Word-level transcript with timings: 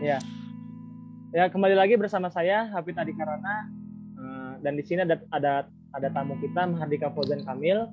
Ya. 0.00 0.16
Ya, 1.36 1.44
kembali 1.52 1.76
lagi 1.76 1.92
bersama 2.00 2.32
saya 2.32 2.72
Hafid 2.72 2.96
Adi 2.96 3.12
Karana 3.12 3.68
uh, 4.16 4.56
dan 4.64 4.72
di 4.72 4.80
sini 4.80 5.04
ada 5.04 5.20
ada 5.28 5.68
ada 5.92 6.08
tamu 6.08 6.40
kita 6.40 6.64
Mahardika 6.64 7.12
Fauzan 7.12 7.44
Kamil. 7.44 7.84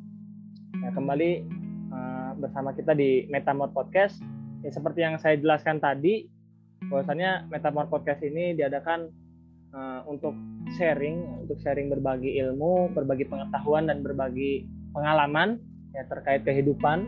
Ya, 0.79 0.89
kembali 0.95 1.43
uh, 1.91 2.31
bersama 2.39 2.71
kita 2.71 2.95
di 2.95 3.27
Metamor 3.27 3.75
Podcast. 3.75 4.23
Ya, 4.63 4.71
seperti 4.71 5.03
yang 5.03 5.19
saya 5.19 5.35
jelaskan 5.35 5.83
tadi, 5.83 6.31
bahwasannya 6.87 7.51
Metamor 7.51 7.91
Podcast 7.91 8.23
ini 8.23 8.55
diadakan 8.55 9.11
uh, 9.75 10.07
untuk 10.07 10.31
sharing, 10.79 11.43
untuk 11.43 11.59
sharing 11.59 11.91
berbagi 11.91 12.39
ilmu, 12.39 12.95
berbagi 12.95 13.27
pengetahuan 13.27 13.91
dan 13.91 13.99
berbagi 13.99 14.63
pengalaman 14.95 15.59
ya 15.91 16.07
terkait 16.07 16.47
kehidupan. 16.47 17.03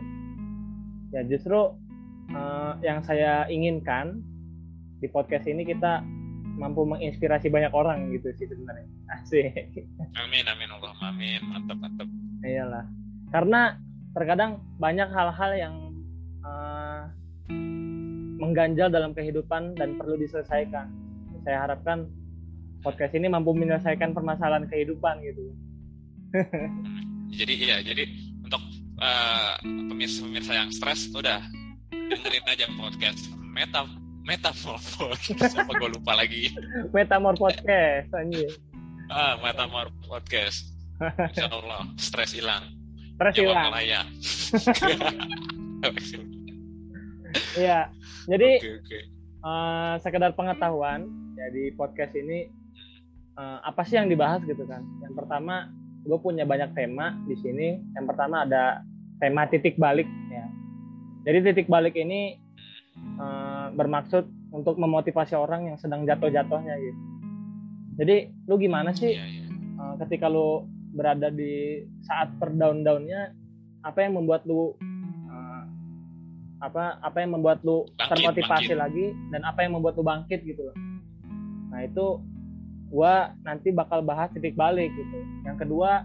Ya, 1.16 1.24
justru 1.24 1.72
uh, 2.36 2.76
yang 2.84 3.00
saya 3.00 3.48
inginkan 3.48 4.28
di 5.00 5.08
podcast 5.08 5.48
ini 5.48 5.64
kita 5.64 6.04
mampu 6.60 6.84
menginspirasi 6.84 7.48
banyak 7.48 7.72
orang 7.72 8.12
gitu 8.12 8.28
sih 8.36 8.44
sebenarnya. 8.44 8.84
Asik. 9.16 9.72
Amin 10.20 10.44
amin 10.44 10.68
Allah 10.76 10.92
amin 11.08 11.40
mantap 11.48 11.80
mantap. 11.80 12.08
Iyalah. 12.44 12.84
Karena 13.32 13.80
terkadang 14.12 14.60
banyak 14.76 15.08
hal-hal 15.08 15.52
yang 15.56 15.74
uh, 16.44 17.08
mengganjal 18.36 18.92
dalam 18.92 19.16
kehidupan 19.16 19.76
dan 19.80 19.96
perlu 19.96 20.20
diselesaikan. 20.20 20.92
Saya 21.48 21.64
harapkan 21.64 22.04
podcast 22.84 23.16
ini 23.16 23.32
mampu 23.32 23.56
menyelesaikan 23.56 24.12
permasalahan 24.12 24.68
kehidupan 24.68 25.24
gitu. 25.24 25.56
jadi 27.40 27.54
iya 27.56 27.76
jadi 27.82 28.04
untuk 28.44 28.62
uh, 29.00 29.58
pemirsa-pemirsa 29.64 30.52
yang 30.54 30.70
stres 30.70 31.10
udah 31.10 31.42
dengerin 31.90 32.44
aja 32.46 32.66
podcast 32.78 33.30
Meta 33.50 33.99
Metamorphos 34.24 35.20
apa 35.60 35.72
gue 35.72 35.90
lupa 35.96 36.12
lagi? 36.16 36.52
Metamor 36.92 37.36
podcast 37.40 38.12
anjir. 38.12 38.52
Ah 39.08 39.40
Metamor 39.40 39.88
podcast 40.04 40.68
Insya 41.00 41.48
Allah 41.48 41.88
stres 41.96 42.36
hilang. 42.36 42.68
Stres 43.16 43.34
hilang. 43.40 43.72
Ya 43.80 44.04
iya 47.54 47.86
jadi 48.26 48.58
okay, 48.58 48.82
okay. 48.82 49.02
Uh, 49.40 49.96
sekedar 50.04 50.36
pengetahuan 50.36 51.08
jadi 51.38 51.72
podcast 51.78 52.12
ini 52.12 52.52
uh, 53.40 53.64
apa 53.64 53.80
sih 53.88 53.96
yang 53.96 54.12
dibahas 54.12 54.44
gitu 54.44 54.68
kan? 54.68 54.84
Yang 55.00 55.16
pertama 55.16 55.72
gue 56.04 56.18
punya 56.20 56.44
banyak 56.44 56.76
tema 56.76 57.16
di 57.24 57.40
sini. 57.40 57.80
Yang 57.96 58.04
pertama 58.12 58.44
ada 58.44 58.84
tema 59.20 59.48
titik 59.48 59.80
balik 59.80 60.08
ya. 60.28 60.44
Jadi 61.24 61.52
titik 61.52 61.68
balik 61.72 61.96
ini 61.96 62.36
uh, 63.16 63.49
bermaksud 63.74 64.26
untuk 64.50 64.76
memotivasi 64.76 65.38
orang 65.38 65.70
yang 65.72 65.76
sedang 65.78 66.02
jatuh-jatuhnya 66.06 66.74
gitu. 66.78 67.00
Jadi 68.00 68.16
lu 68.48 68.54
gimana 68.56 68.90
sih 68.96 69.12
yeah, 69.14 69.28
yeah. 69.28 69.48
Uh, 69.80 69.94
ketika 70.04 70.28
lu 70.28 70.64
berada 70.96 71.30
di 71.30 71.84
saat 72.02 72.32
terdown-downnya 72.42 73.32
apa 73.86 73.98
yang 74.04 74.18
membuat 74.18 74.44
lu 74.44 74.74
uh, 75.30 75.64
apa 76.60 77.00
apa 77.00 77.16
yang 77.22 77.38
membuat 77.38 77.62
lu 77.62 77.86
bangkit, 77.96 78.08
termotivasi 78.10 78.74
bangkit. 78.74 78.78
lagi 78.78 79.06
dan 79.32 79.40
apa 79.46 79.64
yang 79.64 79.78
membuat 79.78 79.94
lu 79.96 80.04
bangkit 80.04 80.40
gitu 80.44 80.60
loh. 80.66 80.76
Nah 81.70 81.86
itu 81.86 82.06
gua 82.90 83.32
nanti 83.46 83.70
bakal 83.70 84.02
bahas 84.02 84.28
titik 84.34 84.58
balik 84.58 84.90
gitu. 84.98 85.18
Yang 85.46 85.68
kedua 85.68 86.04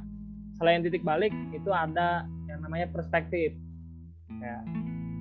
selain 0.56 0.86
titik 0.86 1.04
balik 1.04 1.34
itu 1.52 1.70
ada 1.74 2.24
yang 2.48 2.60
namanya 2.64 2.88
perspektif. 2.94 3.52
Ya. 4.30 4.62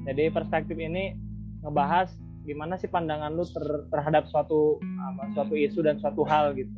Jadi 0.04 0.28
perspektif 0.30 0.76
ini 0.76 1.16
ngebahas 1.64 2.12
gimana 2.44 2.76
sih 2.76 2.88
pandangan 2.88 3.32
lu 3.32 3.44
ter, 3.48 3.64
terhadap 3.88 4.28
suatu 4.28 4.78
apa, 4.80 5.32
suatu 5.32 5.54
isu 5.56 5.80
dan 5.80 5.96
suatu 5.98 6.22
hal 6.28 6.52
gitu. 6.54 6.72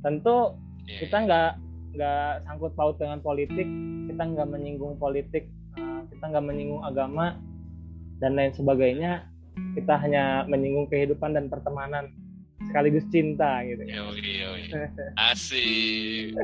Tentu 0.00 0.56
iya, 0.88 0.98
kita 1.04 1.16
nggak 1.28 1.50
nggak 1.94 2.30
sangkut 2.48 2.72
paut 2.74 2.96
dengan 2.96 3.20
politik, 3.20 3.68
kita 4.10 4.22
nggak 4.24 4.48
menyinggung 4.48 4.96
politik, 4.96 5.52
uh, 5.76 6.02
kita 6.08 6.24
nggak 6.32 6.44
menyinggung 6.44 6.82
agama 6.82 7.38
dan 8.18 8.34
lain 8.34 8.52
sebagainya. 8.56 9.28
Kita 9.54 9.94
hanya 10.02 10.42
menyinggung 10.50 10.90
kehidupan 10.90 11.38
dan 11.38 11.46
pertemanan 11.46 12.10
sekaligus 12.66 13.06
cinta 13.14 13.62
gitu. 13.62 13.86
Yoi, 13.86 14.30
yoi. 14.42 14.62
Asik. 15.30 16.34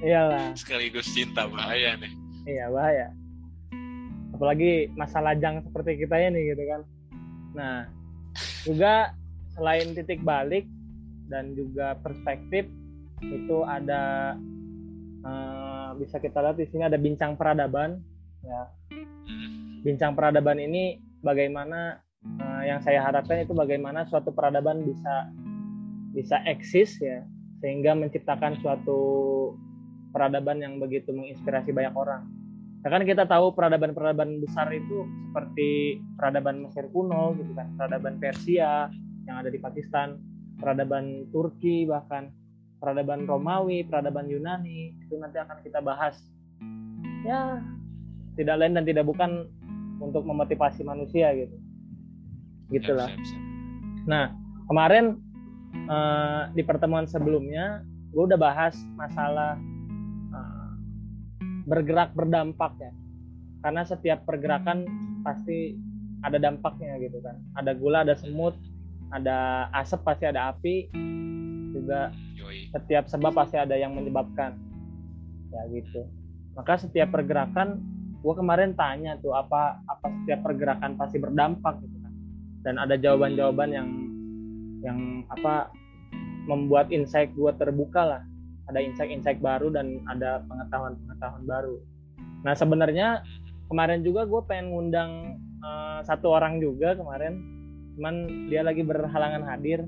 Iyalah. 0.00 0.56
Sekaligus 0.56 1.12
cinta 1.12 1.44
bahaya 1.50 2.00
nih. 2.00 2.12
Iya 2.48 2.72
bahaya 2.72 3.12
apalagi 4.42 4.90
masa 4.98 5.22
lajang 5.22 5.62
seperti 5.62 6.02
kita 6.02 6.18
ini 6.18 6.50
gitu 6.50 6.66
kan 6.66 6.82
nah 7.52 7.88
juga 8.64 9.12
selain 9.52 9.92
titik 9.92 10.24
balik 10.24 10.64
dan 11.28 11.52
juga 11.52 11.96
perspektif 12.00 12.68
itu 13.22 13.58
ada 13.64 14.34
uh, 15.22 15.90
bisa 15.96 16.18
kita 16.18 16.42
lihat 16.42 16.58
di 16.58 16.66
sini 16.68 16.82
ada 16.88 16.98
bincang 16.98 17.38
peradaban 17.38 18.02
ya. 18.42 18.62
Bincang 19.82 20.14
peradaban 20.14 20.58
ini 20.62 20.98
bagaimana 21.22 22.02
uh, 22.38 22.62
yang 22.66 22.82
saya 22.82 23.02
harapkan 23.02 23.42
itu 23.42 23.54
bagaimana 23.54 24.06
suatu 24.06 24.34
peradaban 24.34 24.82
bisa 24.82 25.30
bisa 26.12 26.36
eksis 26.48 26.98
ya. 26.98 27.22
Sehingga 27.62 27.94
menciptakan 27.94 28.58
suatu 28.58 29.00
peradaban 30.10 30.58
yang 30.58 30.82
begitu 30.82 31.14
menginspirasi 31.14 31.70
banyak 31.70 31.94
orang 31.94 32.41
Ya 32.82 32.90
kan 32.90 33.06
kita 33.06 33.30
tahu 33.30 33.54
peradaban-peradaban 33.54 34.42
besar 34.42 34.66
itu 34.74 35.06
seperti 35.30 36.02
peradaban 36.18 36.66
Mesir 36.66 36.90
kuno 36.90 37.38
gitu 37.38 37.54
kan, 37.54 37.70
peradaban 37.78 38.18
Persia 38.18 38.90
yang 39.22 39.36
ada 39.38 39.54
di 39.54 39.62
Pakistan, 39.62 40.18
peradaban 40.58 41.30
Turki 41.30 41.86
bahkan 41.86 42.34
peradaban 42.82 43.30
Romawi, 43.30 43.86
peradaban 43.86 44.26
Yunani 44.26 44.98
itu 44.98 45.14
nanti 45.14 45.38
akan 45.38 45.62
kita 45.62 45.78
bahas. 45.78 46.18
Ya, 47.22 47.62
tidak 48.34 48.58
lain 48.58 48.74
dan 48.74 48.82
tidak 48.82 49.06
bukan 49.06 49.46
untuk 50.02 50.26
memotivasi 50.26 50.82
manusia 50.82 51.30
gitu. 51.38 51.54
Gitulah. 52.74 53.14
Nah, 54.10 54.34
kemarin 54.66 55.22
uh, 55.86 56.50
di 56.50 56.66
pertemuan 56.66 57.06
sebelumnya 57.06 57.86
gue 58.10 58.26
udah 58.26 58.40
bahas 58.40 58.74
masalah 58.98 59.54
bergerak 61.66 62.14
berdampak 62.14 62.72
ya. 62.78 62.92
Karena 63.62 63.82
setiap 63.86 64.26
pergerakan 64.26 64.86
pasti 65.22 65.78
ada 66.22 66.38
dampaknya 66.38 66.98
gitu 67.02 67.18
kan. 67.22 67.38
Ada 67.58 67.72
gula 67.78 68.02
ada 68.06 68.14
semut 68.18 68.54
ada 69.12 69.68
asap 69.76 70.00
pasti 70.08 70.24
ada 70.24 70.50
api 70.56 70.88
juga 71.72 72.08
setiap 72.72 73.04
sebab 73.06 73.32
pasti 73.36 73.60
ada 73.60 73.76
yang 73.78 73.94
menyebabkan. 73.94 74.58
Ya 75.52 75.62
gitu. 75.70 76.08
Maka 76.58 76.80
setiap 76.80 77.12
pergerakan 77.12 77.80
gue 78.22 78.34
kemarin 78.38 78.72
tanya 78.78 79.18
tuh 79.18 79.34
apa 79.34 79.82
apa 79.90 80.06
setiap 80.22 80.46
pergerakan 80.46 80.98
pasti 80.98 81.18
berdampak 81.22 81.78
gitu 81.82 81.96
kan. 82.02 82.12
Dan 82.62 82.74
ada 82.78 82.94
jawaban-jawaban 82.98 83.70
yang 83.70 83.88
yang 84.82 84.98
apa 85.30 85.70
membuat 86.50 86.90
insight 86.90 87.30
gue 87.38 87.50
terbuka 87.54 88.02
lah 88.02 88.22
ada 88.70 88.78
insight-insight 88.78 89.42
baru 89.42 89.72
dan 89.72 90.02
ada 90.06 90.42
pengetahuan-pengetahuan 90.46 91.44
baru. 91.46 91.76
Nah 92.46 92.54
sebenarnya 92.54 93.22
kemarin 93.66 94.04
juga 94.06 94.26
gue 94.28 94.42
pengen 94.46 94.74
ngundang 94.74 95.40
uh, 95.62 96.00
satu 96.06 96.30
orang 96.34 96.62
juga 96.62 96.94
kemarin, 96.94 97.40
cuman 97.98 98.14
dia 98.50 98.62
lagi 98.62 98.82
berhalangan 98.84 99.42
hadir. 99.46 99.86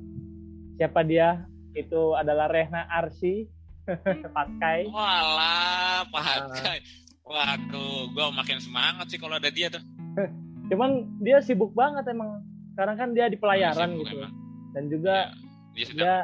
Siapa 0.81 1.07
dia? 1.07 1.47
Itu 1.75 2.19
adalah 2.19 2.51
Rehna 2.51 2.87
Arsi, 2.91 3.47
Patkai. 4.35 4.91
Walah, 4.91 6.07
Patkai. 6.11 6.79
Waduh, 7.25 8.13
gue 8.13 8.27
makin 8.37 8.59
semangat 8.61 9.09
sih 9.09 9.19
kalau 9.19 9.41
ada 9.41 9.49
dia 9.49 9.73
tuh. 9.73 9.83
cuman 10.71 11.09
dia 11.21 11.41
sibuk 11.41 11.73
banget 11.73 12.05
emang. 12.11 12.43
Sekarang 12.75 12.97
kan 12.99 13.09
dia 13.15 13.31
di 13.31 13.39
pelayaran 13.39 13.97
gitu. 13.97 14.19
Emang. 14.19 14.35
Dan 14.75 14.85
juga 14.91 15.31
ya, 15.79 15.87
dia, 15.87 15.95
dia 15.95 16.17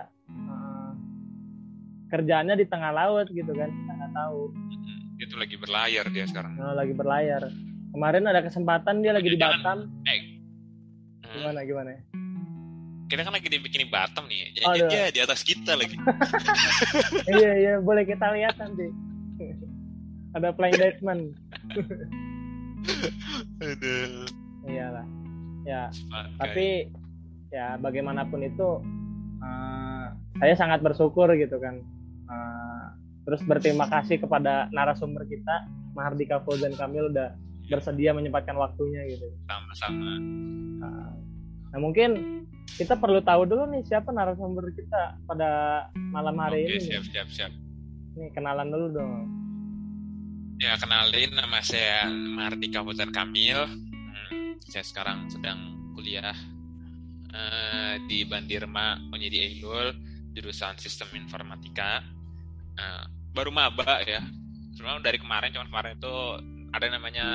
kerjaannya 2.11 2.59
di 2.59 2.67
tengah 2.67 2.91
laut 2.91 3.31
gitu 3.31 3.55
kan 3.55 3.71
kita 3.71 3.93
nggak 3.95 4.13
tahu. 4.13 4.51
Itu 5.23 5.35
lagi 5.39 5.57
berlayar 5.57 6.05
dia 6.11 6.25
sekarang. 6.27 6.59
Nah, 6.59 6.75
lagi 6.75 6.93
berlayar. 6.93 7.47
Kemarin 7.95 8.27
ada 8.27 8.43
kesempatan 8.43 9.03
dia 9.03 9.15
lagi 9.15 9.31
di 9.31 9.39
Batam. 9.39 9.87
Eh. 10.07 10.21
gimana 11.31 11.63
gimana? 11.63 11.95
Kita 13.07 13.23
kan 13.27 13.35
lagi 13.35 13.49
dibikin 13.51 13.87
Batam 13.91 14.27
nih. 14.27 14.51
Jadi 14.59 14.67
oh, 14.67 14.75
dia 14.91 15.03
di 15.15 15.21
atas 15.23 15.47
kita 15.47 15.79
lagi. 15.79 15.95
Iya 17.31 17.53
iya. 17.59 17.75
Boleh 17.79 18.03
kita 18.07 18.35
lihat 18.35 18.59
nanti. 18.59 18.91
Ada 20.39 20.55
flying 20.55 20.79
Dutchman. 20.79 21.21
Iyalah. 24.71 25.07
Ya. 25.67 25.91
Sepakai. 25.93 26.39
tapi 26.39 26.67
ya 27.51 27.77
bagaimanapun 27.83 28.47
itu 28.47 28.79
uh, 29.43 30.07
saya 30.39 30.55
sangat 30.55 30.81
bersyukur 30.81 31.29
gitu 31.35 31.59
kan 31.59 31.83
Eh, 32.31 32.87
terus 33.27 33.43
berterima 33.43 33.91
kasih 33.91 34.23
kepada 34.23 34.71
narasumber 34.71 35.27
kita 35.27 35.67
Mahardika 35.99 36.39
Fauzan 36.47 36.79
Kamil 36.79 37.11
udah 37.11 37.35
bersedia 37.67 38.15
menyempatkan 38.15 38.55
waktunya 38.55 39.07
gitu 39.11 39.27
sama-sama 39.47 40.19
uh, 40.83 41.11
Nah 41.71 41.79
mungkin 41.79 42.43
kita 42.75 42.99
perlu 42.99 43.23
tahu 43.23 43.47
dulu 43.47 43.67
nih 43.71 43.83
siapa 43.87 44.11
narasumber 44.11 44.71
kita 44.75 45.19
pada 45.27 45.51
malam 46.15 46.39
hari 46.39 46.67
Oke, 46.67 46.79
ini. 46.79 46.87
siap, 46.87 47.05
siap, 47.11 47.29
siap. 47.31 47.53
Nih 48.19 48.31
kenalan 48.35 48.71
dulu 48.71 48.87
dong. 48.95 49.27
Ya, 50.61 50.77
kenalin 50.77 51.31
nama 51.35 51.63
saya 51.63 52.11
Mardika 52.11 52.83
Putar 52.83 53.09
Kamil. 53.15 53.59
Hmm, 53.65 54.59
saya 54.67 54.85
sekarang 54.85 55.31
sedang 55.31 55.57
kuliah 55.95 56.35
eh, 57.33 57.95
di 58.11 58.27
Bandirma 58.27 58.99
Unyidi 59.15 59.41
Eilul, 59.41 59.95
jurusan 60.37 60.77
Sistem 60.77 61.11
Informatika. 61.17 62.20
Eh, 62.81 63.03
baru 63.37 63.53
maba 63.53 64.01
ya. 64.09 64.25
Sebenarnya 64.73 65.05
dari 65.05 65.19
kemarin, 65.21 65.53
cuman 65.53 65.69
kemarin 65.69 65.93
itu 66.01 66.17
ada 66.71 66.87
namanya 66.89 67.27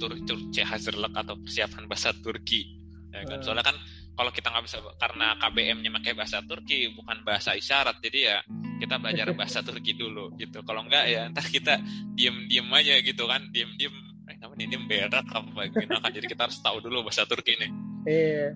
tur 0.00 0.16
tur 0.24 0.38
Hazırlık 0.40 1.12
atau 1.12 1.36
persiapan 1.36 1.84
bahasa 1.84 2.16
Turki. 2.16 2.80
Ya 3.12 3.22
kan? 3.28 3.38
Hmm. 3.38 3.44
Soalnya 3.44 3.66
kan 3.66 3.76
kalau 4.14 4.30
kita 4.30 4.46
nggak 4.50 4.64
bisa 4.64 4.78
karena 4.96 5.34
KBM-nya 5.42 5.90
pakai 6.00 6.12
bahasa 6.14 6.38
Turki 6.46 6.94
bukan 6.94 7.26
bahasa 7.26 7.58
isyarat 7.58 7.98
jadi 7.98 8.18
ya 8.22 8.38
kita 8.78 9.02
belajar 9.02 9.26
bahasa 9.38 9.60
Turki 9.66 9.98
dulu 9.98 10.30
gitu 10.38 10.62
kalau 10.62 10.86
enggak 10.86 11.10
ya 11.10 11.26
ntar 11.34 11.46
kita 11.50 11.82
diem-diem 12.14 12.66
aja 12.70 12.94
gitu 13.02 13.26
kan 13.26 13.42
diem-diem 13.50 13.94
eh 14.30 14.38
apa 14.40 14.54
nih 14.54 14.66
diem 14.70 14.86
berak 14.86 15.26
apa 15.26 15.60
gimana 15.68 15.98
kan 16.00 16.10
jadi 16.14 16.26
kita 16.30 16.46
harus 16.46 16.58
tahu 16.62 16.78
dulu 16.78 17.04
bahasa 17.10 17.26
Turki 17.26 17.58
nih 17.58 17.70
Iya. 18.04 18.52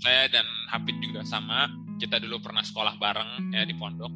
saya 0.00 0.30
dan 0.32 0.46
Hafid 0.72 0.96
juga 1.02 1.26
sama 1.26 1.68
kita 2.00 2.22
dulu 2.22 2.40
pernah 2.40 2.62
sekolah 2.64 2.96
bareng 2.96 3.52
ya 3.52 3.68
di 3.68 3.74
pondok 3.76 4.12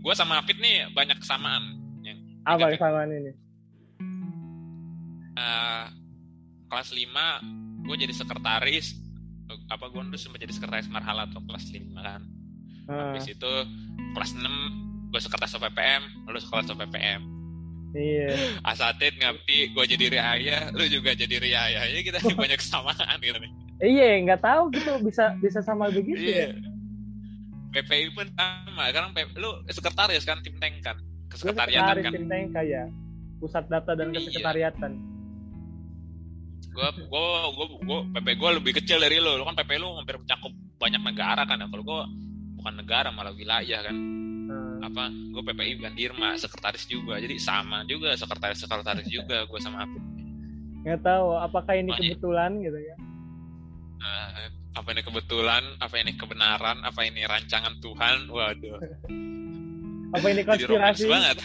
gue 0.00 0.14
sama 0.16 0.40
Hafid 0.40 0.56
nih 0.58 0.88
banyak 0.96 1.20
kesamaan. 1.20 1.76
Yang 2.00 2.18
Apa 2.48 2.66
kesamaan 2.72 3.10
ini? 3.12 3.32
eh, 5.36 5.84
kelas 6.68 6.88
5 6.92 7.84
gue 7.86 7.96
jadi 7.96 8.14
sekretaris. 8.14 8.96
Apa 9.66 9.90
gue 9.90 10.00
dulu 10.00 10.14
sempat 10.14 10.40
jadi 10.40 10.54
sekretaris 10.54 10.86
marhala 10.88 11.26
atau 11.26 11.42
kelas 11.42 11.68
5 11.68 11.90
kan. 11.98 12.22
Ah, 12.90 13.14
habis 13.14 13.26
itu 13.30 13.52
kelas 14.14 14.34
6 14.34 15.10
gue 15.10 15.20
sekretaris 15.20 15.54
OPPM 15.58 16.02
lu 16.30 16.38
sekretaris 16.38 16.70
OPPM 16.70 17.20
iya. 17.98 18.30
Asatid 18.70 19.18
ngabdi 19.18 19.74
gue 19.74 19.84
jadi 19.90 20.04
riaya 20.06 20.58
lu 20.70 20.86
juga 20.86 21.14
jadi 21.18 21.38
riaya 21.42 21.82
ya 21.86 21.98
kita 22.02 22.22
banyak 22.38 22.58
kesamaan 22.58 23.18
gitu. 23.18 23.38
Nih 23.38 23.52
Iya, 23.80 24.20
nggak 24.28 24.44
tahu 24.44 24.68
gitu 24.76 24.92
bisa 25.00 25.32
bisa 25.40 25.64
sama 25.64 25.88
begitu 25.88 26.20
iya. 26.20 26.52
ya. 26.52 26.69
PPI 27.70 28.06
pun 28.10 28.26
sama. 28.32 28.82
Sekarang 28.88 29.10
P- 29.10 29.34
lu 29.34 29.50
sekretaris 29.66 30.22
kan 30.22 30.38
tim 30.40 30.56
tank 30.56 30.80
kan? 30.80 30.96
Kesekretariatan 31.28 31.70
sekretaris 31.86 32.04
kan? 32.04 32.12
tim 32.12 32.26
Tengka 32.26 32.62
ya. 32.62 32.84
Pusat 33.38 33.64
data 33.68 33.92
dan 33.94 34.06
Iya. 34.08 34.16
kesekretariatan. 34.20 34.92
gue 36.70 36.86
gue 36.86 37.24
gue 37.50 37.66
gue 37.82 37.98
PP 38.14 38.28
gue 38.36 38.50
lebih 38.54 38.72
kecil 38.78 38.98
dari 38.98 39.18
lu. 39.18 39.34
Lu 39.34 39.44
kan 39.44 39.54
PP 39.54 39.70
lu 39.76 39.90
hampir 39.92 40.14
mencakup 40.16 40.50
banyak 40.76 41.02
negara 41.02 41.42
kan 41.42 41.56
ya. 41.56 41.66
Kalau 41.66 41.82
gue 41.82 42.00
bukan 42.56 42.74
negara 42.76 43.08
malah 43.10 43.32
wilayah 43.32 43.80
kan. 43.82 43.96
Nah, 44.46 44.82
apa 44.82 45.04
gue 45.10 45.42
PPI 45.44 45.78
Bandirma 45.78 46.34
sekretaris 46.36 46.86
juga. 46.86 47.18
Jadi 47.18 47.38
sama 47.38 47.82
juga 47.84 48.14
sekretaris 48.14 48.58
sekretaris 48.58 49.06
juga 49.06 49.44
gue 49.44 49.58
sama 49.58 49.82
Apit 49.82 50.02
nggak 50.80 51.04
tahu 51.04 51.36
apakah 51.36 51.76
ini 51.76 51.92
Makanya- 51.92 52.08
kebetulan 52.08 52.50
gitu 52.56 52.78
ya. 52.80 52.96
Eh, 54.00 54.48
apa 54.72 54.88
ini 54.88 55.00
kebetulan 55.00 55.64
apa 55.76 55.94
ini 55.96 56.14
kebenaran 56.14 56.78
apa 56.80 57.00
ini 57.02 57.22
rancangan 57.22 57.74
Tuhan 57.76 58.26
waduh 58.26 58.78
Apa 60.10 60.26
ini 60.26 60.42
jadi 60.42 60.46
konspirasi? 60.46 61.06
banget 61.06 61.36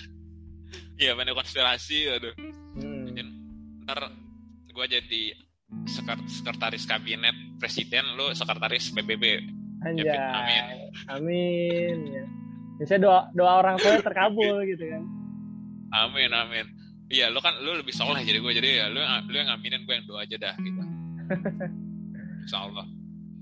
iya 1.00 1.10
apa 1.12 1.22
ini 1.22 1.32
konspirasi 1.32 1.98
waduh 2.08 2.34
Hmm. 2.70 3.02
Mungkin 3.04 3.26
ntar 3.82 4.14
gue 4.64 4.86
jadi 4.88 5.22
sekret- 5.84 6.22
sekretaris 6.24 6.86
kabinet 6.86 7.34
presiden 7.58 8.14
lu 8.14 8.30
sekretaris 8.30 8.90
PBB 8.90 9.24
Anjay. 9.80 10.06
Ya, 10.06 10.22
amin. 10.30 10.64
Amin. 11.08 11.96
Ya. 12.06 12.24
Biasanya 12.76 13.00
doa 13.00 13.20
doa 13.32 13.52
orang 13.58 13.74
tua 13.76 13.98
terkabul 13.98 14.62
gitu 14.70 14.86
kan. 14.86 15.02
amin 15.90 16.30
amin 16.30 16.66
iya 17.08 17.26
lu 17.26 17.42
kan 17.42 17.58
lu 17.58 17.74
lebih 17.74 17.90
soleh 17.90 18.22
jadi 18.22 18.38
gue 18.38 18.52
jadi 18.54 18.68
ya 18.76 18.86
lu 18.86 19.02
lu 19.02 19.34
yang 19.34 19.50
ngaminin 19.50 19.82
gue 19.82 19.90
yang 19.92 20.06
doa 20.06 20.22
aja 20.22 20.36
dah 20.38 20.54
gitu 20.56 20.80
Insya 22.40 22.58
Allah 22.60 22.86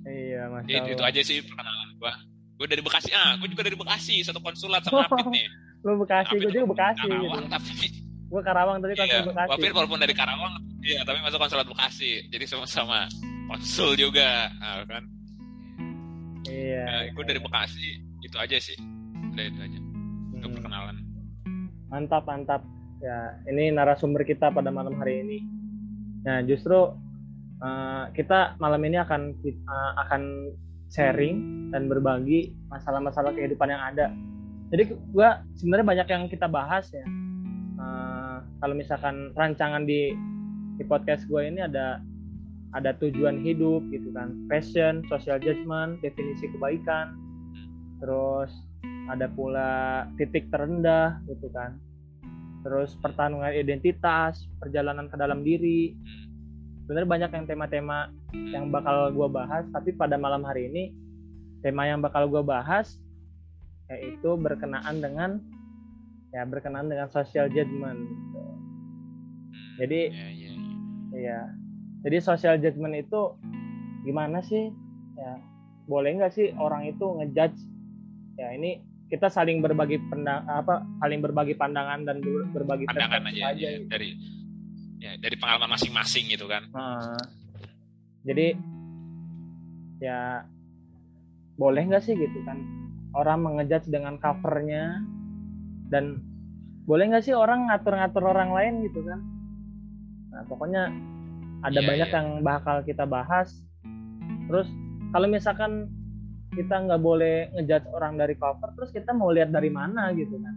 Iya, 0.05 0.43
masya 0.49 0.69
itu, 0.69 0.79
Allah. 0.79 0.91
itu 0.91 1.03
aja 1.05 1.21
sih 1.23 1.37
perkenalan 1.41 1.89
gue 1.95 2.13
gue 2.59 2.67
dari 2.67 2.83
Bekasi 2.83 3.11
ah 3.13 3.37
gue 3.37 3.49
juga 3.49 3.63
dari 3.63 3.77
Bekasi 3.77 4.15
satu 4.21 4.39
konsulat 4.39 4.83
sama 4.83 5.05
Apit 5.05 5.27
nih 5.37 5.47
Lu 5.79 5.95
Bekasi, 5.97 6.35
gue 6.37 6.51
juga 6.51 6.67
Bekasi 6.69 7.05
gitu. 7.05 7.15
Karawang 7.15 7.47
tapi 7.47 7.71
Gue 8.29 8.43
Karawang 8.45 8.77
tadi 8.79 8.93
iya 8.93 9.05
konsul 9.17 9.31
Bekasi. 9.31 9.51
Apit 9.55 9.73
walaupun 9.73 9.99
dari 9.99 10.13
Karawang 10.13 10.55
iya 10.81 11.01
tapi 11.03 11.19
masuk 11.21 11.39
konsulat 11.39 11.67
Bekasi 11.67 12.11
jadi 12.29 12.45
sama-sama 12.45 13.07
konsul 13.47 13.95
juga 13.95 14.51
ah, 14.59 14.83
kan 14.85 15.05
Iya. 16.45 16.83
Nah, 16.83 17.03
gue 17.13 17.25
dari 17.27 17.41
Bekasi 17.41 17.89
itu 18.21 18.37
aja 18.37 18.57
sih 18.57 18.77
udah 19.29 19.45
itu 19.45 19.61
aja 19.61 19.79
Hmm. 19.79 20.45
Untuk 20.45 20.51
perkenalan 20.57 20.97
Mantap, 21.89 22.23
mantap. 22.23 22.63
Ya, 22.99 23.17
ini 23.47 23.71
narasumber 23.71 24.23
kita 24.23 24.49
pada 24.49 24.69
malam 24.69 24.95
hari 24.95 25.19
ini. 25.19 25.39
Nah, 26.21 26.45
justru 26.45 26.77
uh, 27.63 28.11
kita 28.15 28.59
malam 28.63 28.83
ini 28.87 28.99
akan 28.99 29.35
uh, 29.69 29.93
akan 30.07 30.53
sharing 30.89 31.69
dan 31.75 31.87
berbagi 31.87 32.57
masalah-masalah 32.73 33.35
kehidupan 33.37 33.69
yang 33.69 33.83
ada. 33.83 34.07
Jadi 34.69 34.97
gua 35.13 35.45
sebenarnya 35.57 35.87
banyak 35.87 36.09
yang 36.09 36.23
kita 36.29 36.47
bahas 36.49 36.89
ya. 36.93 37.05
Uh, 37.79 38.43
kalau 38.61 38.75
misalkan 38.75 39.31
rancangan 39.39 39.87
di 39.87 40.13
di 40.79 40.85
podcast 40.87 41.27
gue 41.27 41.43
ini 41.43 41.59
ada 41.59 41.99
ada 42.77 42.93
tujuan 43.01 43.41
hidup 43.43 43.81
gitu 43.91 44.13
kan, 44.13 44.37
passion, 44.47 45.01
social 45.09 45.41
judgment, 45.41 45.99
definisi 46.05 46.47
kebaikan, 46.53 47.17
terus 47.99 48.53
ada 49.09 49.27
pula 49.33 50.05
titik 50.21 50.53
terendah 50.53 51.19
gitu 51.27 51.49
kan 51.51 51.81
terus 52.63 52.99
pertarungan 52.99 53.55
identitas 53.55 54.45
perjalanan 54.59 55.07
ke 55.07 55.17
dalam 55.17 55.41
diri 55.47 55.95
sebenarnya 56.89 57.09
banyak 57.13 57.31
yang 57.37 57.45
tema-tema 57.45 57.99
yang 58.33 58.65
bakal 58.73 59.13
gue 59.13 59.29
bahas 59.29 59.69
tapi 59.77 59.93
pada 59.93 60.17
malam 60.17 60.41
hari 60.41 60.73
ini 60.73 60.89
tema 61.61 61.85
yang 61.85 62.01
bakal 62.01 62.25
gue 62.33 62.41
bahas 62.41 62.97
yaitu 63.93 64.41
berkenaan 64.41 65.05
dengan 65.05 65.37
ya 66.33 66.49
berkenaan 66.49 66.89
dengan 66.89 67.13
social 67.13 67.53
judgment 67.53 68.01
gitu. 68.09 68.41
jadi 69.85 70.01
iya, 70.17 70.29
iya. 70.33 70.49
Iya. 71.19 71.41
Jadi 72.07 72.17
social 72.23 72.55
judgment 72.63 72.95
itu 72.95 73.21
gimana 74.07 74.39
sih? 74.47 74.71
Ya, 75.19 75.33
boleh 75.91 76.15
nggak 76.15 76.33
sih 76.33 76.55
orang 76.55 76.87
itu 76.87 77.03
ngejudge? 77.03 77.59
Ya 78.39 78.55
ini 78.55 78.87
kita 79.11 79.27
saling 79.27 79.59
berbagi 79.65 79.99
pendang 80.13 80.47
apa 80.47 80.85
saling 81.03 81.19
berbagi 81.25 81.59
pandangan 81.59 82.07
dan 82.07 82.23
ber- 82.23 82.49
berbagi 82.55 82.87
pandangan 82.87 83.25
perspektif 83.25 83.51
aja, 83.51 83.67
ya, 83.67 83.79
dari 83.91 84.09
ya 84.99 85.15
dari 85.17 85.37
pengalaman 85.39 85.75
masing-masing 85.75 86.27
gitu 86.29 86.51
kan. 86.51 86.67
Nah, 86.75 87.17
jadi 88.27 88.59
ya 89.99 90.43
boleh 91.59 91.83
nggak 91.91 92.03
sih 92.07 92.15
gitu 92.15 92.39
kan 92.47 92.59
orang 93.15 93.43
mengejudge 93.43 93.89
dengan 93.89 94.19
covernya? 94.19 95.03
Dan 95.89 96.21
boleh 96.85 97.09
nggak 97.09 97.25
sih 97.25 97.33
orang 97.33 97.73
ngatur-ngatur 97.73 98.23
orang 98.23 98.53
lain 98.53 98.75
gitu 98.85 99.01
kan? 99.07 99.21
Nah 100.35 100.43
pokoknya 100.45 100.93
ada 101.65 101.81
Iya, 101.83 101.89
banyak 101.89 102.09
iya. 102.13 102.17
yang 102.21 102.29
bakal 102.45 102.85
kita 102.85 103.09
bahas. 103.09 103.51
Terus 104.47 104.69
kalau 105.11 105.27
misalkan 105.27 105.89
kita 106.53 106.75
nggak 106.75 107.01
boleh 107.01 107.49
ngejudge 107.57 107.89
orang 107.93 108.17
dari 108.19 108.35
cover 108.37 108.73
terus 108.77 108.91
kita 108.91 109.15
mau 109.17 109.33
lihat 109.33 109.51
dari 109.51 109.71
mana 109.73 110.13
gitu 110.13 110.37
kan? 110.39 110.55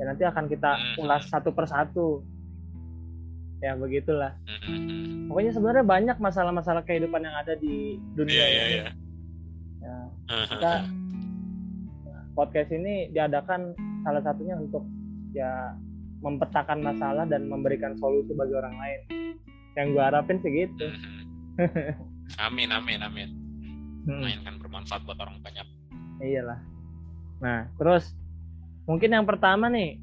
Ya 0.00 0.04
nanti 0.08 0.24
akan 0.24 0.48
kita 0.48 0.70
Hmm. 0.96 1.04
ulas 1.06 1.28
satu 1.28 1.52
persatu 1.52 2.24
ya 3.60 3.72
begitulah 3.74 4.32
Mhm. 4.42 5.28
pokoknya 5.28 5.52
sebenarnya 5.52 5.84
banyak 5.84 6.16
masalah-masalah 6.18 6.82
kehidupan 6.82 7.20
yang 7.20 7.36
ada 7.36 7.54
di 7.54 7.96
dunia 8.14 8.34
iya 8.42 8.62
ini. 8.62 8.74
iya 8.74 8.86
Ya, 9.80 9.96
kita 10.52 10.72
podcast 12.32 12.70
ini 12.70 13.08
diadakan 13.10 13.72
salah 14.00 14.20
satunya 14.20 14.54
untuk 14.54 14.84
ya 15.30 15.72
mempetakan 16.20 16.80
masalah 16.80 17.24
dan 17.24 17.46
memberikan 17.46 17.96
solusi 17.96 18.32
bagi 18.32 18.52
orang 18.52 18.76
lain. 18.76 19.00
Yang 19.72 19.86
gue 19.90 20.02
harapin 20.02 20.36
sih 20.38 20.52
gitu. 20.54 20.84
Mhm. 20.84 21.20
amin 22.38 22.68
amin 22.70 23.00
amin 23.00 23.28
Hmm, 24.00 24.20
main 24.20 24.40
kan 24.40 24.56
bermanfaat 24.56 25.04
buat 25.04 25.16
orang 25.16 25.40
banyak 25.40 25.64
iyalah. 26.20 26.60
Nah, 27.38 27.68
terus 27.74 28.16
mungkin 28.84 29.12
yang 29.12 29.24
pertama 29.24 29.68
nih, 29.68 29.96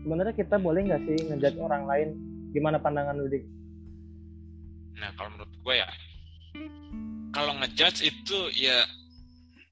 sebenarnya 0.00 0.32
kita 0.32 0.56
boleh 0.56 0.84
nggak 0.84 1.02
sih 1.02 1.16
ngejudge 1.22 1.58
orang 1.58 1.84
lain? 1.84 2.08
Gimana 2.54 2.78
pandangan 2.78 3.18
lu 3.18 3.26
dik? 3.26 3.64
nah 4.98 5.10
kalau 5.18 5.30
menurut 5.34 5.52
gue 5.58 5.74
ya 5.74 5.88
kalau 7.34 7.52
ngejudge 7.58 8.00
itu 8.06 8.38
ya 8.54 8.78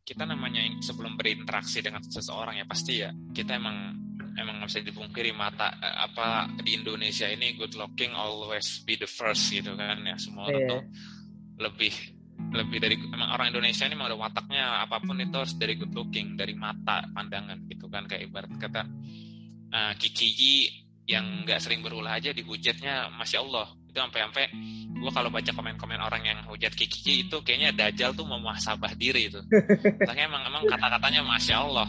kita 0.02 0.26
namanya 0.26 0.66
yang 0.66 0.82
sebelum 0.82 1.14
berinteraksi 1.14 1.78
dengan 1.78 2.02
seseorang 2.02 2.58
ya 2.58 2.66
pasti 2.66 3.00
ya 3.06 3.14
kita 3.30 3.54
emang 3.54 3.94
emang 4.34 4.58
nggak 4.58 4.68
bisa 4.68 4.82
dipungkiri 4.82 5.30
mata 5.30 5.78
eh, 5.78 5.96
apa 6.10 6.50
di 6.58 6.74
Indonesia 6.74 7.30
ini 7.30 7.54
good 7.54 7.78
looking 7.78 8.10
always 8.12 8.82
be 8.82 8.98
the 8.98 9.06
first 9.06 9.46
gitu 9.54 9.78
kan 9.78 10.02
ya 10.02 10.18
semua 10.18 10.50
yeah. 10.50 10.66
tuh 10.66 10.82
lebih 11.62 11.94
lebih 12.52 12.82
dari 12.82 12.98
emang 12.98 13.30
orang 13.38 13.54
Indonesia 13.54 13.86
ini 13.86 13.94
memang 13.94 14.10
ada 14.10 14.18
wataknya 14.18 14.64
apa 14.82 14.98
pun 14.98 15.22
itu 15.22 15.36
harus 15.38 15.54
dari 15.54 15.78
good 15.78 15.94
looking 15.94 16.34
dari 16.34 16.58
mata 16.58 17.06
pandangan 17.14 17.62
gitu 17.70 17.86
kan 17.86 18.10
kayak 18.10 18.26
ibarat 18.26 18.50
kata 18.58 18.82
uh, 19.70 19.92
Kiki 19.94 20.81
yang 21.12 21.44
nggak 21.44 21.60
sering 21.60 21.84
berulah 21.84 22.16
aja 22.16 22.32
dihujatnya 22.32 23.12
masya 23.12 23.44
Allah. 23.44 23.68
Itu 23.92 24.00
sampai-sampai 24.00 24.44
gue 24.96 25.10
kalau 25.12 25.28
baca 25.28 25.50
komen-komen 25.52 26.00
orang 26.00 26.22
yang 26.24 26.38
hujat 26.48 26.72
Kiki 26.72 27.28
itu 27.28 27.36
kayaknya 27.44 27.76
Dajjal 27.76 28.16
tuh 28.16 28.24
memuasabah 28.24 28.96
diri 28.96 29.28
itu. 29.28 29.40
Makanya 30.08 30.26
emang 30.32 30.42
emang 30.48 30.62
kata-katanya 30.64 31.20
masya 31.28 31.60
Allah. 31.60 31.88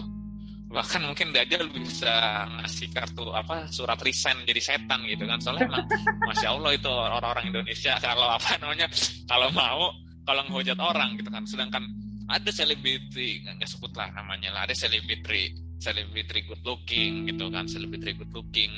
Bahkan 0.67 1.01
mungkin 1.07 1.31
Dajjal 1.31 1.63
bisa 1.71 2.43
ngasih 2.59 2.91
kartu 2.91 3.31
apa 3.31 3.71
surat 3.71 3.95
resign 4.03 4.43
jadi 4.43 4.59
setan 4.59 5.07
gitu 5.07 5.23
kan. 5.23 5.39
Soalnya 5.39 5.71
emang 5.71 5.85
masya 6.27 6.51
Allah 6.51 6.71
itu 6.75 6.91
orang-orang 6.91 7.45
Indonesia 7.55 7.95
kalau 8.03 8.27
apa 8.27 8.59
namanya 8.59 8.91
kalau 9.29 9.47
mau 9.55 9.95
kalau 10.27 10.43
ngehujat 10.51 10.79
orang 10.83 11.15
gitu 11.15 11.31
kan. 11.31 11.47
Sedangkan 11.47 11.87
ada 12.27 12.51
selebriti 12.51 13.47
nggak 13.47 13.69
sebut 13.69 13.95
lah 13.95 14.11
namanya 14.11 14.51
lah. 14.51 14.67
Ada 14.67 14.75
selebriti 14.75 15.63
selebriti 15.83 16.47
good 16.47 16.63
looking 16.63 17.27
gitu 17.27 17.51
kan 17.51 17.67
selebriti 17.67 18.15
good 18.15 18.31
looking 18.31 18.71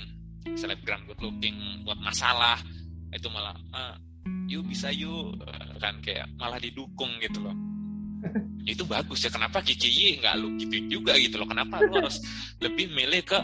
selebgram 0.53 1.09
good 1.09 1.17
looking 1.21 1.57
buat 1.81 1.97
masalah. 1.97 2.61
Itu 3.09 3.33
malah 3.33 3.57
ah, 3.73 3.97
you 4.45 4.61
bisa 4.61 4.93
you 4.93 5.33
kan 5.81 5.97
kayak 6.05 6.29
malah 6.37 6.61
didukung 6.61 7.09
gitu 7.21 7.41
loh. 7.41 7.55
Itu 8.65 8.85
bagus 8.89 9.21
ya 9.21 9.29
kenapa 9.29 9.61
Kiki 9.61 10.17
nggak 10.21 10.35
lu 10.41 10.53
gitu 10.61 11.01
juga 11.01 11.17
gitu 11.17 11.41
loh? 11.41 11.49
Kenapa 11.49 11.81
lu 11.81 11.97
harus 12.01 12.21
lebih 12.61 12.89
milih 12.93 13.21
ke 13.25 13.39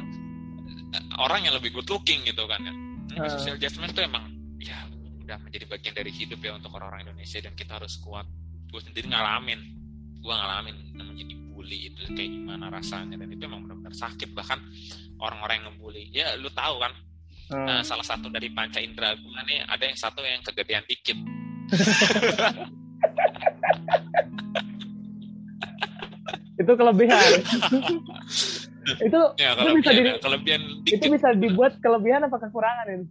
eh, 0.94 1.04
orang 1.22 1.46
yang 1.46 1.58
lebih 1.58 1.74
good 1.74 1.90
looking 1.90 2.22
gitu 2.26 2.46
kan 2.46 2.62
ya? 2.62 2.74
Uh. 3.12 3.28
social 3.28 3.60
judgment 3.60 3.92
tuh 3.92 4.08
emang 4.08 4.24
ya 4.56 4.88
udah 5.26 5.36
menjadi 5.44 5.68
bagian 5.68 5.92
dari 5.92 6.16
hidup 6.16 6.40
ya 6.40 6.56
untuk 6.56 6.72
orang-orang 6.72 7.10
Indonesia 7.10 7.38
dan 7.44 7.54
kita 7.58 7.78
harus 7.78 8.00
kuat. 8.00 8.26
Gue 8.72 8.80
sendiri 8.80 9.12
ngalamin 9.12 9.82
gue 10.22 10.30
ngalamin 10.34 10.76
menjadi 11.02 11.34
bully 11.50 11.90
itu 11.90 12.14
kayak 12.14 12.30
gimana 12.30 12.70
rasanya 12.70 13.18
dan 13.18 13.30
itu 13.34 13.42
emang 13.42 13.66
benar-benar 13.66 13.94
sakit. 13.98 14.30
Bahkan 14.38 14.60
orang-orang 15.22 15.62
yang 15.62 15.66
ngebully. 15.72 16.04
Ya 16.12 16.36
lu 16.36 16.50
tahu 16.52 16.82
kan? 16.82 16.92
Uh. 17.52 17.68
nah, 17.68 17.82
salah 17.84 18.04
satu 18.04 18.32
dari 18.32 18.48
panca 18.52 18.80
indera 18.80 19.12
gue 19.16 19.42
nih 19.48 19.60
ada 19.68 19.84
yang 19.84 19.98
satu 20.00 20.26
yang 20.26 20.42
kegedean 20.44 20.84
dikit. 20.90 21.18
Itu 26.62 26.72
kelebihan. 26.78 27.32
Itu 28.82 29.20
ya, 29.38 29.54
itu 29.54 29.78
bisa 29.78 29.92
di, 29.94 30.02
kelebihan 30.18 30.62
itu 30.90 31.06
bisa 31.14 31.38
dibuat 31.38 31.78
kelebihan 31.86 32.26
apa 32.26 32.42
kekurangan 32.42 32.90
ini 32.90 33.06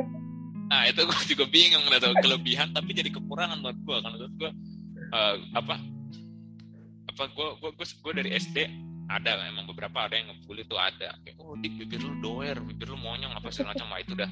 nah 0.72 0.88
itu 0.88 1.04
gue 1.04 1.22
juga 1.28 1.44
bingung 1.44 1.84
nggak 1.84 2.08
tahu. 2.08 2.16
Kelebihan 2.24 2.72
tapi 2.72 2.96
jadi 2.96 3.12
kekurangan 3.12 3.60
buat 3.60 3.76
gue 3.76 3.96
kan 4.00 4.10
menurut 4.16 4.32
gue 4.40 4.50
uh, 5.12 5.36
apa? 5.52 5.76
Apa 7.12 7.22
gue 7.28 7.48
gue 7.60 7.70
gue 7.84 8.12
dari 8.16 8.30
SD 8.32 8.87
ada 9.08 9.40
emang 9.48 9.64
beberapa 9.64 10.04
ada 10.04 10.14
yang 10.20 10.28
ngebully 10.30 10.68
tuh 10.68 10.76
ada 10.76 11.16
kayak 11.24 11.40
oh 11.40 11.56
di 11.56 11.72
bibir 11.72 12.04
lu 12.04 12.20
doer 12.20 12.60
bibir 12.60 12.92
lu 12.92 13.00
monyong 13.00 13.32
apa 13.32 13.48
segala 13.48 13.72
macam 13.72 13.96
itu 13.96 14.12
dah 14.12 14.30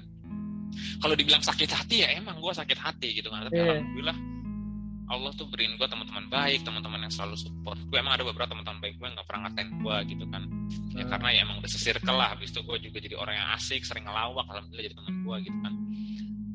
kalau 1.00 1.14
dibilang 1.16 1.40
sakit 1.40 1.70
hati 1.72 2.04
ya 2.04 2.08
emang 2.20 2.36
gue 2.36 2.52
sakit 2.52 2.76
hati 2.76 3.08
gitu 3.16 3.32
kan 3.32 3.48
tapi 3.48 3.56
yeah. 3.56 3.80
alhamdulillah 3.80 4.18
Allah 5.06 5.30
tuh 5.38 5.46
beriin 5.46 5.78
gue 5.78 5.86
teman-teman 5.86 6.26
baik, 6.26 6.66
teman-teman 6.66 7.06
yang 7.06 7.14
selalu 7.14 7.38
support. 7.38 7.78
Gue 7.86 8.02
emang 8.02 8.18
ada 8.18 8.26
beberapa 8.26 8.50
teman-teman 8.50 8.82
baik 8.82 8.98
gue 8.98 9.06
nggak 9.06 9.26
pernah 9.26 9.46
ngatain 9.46 9.70
gue 9.78 9.96
gitu 10.10 10.24
kan. 10.34 10.42
Ya 10.98 11.06
hmm. 11.06 11.10
karena 11.14 11.28
ya 11.30 11.40
emang 11.46 11.56
udah 11.62 11.70
sesirkel 11.70 12.16
lah. 12.18 12.34
Habis 12.34 12.50
itu 12.50 12.60
gue 12.66 12.78
juga 12.82 12.98
jadi 12.98 13.14
orang 13.14 13.38
yang 13.38 13.48
asik, 13.54 13.86
sering 13.86 14.02
ngelawak. 14.02 14.42
Alhamdulillah 14.50 14.82
jadi 14.90 14.96
teman 14.98 15.14
gue 15.22 15.36
gitu 15.46 15.58
kan. 15.62 15.74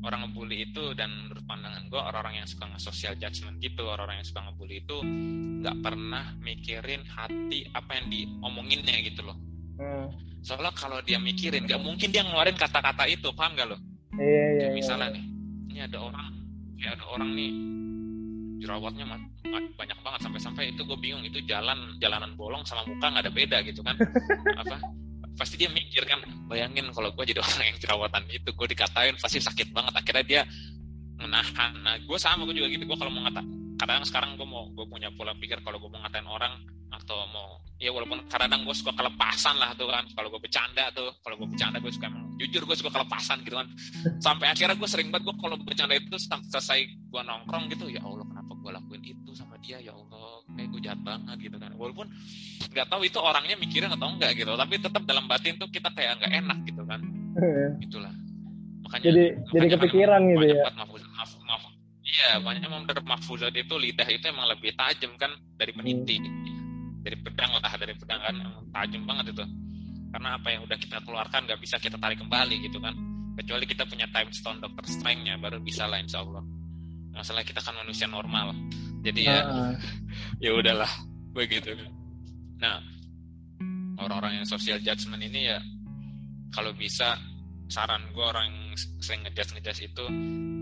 Orang 0.02 0.26
ngebully 0.26 0.66
itu 0.66 0.98
dan 0.98 1.14
menurut 1.14 1.46
pandangan 1.46 1.86
gue 1.86 2.00
orang-orang 2.00 2.42
yang 2.42 2.48
suka 2.50 2.66
nge-social 2.66 3.14
judgment 3.16 3.62
gitu, 3.62 3.86
orang-orang 3.86 4.18
yang 4.18 4.26
suka 4.26 4.40
ngebully 4.42 4.82
itu 4.82 4.96
nggak 5.62 5.76
pernah 5.78 6.24
mikirin 6.42 7.02
hati 7.06 7.70
apa 7.70 7.90
yang 8.02 8.06
diomonginnya 8.10 8.96
gitu 9.06 9.22
loh. 9.22 9.38
Hmm. 9.78 10.10
Soalnya 10.42 10.74
kalau 10.74 10.98
dia 11.06 11.22
mikirin, 11.22 11.70
nggak 11.70 11.78
mungkin 11.78 12.10
dia 12.10 12.26
ngeluarin 12.26 12.58
kata-kata 12.58 13.06
itu, 13.06 13.30
paham 13.30 13.54
gak 13.54 13.70
lo? 13.70 13.78
Iya, 14.18 14.26
iya, 14.26 14.44
iya. 14.58 14.68
Misalnya 14.74 15.14
nih, 15.14 15.24
ini 15.70 15.78
ada 15.86 15.98
orang, 16.02 16.28
ya 16.82 16.98
ada 16.98 17.04
orang 17.06 17.30
nih 17.38 17.50
jerawatnya 18.62 19.06
banyak 19.74 19.98
banget 20.06 20.20
sampai-sampai 20.22 20.70
itu 20.70 20.86
gue 20.86 20.98
bingung 21.02 21.26
itu 21.26 21.42
jalan 21.50 21.98
jalanan 21.98 22.30
bolong 22.38 22.62
sama 22.62 22.86
muka 22.86 23.10
nggak 23.10 23.26
ada 23.26 23.32
beda 23.34 23.58
gitu 23.66 23.82
kan 23.82 23.98
apa 24.62 24.78
pasti 25.36 25.56
dia 25.56 25.68
mikir 25.72 26.04
kan 26.04 26.20
bayangin 26.46 26.92
kalau 26.92 27.10
gue 27.12 27.24
jadi 27.24 27.40
orang 27.46 27.74
yang 27.74 27.78
jerawatan 27.80 28.22
itu 28.28 28.50
gue 28.52 28.66
dikatain 28.72 29.16
pasti 29.18 29.38
sakit 29.40 29.72
banget. 29.72 29.92
Akhirnya 29.96 30.24
dia 30.24 30.42
menahan. 31.16 31.72
Nah 31.80 31.94
gue 32.00 32.18
sama 32.18 32.44
gue 32.48 32.56
juga 32.56 32.68
gitu. 32.68 32.84
Gue 32.84 32.98
kalau 32.98 33.12
mau 33.12 33.24
ngata 33.24 33.42
kadang 33.80 34.04
sekarang 34.06 34.38
gue 34.38 34.46
mau 34.46 34.68
gue 34.70 34.86
punya 34.86 35.10
pola 35.14 35.34
pikir 35.34 35.58
kalau 35.64 35.80
gue 35.80 35.90
mau 35.90 35.98
ngatain 36.04 36.28
orang 36.28 36.54
atau 36.92 37.24
mau 37.32 37.58
ya 37.80 37.88
walaupun 37.90 38.28
kadang 38.30 38.62
gue 38.62 38.76
suka 38.76 38.92
kelepasan 38.94 39.56
lah 39.56 39.72
tuh 39.74 39.88
kan. 39.88 40.04
Kalau 40.12 40.28
gue 40.28 40.40
bercanda 40.40 40.92
tuh 40.92 41.08
kalau 41.24 41.40
gue 41.40 41.48
bercanda 41.48 41.80
gue 41.80 41.92
suka 41.92 42.06
emang 42.12 42.36
jujur 42.36 42.62
gue 42.68 42.76
suka 42.76 42.90
kelepasan 42.92 43.40
gitu 43.42 43.56
kan. 43.56 43.68
Sampai 44.20 44.52
akhirnya 44.52 44.76
gue 44.76 44.88
sering 44.88 45.08
banget 45.08 45.32
gue 45.32 45.36
kalau 45.40 45.56
bercanda 45.58 45.96
itu 45.96 46.16
selesai 46.20 46.80
gue 46.86 47.22
nongkrong 47.22 47.72
gitu 47.72 47.88
ya 47.88 48.04
allah 48.04 48.26
kenapa 48.28 48.52
gue 48.54 48.70
lakuin 48.70 49.02
itu 49.02 49.30
sama 49.32 49.56
dia? 49.58 49.80
Ya 49.80 49.96
kayak 50.56 50.68
gue 50.72 50.80
jahat 50.84 51.00
banget 51.00 51.36
gitu 51.40 51.56
kan. 51.56 51.70
Walaupun 51.76 52.06
nggak 52.72 52.86
tahu 52.88 53.02
itu 53.04 53.18
orangnya 53.20 53.56
mikirin 53.60 53.92
atau 53.92 54.08
enggak 54.08 54.32
gitu 54.32 54.56
tapi 54.56 54.80
tetap 54.80 55.02
dalam 55.04 55.28
batin 55.28 55.60
tuh 55.60 55.68
kita 55.68 55.92
kayak 55.92 56.18
nggak 56.20 56.32
enak 56.44 56.58
gitu 56.64 56.82
kan. 56.88 57.00
Iya. 57.32 57.68
itulah. 57.80 58.12
Makanya 58.84 59.02
jadi 59.08 59.24
makanya 59.40 59.56
jadi 59.56 59.68
kepikiran 59.76 60.20
kan 60.20 60.32
gitu 60.32 60.44
ya. 60.52 60.64
mahfuz, 60.76 61.02
iya 62.04 62.30
banyak 62.44 62.62
memang 62.68 62.84
dari 62.84 63.02
mahfuzat 63.04 63.54
itu 63.56 63.74
lidah 63.76 64.08
itu 64.08 64.24
emang 64.28 64.46
lebih 64.52 64.76
tajam 64.76 65.12
kan 65.16 65.32
dari 65.56 65.72
peniti 65.72 66.20
hmm. 66.20 67.00
Dari 67.02 67.16
pedang 67.18 67.50
lah 67.56 67.72
dari 67.74 67.94
pedang 67.96 68.20
kan 68.20 68.34
tajam 68.72 69.02
banget 69.08 69.32
itu. 69.32 69.44
Karena 70.12 70.36
apa 70.36 70.48
yang 70.52 70.68
udah 70.68 70.76
kita 70.76 71.00
keluarkan 71.08 71.40
nggak 71.48 71.60
bisa 71.60 71.80
kita 71.80 71.96
tarik 71.96 72.20
kembali 72.20 72.68
gitu 72.68 72.78
kan. 72.78 72.92
Kecuali 73.32 73.64
kita 73.64 73.88
punya 73.88 74.04
time 74.12 74.28
stone 74.28 74.60
dokter 74.60 74.84
strength-nya 74.84 75.40
baru 75.40 75.56
bisa 75.64 75.88
lah 75.88 75.96
insya 75.96 76.20
Allah. 76.20 76.44
Masalah 77.16 77.44
kita 77.44 77.64
kan 77.64 77.76
manusia 77.80 78.04
normal 78.04 78.52
jadi 79.02 79.20
ya 79.20 79.38
uh. 79.44 79.74
ya 80.38 80.50
udahlah 80.54 80.90
begitu. 81.34 81.74
Nah 82.62 82.78
orang-orang 83.98 84.42
yang 84.42 84.46
social 84.46 84.78
judgment 84.78 85.22
ini 85.22 85.50
ya 85.50 85.58
kalau 86.54 86.70
bisa 86.74 87.18
saran 87.66 88.04
gue 88.12 88.22
orang 88.22 88.46
yang 88.46 88.58
sering 89.00 89.24
ngejudge 89.26 89.58
ngejudge 89.58 89.80
itu 89.90 90.04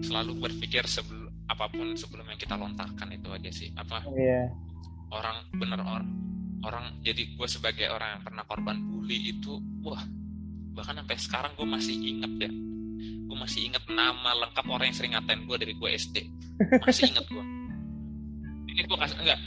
selalu 0.07 0.49
berpikir 0.49 0.87
sebelum 0.87 1.29
apa 1.51 1.67
pun 1.67 1.99
sebelum 1.99 2.25
yang 2.31 2.39
kita 2.41 2.57
lontarkan 2.57 3.13
itu 3.13 3.29
aja 3.31 3.51
sih. 3.53 3.69
Apa? 3.77 4.07
Yeah. 4.17 4.49
orang 5.11 5.43
bener 5.59 5.83
orang 5.83 6.07
orang 6.63 7.03
jadi 7.03 7.35
gue 7.35 7.49
sebagai 7.51 7.91
orang 7.91 8.15
yang 8.15 8.23
pernah 8.23 8.47
korban 8.47 8.79
bully 8.79 9.35
itu 9.35 9.59
wah 9.83 9.99
bahkan 10.71 11.03
sampai 11.03 11.19
sekarang 11.19 11.53
gue 11.59 11.67
masih 11.67 11.97
inget 11.99 12.49
ya. 12.49 12.51
Gue 13.27 13.37
masih 13.39 13.71
inget 13.71 13.83
nama 13.91 14.31
lengkap 14.47 14.67
orang 14.71 14.91
yang 14.91 14.97
sering 14.97 15.13
ngatain 15.19 15.47
gue 15.47 15.57
dari 15.59 15.75
gue 15.75 15.91
SD 15.99 16.17
masih 16.85 17.11
inget 17.11 17.27
gue 17.31 17.60
ini 18.71 18.83
gue 18.87 18.99
kasih 18.99 19.19
enggak. 19.21 19.41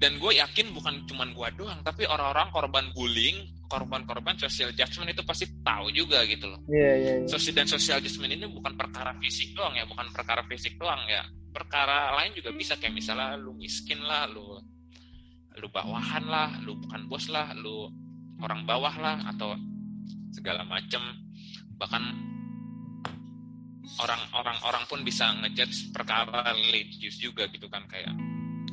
Dan 0.00 0.16
gue 0.16 0.32
yakin 0.32 0.72
bukan 0.72 1.04
cuma 1.04 1.28
gue 1.28 1.48
doang 1.60 1.84
tapi 1.84 2.08
orang-orang 2.08 2.48
korban 2.54 2.86
bullying 2.96 3.36
korban-korban 3.70 4.34
social 4.34 4.74
judgment 4.74 5.14
itu 5.14 5.22
pasti 5.22 5.46
tahu 5.62 5.94
juga 5.94 6.26
gitu 6.26 6.50
loh. 6.50 6.58
Yeah, 6.66 6.96
yeah, 6.98 7.16
yeah. 7.22 7.28
Sosial 7.30 7.54
dan 7.54 7.70
social 7.70 8.02
judgment 8.02 8.34
ini 8.34 8.50
bukan 8.50 8.74
perkara 8.74 9.14
fisik 9.22 9.54
doang 9.54 9.78
ya 9.78 9.86
bukan 9.86 10.10
perkara 10.10 10.42
fisik 10.50 10.74
doang 10.80 10.98
ya. 11.06 11.22
Perkara 11.54 12.18
lain 12.18 12.34
juga 12.34 12.50
bisa 12.50 12.74
kayak 12.74 12.98
misalnya 12.98 13.38
lu 13.38 13.54
miskin 13.54 14.02
lah 14.02 14.26
lu 14.26 14.58
lu 15.60 15.66
bawahan 15.70 16.24
lah 16.26 16.58
lu 16.66 16.78
bukan 16.82 17.06
bos 17.06 17.30
lah 17.30 17.54
lu 17.54 17.86
orang 18.42 18.66
bawah 18.66 18.94
lah 18.98 19.22
atau 19.30 19.54
segala 20.34 20.66
macem. 20.66 21.02
Bahkan 21.78 22.02
orang-orang 24.02 24.58
orang 24.66 24.84
pun 24.90 25.00
bisa 25.06 25.30
ngejudge 25.44 25.94
perkara 25.94 26.54
religius 26.54 27.18
juga 27.18 27.46
gitu 27.50 27.66
kan 27.70 27.86
kayak 27.86 28.14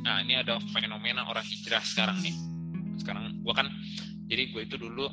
nah 0.03 0.21
ini 0.23 0.37
ada 0.37 0.59
fenomena 0.73 1.25
orang 1.27 1.45
hijrah 1.45 1.83
sekarang 1.83 2.17
nih. 2.21 2.35
Sekarang 2.97 3.37
gua 3.41 3.53
kan 3.63 3.67
jadi 4.27 4.51
gue 4.51 4.61
itu 4.67 4.75
dulu 4.75 5.07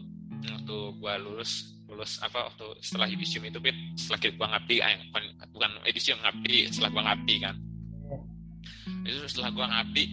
waktu 0.45 0.76
gua 0.99 1.17
lulus 1.21 1.76
lulus 1.87 2.19
apa 2.25 2.50
waktu 2.50 2.67
setelah 2.83 3.07
edisium 3.07 3.45
itu 3.47 3.61
bit 3.61 3.76
setelah 3.95 4.19
gua 4.35 4.47
ngabdi 4.57 4.76
eh, 4.83 4.99
bukan, 5.12 5.25
bukan 5.55 5.71
edisium 5.87 6.19
ngabdi 6.21 6.57
setelah 6.73 6.91
gua 6.91 7.03
ngabdi 7.12 7.35
kan. 7.41 7.57
Itu 9.05 9.19
setelah 9.29 9.50
gua 9.53 9.67
ngabdi 9.71 10.05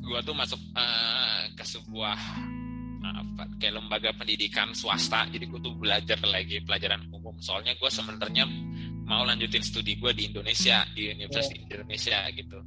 gue 0.00 0.20
tuh 0.26 0.34
masuk 0.34 0.58
uh, 0.74 1.46
ke 1.54 1.62
sebuah 1.62 2.18
apa 3.00 3.46
kayak 3.62 3.78
lembaga 3.78 4.10
pendidikan 4.16 4.74
swasta. 4.74 5.28
Jadi 5.30 5.46
gue 5.46 5.60
tuh 5.62 5.76
belajar 5.78 6.18
lagi 6.26 6.58
pelajaran 6.66 7.06
umum. 7.14 7.36
Soalnya 7.38 7.78
gue 7.78 7.90
sebenarnya 7.92 8.44
mau 9.06 9.22
lanjutin 9.22 9.62
studi 9.62 9.98
gue 9.98 10.10
di 10.14 10.30
Indonesia 10.30 10.86
di 10.94 11.10
Universitas 11.10 11.50
yeah. 11.50 11.62
Indonesia 11.66 12.18
gitu 12.30 12.58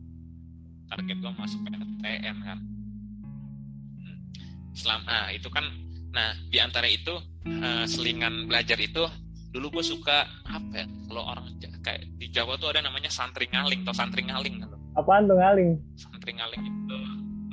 target 0.93 1.17
gue 1.17 1.31
masuk 1.33 1.59
PTN 1.65 2.37
kan. 2.45 2.59
Hmm. 3.97 4.17
selama 4.77 5.09
nah, 5.09 5.27
itu 5.33 5.49
kan 5.49 5.65
nah 6.13 6.29
di 6.53 6.61
antara 6.61 6.85
itu 6.85 7.17
uh, 7.49 7.85
selingan 7.89 8.45
belajar 8.45 8.77
itu 8.77 9.01
dulu 9.49 9.81
gue 9.81 9.85
suka 9.85 10.29
apa 10.45 10.85
ya 10.85 10.87
kalau 11.09 11.23
orang 11.33 11.45
kayak 11.81 12.05
di 12.21 12.29
Jawa 12.29 12.57
tuh 12.61 12.69
ada 12.69 12.85
namanya 12.85 13.09
santri 13.09 13.49
ngaling 13.49 13.81
atau 13.85 13.93
santri 13.97 14.21
ngaling 14.25 14.61
kan 14.61 14.73
apaan 14.97 15.25
tuh 15.25 15.37
ngaling? 15.37 15.71
Santri 15.97 16.31
ngaling 16.37 16.61
itu. 16.61 16.97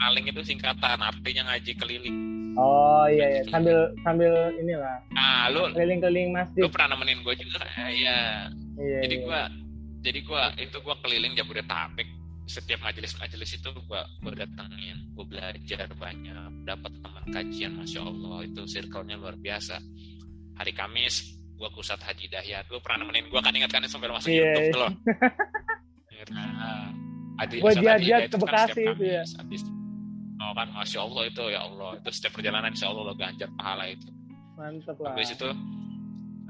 Ngaling 0.01 0.25
itu 0.33 0.41
singkatan 0.45 1.01
artinya 1.01 1.43
ngaji 1.53 1.73
keliling. 1.77 2.17
Oh 2.59 3.07
iya 3.07 3.41
iya 3.41 3.43
sambil 3.49 3.95
sambil 4.03 4.33
inilah. 4.59 4.99
Ah 5.15 5.49
lu 5.53 5.71
keliling-keliling 5.73 6.35
masjid. 6.35 6.67
lu 6.67 6.69
pernah 6.69 6.97
nemenin 6.97 7.23
gue 7.23 7.35
juga? 7.39 7.63
Iya. 7.79 8.51
Iya 8.81 8.99
jadi 9.07 9.17
iya. 9.17 9.25
gue 9.25 9.41
jadi 10.01 10.19
gue 10.25 10.43
itu 10.65 10.77
gue 10.81 10.95
keliling 11.05 11.33
Jabodetabek 11.37 12.09
setiap 12.51 12.83
majelis-majelis 12.83 13.63
itu 13.63 13.71
gue 13.71 14.03
gue 14.27 14.33
datengin 14.35 14.99
gue 15.15 15.23
belajar 15.23 15.87
banyak 15.95 16.67
dapat 16.67 16.91
teman 16.99 17.25
kajian 17.31 17.79
masya 17.79 18.03
allah 18.03 18.43
itu 18.43 18.67
circle-nya 18.67 19.15
luar 19.15 19.39
biasa. 19.39 19.79
Hari 20.59 20.75
Kamis 20.75 21.39
gue 21.55 21.69
kusat 21.71 22.03
Haji 22.03 22.27
Dahyat 22.27 22.67
gue 22.67 22.83
pernah 22.83 23.07
nemenin 23.07 23.31
gue 23.31 23.39
kan? 23.39 23.55
Ingat 23.55 23.71
kan 23.71 23.87
sampai 23.87 24.11
masuk 24.11 24.35
yeah, 24.35 24.51
YouTube 24.51 24.75
tuh 24.75 24.81
loh. 24.83 24.93
Nah, 26.35 26.93
gue 27.47 27.71
dia 27.81 28.29
ke 28.29 28.37
Bekasi 28.37 28.83
itu 28.83 29.05
ya. 29.07 29.23
Habis, 29.41 29.63
oh 30.43 30.53
kan 30.53 30.69
masya 30.75 31.01
Allah 31.07 31.23
itu 31.31 31.43
ya 31.49 31.61
Allah 31.65 31.91
itu 32.03 32.11
setiap 32.11 32.35
perjalanan 32.35 32.75
insya 32.75 32.91
Allah 32.91 33.03
lo 33.09 33.15
ganjar 33.15 33.49
pahala 33.55 33.87
itu. 33.87 34.11
Mantap 34.59 34.99
lah. 34.99 35.15
Habis 35.15 35.39
itu 35.39 35.49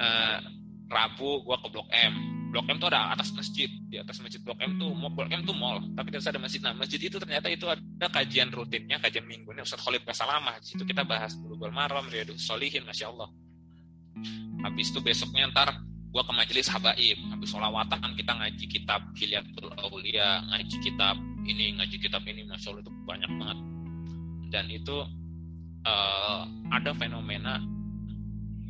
uh, 0.00 0.38
Rabu 0.88 1.44
gue 1.44 1.56
ke 1.60 1.68
Blok 1.70 1.88
M 1.92 2.39
Blok 2.50 2.66
M 2.66 2.76
tuh 2.82 2.90
ada 2.90 3.14
atas 3.14 3.30
masjid. 3.30 3.70
Di 3.86 4.02
atas 4.02 4.18
masjid 4.18 4.42
Blok 4.42 4.58
M 4.58 4.74
tuh 4.76 4.90
mau 4.90 5.06
Blok 5.06 5.30
M 5.30 5.46
tuh 5.46 5.54
mall. 5.54 5.78
Tapi 5.94 6.10
terus 6.10 6.26
ada 6.26 6.42
masjid. 6.42 6.58
Nah 6.58 6.74
masjid 6.74 6.98
itu 6.98 7.16
ternyata 7.16 7.46
itu 7.46 7.64
ada 7.70 8.06
kajian 8.10 8.50
rutinnya 8.50 8.98
kajian 8.98 9.24
minggunya. 9.24 9.62
Ustaz 9.62 9.80
Khalid 9.86 10.02
Basalamah 10.02 10.58
di 10.58 10.74
situ 10.74 10.82
kita 10.82 11.06
bahas 11.06 11.38
dulu. 11.38 11.56
Malam 11.70 12.10
Riyadus 12.10 12.42
Solihin 12.42 12.82
Masya 12.82 13.06
Allah. 13.14 13.30
Habis 14.66 14.90
itu 14.90 14.98
besoknya 15.00 15.48
ntar 15.54 15.78
gua 16.10 16.26
ke 16.26 16.32
majelis 16.34 16.66
habaib. 16.66 17.18
Habis 17.30 17.48
sholawatan 17.54 18.18
kita 18.18 18.32
ngaji 18.34 18.64
kitab 18.66 19.00
Hilyatul 19.14 19.70
Aulia 19.78 20.42
ngaji 20.50 20.76
kitab 20.82 21.16
ini 21.46 21.78
ngaji 21.78 21.96
kitab 22.02 22.26
ini. 22.26 22.42
Masya 22.50 22.74
Allah 22.74 22.82
itu 22.82 22.92
banyak 23.06 23.30
banget. 23.38 23.58
Dan 24.50 24.66
itu 24.66 25.06
uh, 25.86 26.42
ada 26.74 26.90
fenomena 26.98 27.62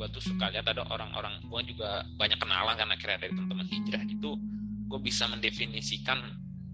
gue 0.00 0.08
tuh 0.16 0.32
suka 0.32 0.48
lihat 0.48 0.64
ada 0.64 0.80
orang-orang 0.88 1.44
gue 1.44 1.76
juga 1.76 2.00
banyak 2.16 2.40
kenalan 2.40 2.72
kan 2.72 2.88
akhirnya 2.88 3.20
dari 3.20 3.36
teman-teman 3.36 3.68
hijrah. 3.68 4.00
Itu 4.08 4.40
gue 4.88 5.00
bisa 5.04 5.28
mendefinisikan 5.28 6.24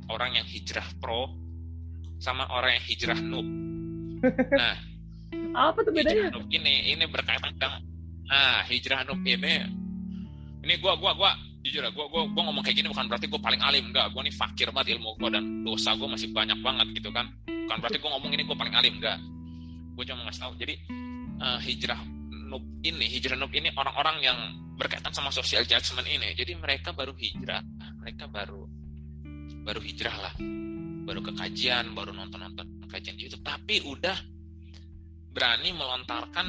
orang 0.07 0.39
yang 0.39 0.47
hijrah 0.47 0.87
pro 1.03 1.35
sama 2.23 2.47
orang 2.55 2.79
yang 2.79 2.85
hijrah 2.87 3.19
noob. 3.19 3.47
Nah 4.63 4.75
apa 5.59 5.83
tuh 5.83 5.91
bedanya? 5.91 6.31
hijrah 6.31 6.39
noob 6.39 6.47
ini 6.55 6.95
ini 6.95 7.05
berkaitan 7.11 7.51
dengan 7.59 7.83
nah 8.31 8.63
hijrah 8.63 9.03
noob 9.03 9.21
ini 9.27 9.55
ini 10.63 10.75
gue 10.79 10.93
gue 10.95 11.13
gue 11.19 11.31
jujur 11.67 11.83
ya 11.83 11.91
gue 11.91 12.07
gue 12.07 12.23
gue 12.31 12.43
ngomong 12.47 12.63
kayak 12.63 12.79
gini 12.79 12.89
bukan 12.95 13.11
berarti 13.11 13.27
gue 13.27 13.41
paling 13.43 13.59
alim 13.59 13.91
enggak. 13.91 14.07
Gue 14.15 14.23
nih 14.23 14.35
fakir 14.39 14.71
banget 14.71 14.95
ilmu 14.95 15.19
gue 15.19 15.35
dan 15.35 15.67
dosa 15.67 15.99
gue 15.99 16.07
masih 16.07 16.31
banyak 16.31 16.63
banget 16.63 16.95
gitu 16.95 17.11
kan. 17.11 17.27
Bukan 17.43 17.77
berarti 17.83 17.99
gue 17.99 18.11
ngomong 18.15 18.31
ini 18.39 18.47
gue 18.47 18.55
paling 18.55 18.75
alim 18.79 19.03
enggak. 19.03 19.19
Gue 19.99 20.05
cuma 20.07 20.23
ngasih 20.31 20.43
tahu 20.47 20.53
jadi 20.63 20.75
uh, 21.43 21.59
hijrah 21.59 22.16
noob 22.47 22.63
ini, 22.87 23.05
hijrah 23.11 23.35
noob 23.35 23.53
ini 23.53 23.75
orang-orang 23.75 24.17
yang 24.23 24.39
berkaitan 24.79 25.11
sama 25.11 25.35
social 25.35 25.67
judgment 25.67 26.07
ini. 26.07 26.33
Jadi 26.39 26.55
mereka 26.55 26.95
baru 26.95 27.13
hijrah, 27.13 27.61
mereka 27.99 28.31
baru 28.31 28.65
baru 29.67 29.81
hijrah 29.83 30.17
lah, 30.23 30.35
baru 31.03 31.21
ke 31.27 31.33
kajian, 31.35 31.91
baru 31.91 32.15
nonton-nonton 32.15 32.87
kajian 32.87 33.19
YouTube, 33.19 33.43
tapi 33.43 33.83
udah 33.83 34.15
berani 35.35 35.75
melontarkan 35.75 36.47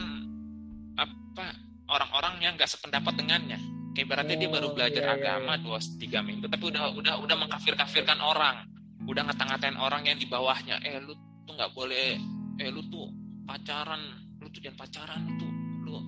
apa 0.95 1.45
orang-orang 1.89 2.45
yang 2.45 2.53
nggak 2.55 2.69
sependapat 2.69 3.17
dengannya. 3.17 3.59
Kayak 3.97 4.07
berarti 4.13 4.33
oh, 4.33 4.39
dia 4.39 4.49
baru 4.53 4.67
belajar 4.77 5.03
iya, 5.03 5.09
iya. 5.09 5.17
agama 5.17 5.53
dua 5.57 5.81
tiga 5.97 6.21
minggu, 6.21 6.45
tapi 6.45 6.69
udah 6.69 6.93
udah 6.93 7.13
udah 7.17 7.35
mengkafir-kafirkan 7.41 8.21
orang, 8.21 8.69
udah 9.09 9.25
ngata-ngatain 9.25 9.77
orang 9.81 10.05
yang 10.05 10.21
di 10.21 10.29
bawahnya. 10.29 10.77
Eh 10.85 11.01
lu 11.01 11.17
tuh 11.49 11.53
nggak 11.57 11.73
boleh, 11.73 12.21
eh 12.61 12.69
lu 12.69 12.85
tuh 12.93 13.09
pacaran, 13.49 13.97
lu 14.37 14.45
tuh 14.53 14.61
jangan 14.61 14.85
pacaran, 14.85 15.21
tuh 15.41 15.56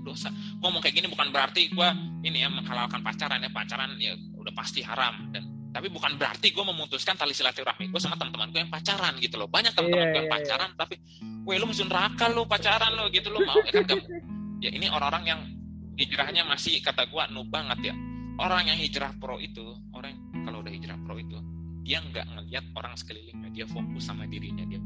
dosa. 0.03 0.29
Gue 0.31 0.65
ngomong 0.67 0.83
kayak 0.83 0.95
gini 0.99 1.07
bukan 1.07 1.31
berarti 1.31 1.71
gue 1.71 1.89
ini 2.27 2.43
ya 2.43 2.49
menghalalkan 2.51 2.99
pacaran 2.99 3.39
ya. 3.39 3.49
Pacaran 3.49 3.95
ya 3.97 4.13
udah 4.35 4.53
pasti 4.53 4.83
haram. 4.83 5.31
Dan 5.31 5.71
tapi 5.71 5.87
bukan 5.93 6.17
berarti 6.17 6.49
gue 6.49 6.65
memutuskan 6.65 7.13
tali 7.13 7.31
silaturahmi 7.31 7.93
gue 7.93 8.01
sama 8.01 8.17
teman-teman 8.17 8.49
gue 8.49 8.61
yang 8.65 8.71
pacaran 8.73 9.15
gitu 9.21 9.35
loh. 9.37 9.47
Banyak 9.47 9.73
teman-teman 9.77 10.05
yeah, 10.05 10.13
gue 10.13 10.19
yang 10.19 10.29
iya, 10.29 10.35
iya. 10.35 10.43
pacaran 10.43 10.69
yeah. 10.73 10.79
tapi 10.81 10.95
gue 11.21 11.53
lu 11.55 11.65
masih 11.69 11.85
neraka 11.87 12.25
lu 12.29 12.41
pacaran 12.49 12.91
lu 12.97 13.05
gitu 13.13 13.27
lu 13.29 13.39
mau 13.45 13.57
ya 13.63 13.71
kan? 13.71 13.83
Gak, 13.85 14.01
ya 14.59 14.69
ini 14.73 14.85
orang-orang 14.91 15.23
yang 15.25 15.41
hijrahnya 15.99 16.43
masih 16.47 16.81
kata 16.81 17.07
gue 17.07 17.23
nu 17.31 17.45
banget 17.47 17.93
ya. 17.93 17.95
Orang 18.39 18.71
yang 18.71 18.79
hijrah 18.79 19.11
pro 19.19 19.35
itu 19.35 19.75
orang 19.91 20.15
kalau 20.47 20.63
udah 20.63 20.71
hijrah 20.71 20.95
pro 21.03 21.19
itu 21.19 21.37
dia 21.83 22.05
nggak 22.05 22.21
ngeliat 22.21 22.65
orang 22.77 22.93
sekelilingnya 22.93 23.49
dia 23.49 23.65
fokus 23.65 24.05
sama 24.05 24.29
dirinya 24.29 24.61
dia 24.69 24.77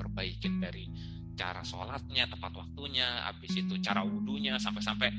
perbaikin 0.00 0.64
dari 0.64 0.88
cara 1.32 1.64
sholatnya 1.64 2.28
tepat 2.28 2.52
waktunya 2.52 3.26
habis 3.28 3.52
itu 3.56 3.74
cara 3.80 4.04
wudhunya 4.04 4.60
sampai-sampai 4.60 5.10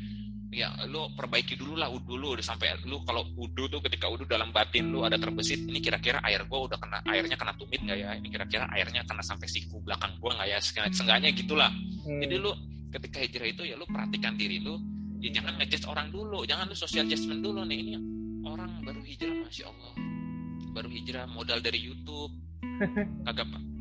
ya 0.54 0.70
lu 0.86 1.10
perbaiki 1.18 1.58
dulu 1.58 1.74
lah 1.74 1.90
wudhu 1.90 2.14
lu 2.14 2.38
udah 2.38 2.46
sampai 2.46 2.78
lu 2.86 3.02
kalau 3.02 3.26
wudhu 3.34 3.66
tuh 3.66 3.82
ketika 3.82 4.06
wudhu 4.06 4.30
dalam 4.30 4.54
batin 4.54 4.94
lu 4.94 5.02
ada 5.02 5.18
terbesit 5.18 5.66
ini 5.66 5.82
kira-kira 5.82 6.22
air 6.22 6.46
gua 6.46 6.70
udah 6.70 6.78
kena 6.78 7.02
airnya 7.10 7.34
kena 7.34 7.58
tumit 7.58 7.82
nggak 7.82 7.98
ya? 7.98 8.14
Ini 8.14 8.28
kira-kira 8.30 8.70
airnya 8.70 9.02
kena 9.02 9.26
sampai 9.26 9.50
siku 9.50 9.82
belakang 9.82 10.14
gua 10.22 10.38
nggak 10.38 10.48
ya? 10.54 10.58
Seenggaknya 10.94 11.34
gitulah. 11.34 11.74
Hmm. 12.06 12.22
jadi 12.22 12.36
lu 12.38 12.54
ketika 12.94 13.18
hijrah 13.26 13.48
itu 13.50 13.64
ya 13.66 13.76
lu 13.80 13.90
perhatikan 13.90 14.38
diri 14.38 14.62
lu 14.62 14.78
ya 15.18 15.34
jangan 15.34 15.58
ngejudge 15.58 15.88
orang 15.90 16.12
dulu 16.14 16.46
jangan 16.46 16.70
lu 16.70 16.76
social 16.78 17.08
adjustment 17.08 17.42
dulu 17.42 17.64
nih 17.66 17.80
ini 17.80 17.92
orang 18.46 18.86
baru 18.86 19.02
hijrah 19.02 19.36
masya 19.42 19.66
allah. 19.66 19.94
Baru 20.74 20.90
hijrah 20.90 21.26
modal 21.30 21.60
dari 21.66 21.82
YouTube. 21.82 22.34
Kagak 23.26 23.73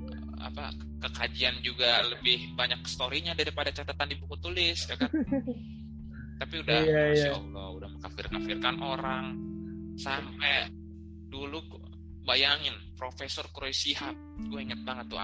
apa 0.42 0.74
kekajian 1.02 1.62
juga 1.62 2.02
lebih 2.06 2.54
banyak 2.58 2.82
storynya 2.86 3.34
daripada 3.34 3.70
catatan 3.70 4.10
di 4.10 4.16
buku 4.18 4.36
tulis 4.42 4.78
ya 4.86 4.98
kan? 4.98 5.10
Tapi 6.42 6.54
udah 6.58 6.78
iya, 6.82 7.02
masya 7.14 7.30
iya. 7.30 7.38
allah 7.38 7.66
udah 7.78 7.88
mengkafir 7.94 8.26
kafirkan 8.26 8.76
orang. 8.82 9.24
Sampai 9.94 10.72
dulu 11.30 11.62
bayangin 12.26 12.74
Profesor 12.98 13.46
Kroy 13.54 13.70
Sihab 13.70 14.14
gue 14.50 14.60
inget 14.62 14.80
banget 14.82 15.06
tuh 15.12 15.20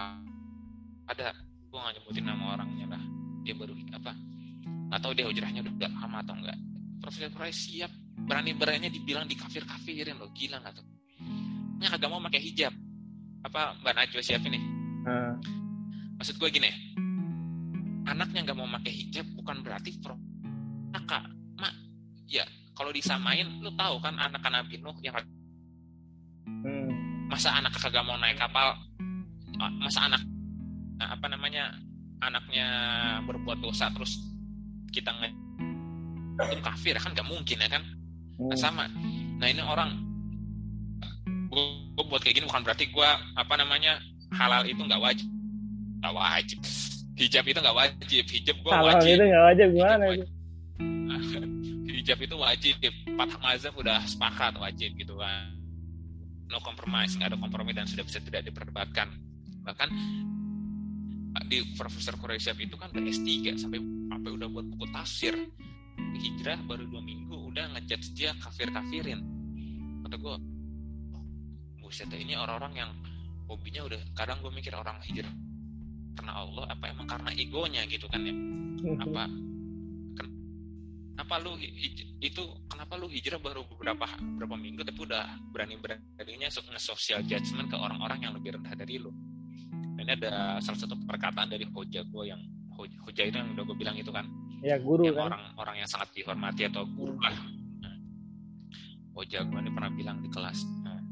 ada 1.08 1.32
gue 1.68 1.78
gak 1.78 1.94
nyebutin 1.98 2.24
nama 2.26 2.54
orangnya 2.54 2.86
lah. 2.94 3.02
Dia 3.42 3.54
baru 3.58 3.74
apa 3.94 4.12
nggak 4.88 5.00
tahu 5.04 5.12
dia 5.12 5.26
hujrahnya 5.28 5.60
udah 5.60 5.90
lama 6.00 6.24
atau 6.24 6.32
enggak 6.32 6.58
Profesor 7.02 7.30
Kroy 7.34 7.52
Sihab 7.52 7.92
berani 8.24 8.54
beraninya 8.54 8.90
dibilang 8.90 9.26
di 9.26 9.34
kafir 9.34 9.66
kafirin 9.66 10.18
loh 10.18 10.30
gila 10.30 10.62
nggak 10.62 10.74
tuh? 10.78 10.86
Kagak 11.78 12.10
mau 12.10 12.20
pakai 12.20 12.42
hijab. 12.42 12.74
Apa 13.46 13.78
Mbak 13.80 13.92
Najwa 13.94 14.22
siap 14.22 14.42
ini 14.50 14.58
Hmm. 14.58 14.67
Maksud 16.18 16.34
gue 16.36 16.48
gini, 16.50 16.70
anaknya 18.10 18.50
nggak 18.50 18.58
mau 18.58 18.66
pakai 18.78 18.92
hijab 18.92 19.26
bukan 19.38 19.62
berarti 19.62 19.94
pro 20.02 20.18
kakak, 20.90 21.24
mak, 21.60 21.74
ya 22.26 22.42
kalau 22.74 22.90
disamain, 22.90 23.46
lu 23.62 23.70
tahu 23.78 24.02
kan 24.02 24.18
anak 24.18 24.42
Nabi 24.42 24.82
Nuh 24.82 24.96
yang 25.04 25.14
hmm. 26.46 26.90
masa 27.30 27.54
anak 27.54 27.70
kagak 27.78 28.02
mau 28.02 28.18
naik 28.18 28.34
kapal, 28.34 28.74
masa 29.78 30.10
anak 30.10 30.22
apa 30.98 31.26
namanya 31.30 31.74
anaknya 32.18 32.66
berbuat 33.22 33.62
dosa 33.62 33.90
terus 33.94 34.18
kita 34.90 35.14
nge 35.22 35.30
itu 36.38 36.62
kafir 36.62 36.94
kan 36.98 37.14
nggak 37.14 37.26
mungkin 37.26 37.58
ya 37.58 37.70
kan 37.70 37.82
nah, 38.38 38.54
hmm. 38.54 38.58
sama 38.58 38.90
nah 39.38 39.46
ini 39.46 39.62
orang 39.62 39.90
gue 41.50 42.04
buat 42.06 42.22
kayak 42.22 42.42
gini 42.42 42.46
bukan 42.46 42.62
berarti 42.66 42.90
gue 42.90 43.08
apa 43.34 43.54
namanya 43.58 43.98
halal 44.34 44.62
itu 44.66 44.78
nggak 44.78 45.02
wajib 45.02 45.26
nggak 45.98 46.14
wajib. 46.14 46.58
Hijab 47.18 47.44
itu 47.50 47.58
nggak 47.58 47.76
wajib. 47.76 48.24
Hijab 48.26 48.56
gua 48.62 48.72
wajib. 48.94 49.18
itu 49.18 49.24
nggak 49.26 49.44
wajib 49.50 49.68
gimana 49.74 50.04
hijab, 50.14 50.28
hijab 51.98 52.18
itu 52.22 52.36
wajib. 52.38 52.74
Empat 52.82 53.28
mazhab 53.42 53.74
udah 53.74 53.98
sepakat 54.06 54.54
wajib 54.62 54.90
gitu 54.94 55.14
kan. 55.18 55.50
No 56.48 56.62
compromise 56.62 57.18
nggak 57.18 57.34
ada 57.34 57.38
kompromi 57.38 57.74
dan 57.74 57.84
sudah 57.84 58.06
bisa 58.06 58.22
tidak 58.22 58.46
diperdebatkan. 58.46 59.10
Bahkan 59.66 59.88
di 61.48 61.64
Profesor 61.80 62.12
Quraisyab 62.18 62.60
itu 62.60 62.76
kan 62.76 62.92
udah 62.92 63.04
S3 63.04 63.56
sampai 63.56 63.80
sampai 64.10 64.30
udah 64.32 64.48
buat 64.52 64.66
buku 64.68 64.86
tafsir. 64.94 65.34
Hijrah 65.98 66.58
baru 66.66 66.86
dua 66.86 67.02
minggu 67.02 67.34
udah 67.52 67.74
ngejudge 67.74 68.14
dia 68.14 68.30
kafir 68.38 68.70
kafirin 68.70 69.18
kata 70.08 70.16
gue 70.24 70.34
oh, 71.12 71.24
buset 71.82 72.08
ini 72.14 72.32
orang-orang 72.38 72.86
yang 72.86 72.90
hobinya 73.44 73.84
udah 73.84 74.00
kadang 74.16 74.40
gue 74.40 74.52
mikir 74.54 74.72
orang 74.72 74.96
hijrah 75.04 75.28
karena 76.18 76.34
Allah 76.34 76.66
apa 76.66 76.84
emang 76.90 77.06
karena 77.06 77.30
egonya 77.38 77.82
gitu 77.86 78.10
kan 78.10 78.26
ya? 78.26 78.34
Mhm. 78.34 78.98
apa 79.06 79.22
kenapa 81.14 81.34
lu 81.42 81.54
itu 82.18 82.42
kenapa 82.66 82.94
lu 82.98 83.06
hijrah 83.06 83.38
baru 83.38 83.62
beberapa 83.70 84.06
beberapa 84.18 84.54
minggu 84.58 84.82
tapi 84.82 84.98
udah 85.06 85.24
berani 85.54 85.78
beraninya 85.78 86.50
nge-social 86.50 87.22
judgment 87.22 87.70
ke 87.70 87.76
orang-orang 87.78 88.18
yang 88.26 88.34
lebih 88.34 88.58
rendah 88.58 88.74
dari 88.74 88.98
lu? 88.98 89.14
Ini 89.98 90.14
ada 90.14 90.62
salah 90.62 90.78
satu 90.78 90.94
perkataan 90.94 91.50
dari 91.50 91.66
hoja 91.70 92.02
gue 92.02 92.24
yang 92.26 92.42
Hoja 92.78 93.26
itu 93.26 93.34
yang 93.34 93.58
udah 93.58 93.64
gue 93.66 93.74
bilang 93.74 93.98
itu 93.98 94.14
kan? 94.14 94.22
Ya 94.62 94.78
guru 94.78 95.10
yang 95.10 95.18
kan? 95.18 95.34
orang 95.34 95.42
orang 95.58 95.76
yang 95.82 95.88
sangat 95.90 96.14
dihormati 96.14 96.70
atau 96.70 96.86
guru 96.86 97.18
lah. 97.18 97.34
Nah, 97.82 97.94
Hoja 99.18 99.42
gue 99.42 99.58
ini 99.58 99.70
pernah 99.74 99.90
bilang 99.90 100.22
di 100.22 100.30
kelas 100.30 100.62
nah, 100.86 101.02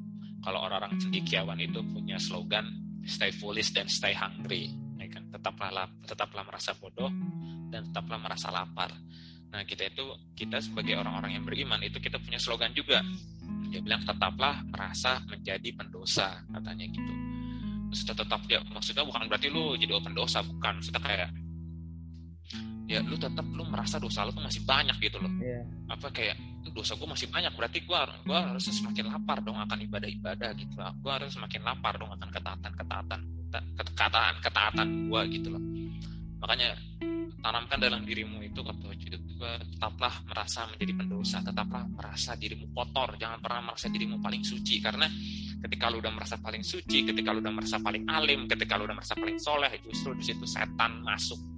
kalau 0.47 0.63
orang-orang 0.63 0.95
cendikiawan 1.03 1.59
itu 1.59 1.83
punya 1.91 2.23
slogan 2.23 2.71
stay 3.03 3.35
foolish 3.35 3.75
dan 3.75 3.91
stay 3.91 4.15
hungry 4.15 4.86
ya 5.07 5.11
kan. 5.15 5.23
Tetaplah 5.31 5.87
tetaplah 6.03 6.43
merasa 6.43 6.75
bodoh 6.75 7.11
dan 7.71 7.87
tetaplah 7.87 8.19
merasa 8.19 8.51
lapar. 8.51 8.91
Nah 9.55 9.63
kita 9.63 9.87
itu 9.87 10.05
kita 10.35 10.59
sebagai 10.59 10.99
orang-orang 10.99 11.39
yang 11.39 11.45
beriman 11.47 11.79
itu 11.87 12.03
kita 12.03 12.19
punya 12.19 12.43
slogan 12.43 12.75
juga. 12.75 13.01
Dia 13.71 13.79
bilang 13.83 14.03
tetaplah 14.03 14.67
merasa 14.67 15.23
menjadi 15.31 15.71
pendosa 15.75 16.43
katanya 16.51 16.85
gitu. 16.91 17.13
Maksudnya 17.87 18.17
tetap 18.19 18.41
ya 18.51 18.61
maksudnya 18.67 19.05
bukan 19.07 19.31
berarti 19.31 19.49
lu 19.49 19.79
jadi 19.79 19.97
pendosa 20.03 20.43
bukan. 20.43 20.83
Maksudnya 20.83 21.03
kayak 21.03 21.31
ya 22.87 23.03
lu 23.03 23.19
tetap 23.19 23.43
lu 23.51 23.67
merasa 23.67 23.99
dosa 23.99 24.23
lu 24.23 24.31
tuh 24.31 24.43
masih 24.47 24.63
banyak 24.63 24.97
gitu 25.03 25.19
loh. 25.19 25.31
Yeah. 25.43 25.67
apa 25.91 26.11
kayak 26.15 26.39
dosa 26.71 26.99
gue 26.99 27.09
masih 27.09 27.31
banyak 27.31 27.53
berarti 27.55 27.79
gue 27.87 28.01
gua 28.27 28.41
harus 28.53 28.69
semakin 28.69 29.07
lapar 29.09 29.39
dong 29.41 29.57
akan 29.57 29.79
ibadah-ibadah 29.87 30.51
gitu 30.59 30.75
loh 30.77 30.93
gue 30.99 31.13
harus 31.13 31.31
semakin 31.33 31.63
lapar 31.63 31.95
dong 31.97 32.11
akan 32.11 32.29
ketaatan-ketaatan 32.31 33.21
ketaatan 33.79 34.35
ketaatan 34.43 34.89
gue 35.09 35.21
gitu 35.39 35.49
loh. 35.55 35.63
Makanya 36.37 36.77
tanamkan 37.41 37.79
dalam 37.79 38.03
dirimu 38.03 38.43
itu 38.43 38.61
kata 38.61 38.93
juga 38.99 39.57
tetaplah 39.63 40.15
merasa 40.27 40.67
menjadi 40.69 40.93
pendosa 40.99 41.39
tetaplah 41.41 41.85
merasa 41.89 42.35
dirimu 42.35 42.75
kotor 42.75 43.15
jangan 43.17 43.39
pernah 43.41 43.73
merasa 43.73 43.87
dirimu 43.89 44.21
paling 44.21 44.43
suci. 44.45 44.83
Karena 44.83 45.07
ketika 45.65 45.89
lu 45.89 46.03
udah 46.05 46.13
merasa 46.13 46.37
paling 46.37 46.61
suci 46.61 47.09
ketika 47.09 47.33
lu 47.33 47.41
udah 47.41 47.55
merasa 47.55 47.81
paling 47.81 48.05
alim 48.11 48.45
ketika 48.45 48.77
lu 48.77 48.85
udah 48.85 48.97
merasa 49.01 49.17
paling 49.17 49.41
soleh 49.41 49.73
justru 49.81 50.13
di 50.13 50.25
situ 50.27 50.45
setan 50.45 51.01
masuk 51.01 51.56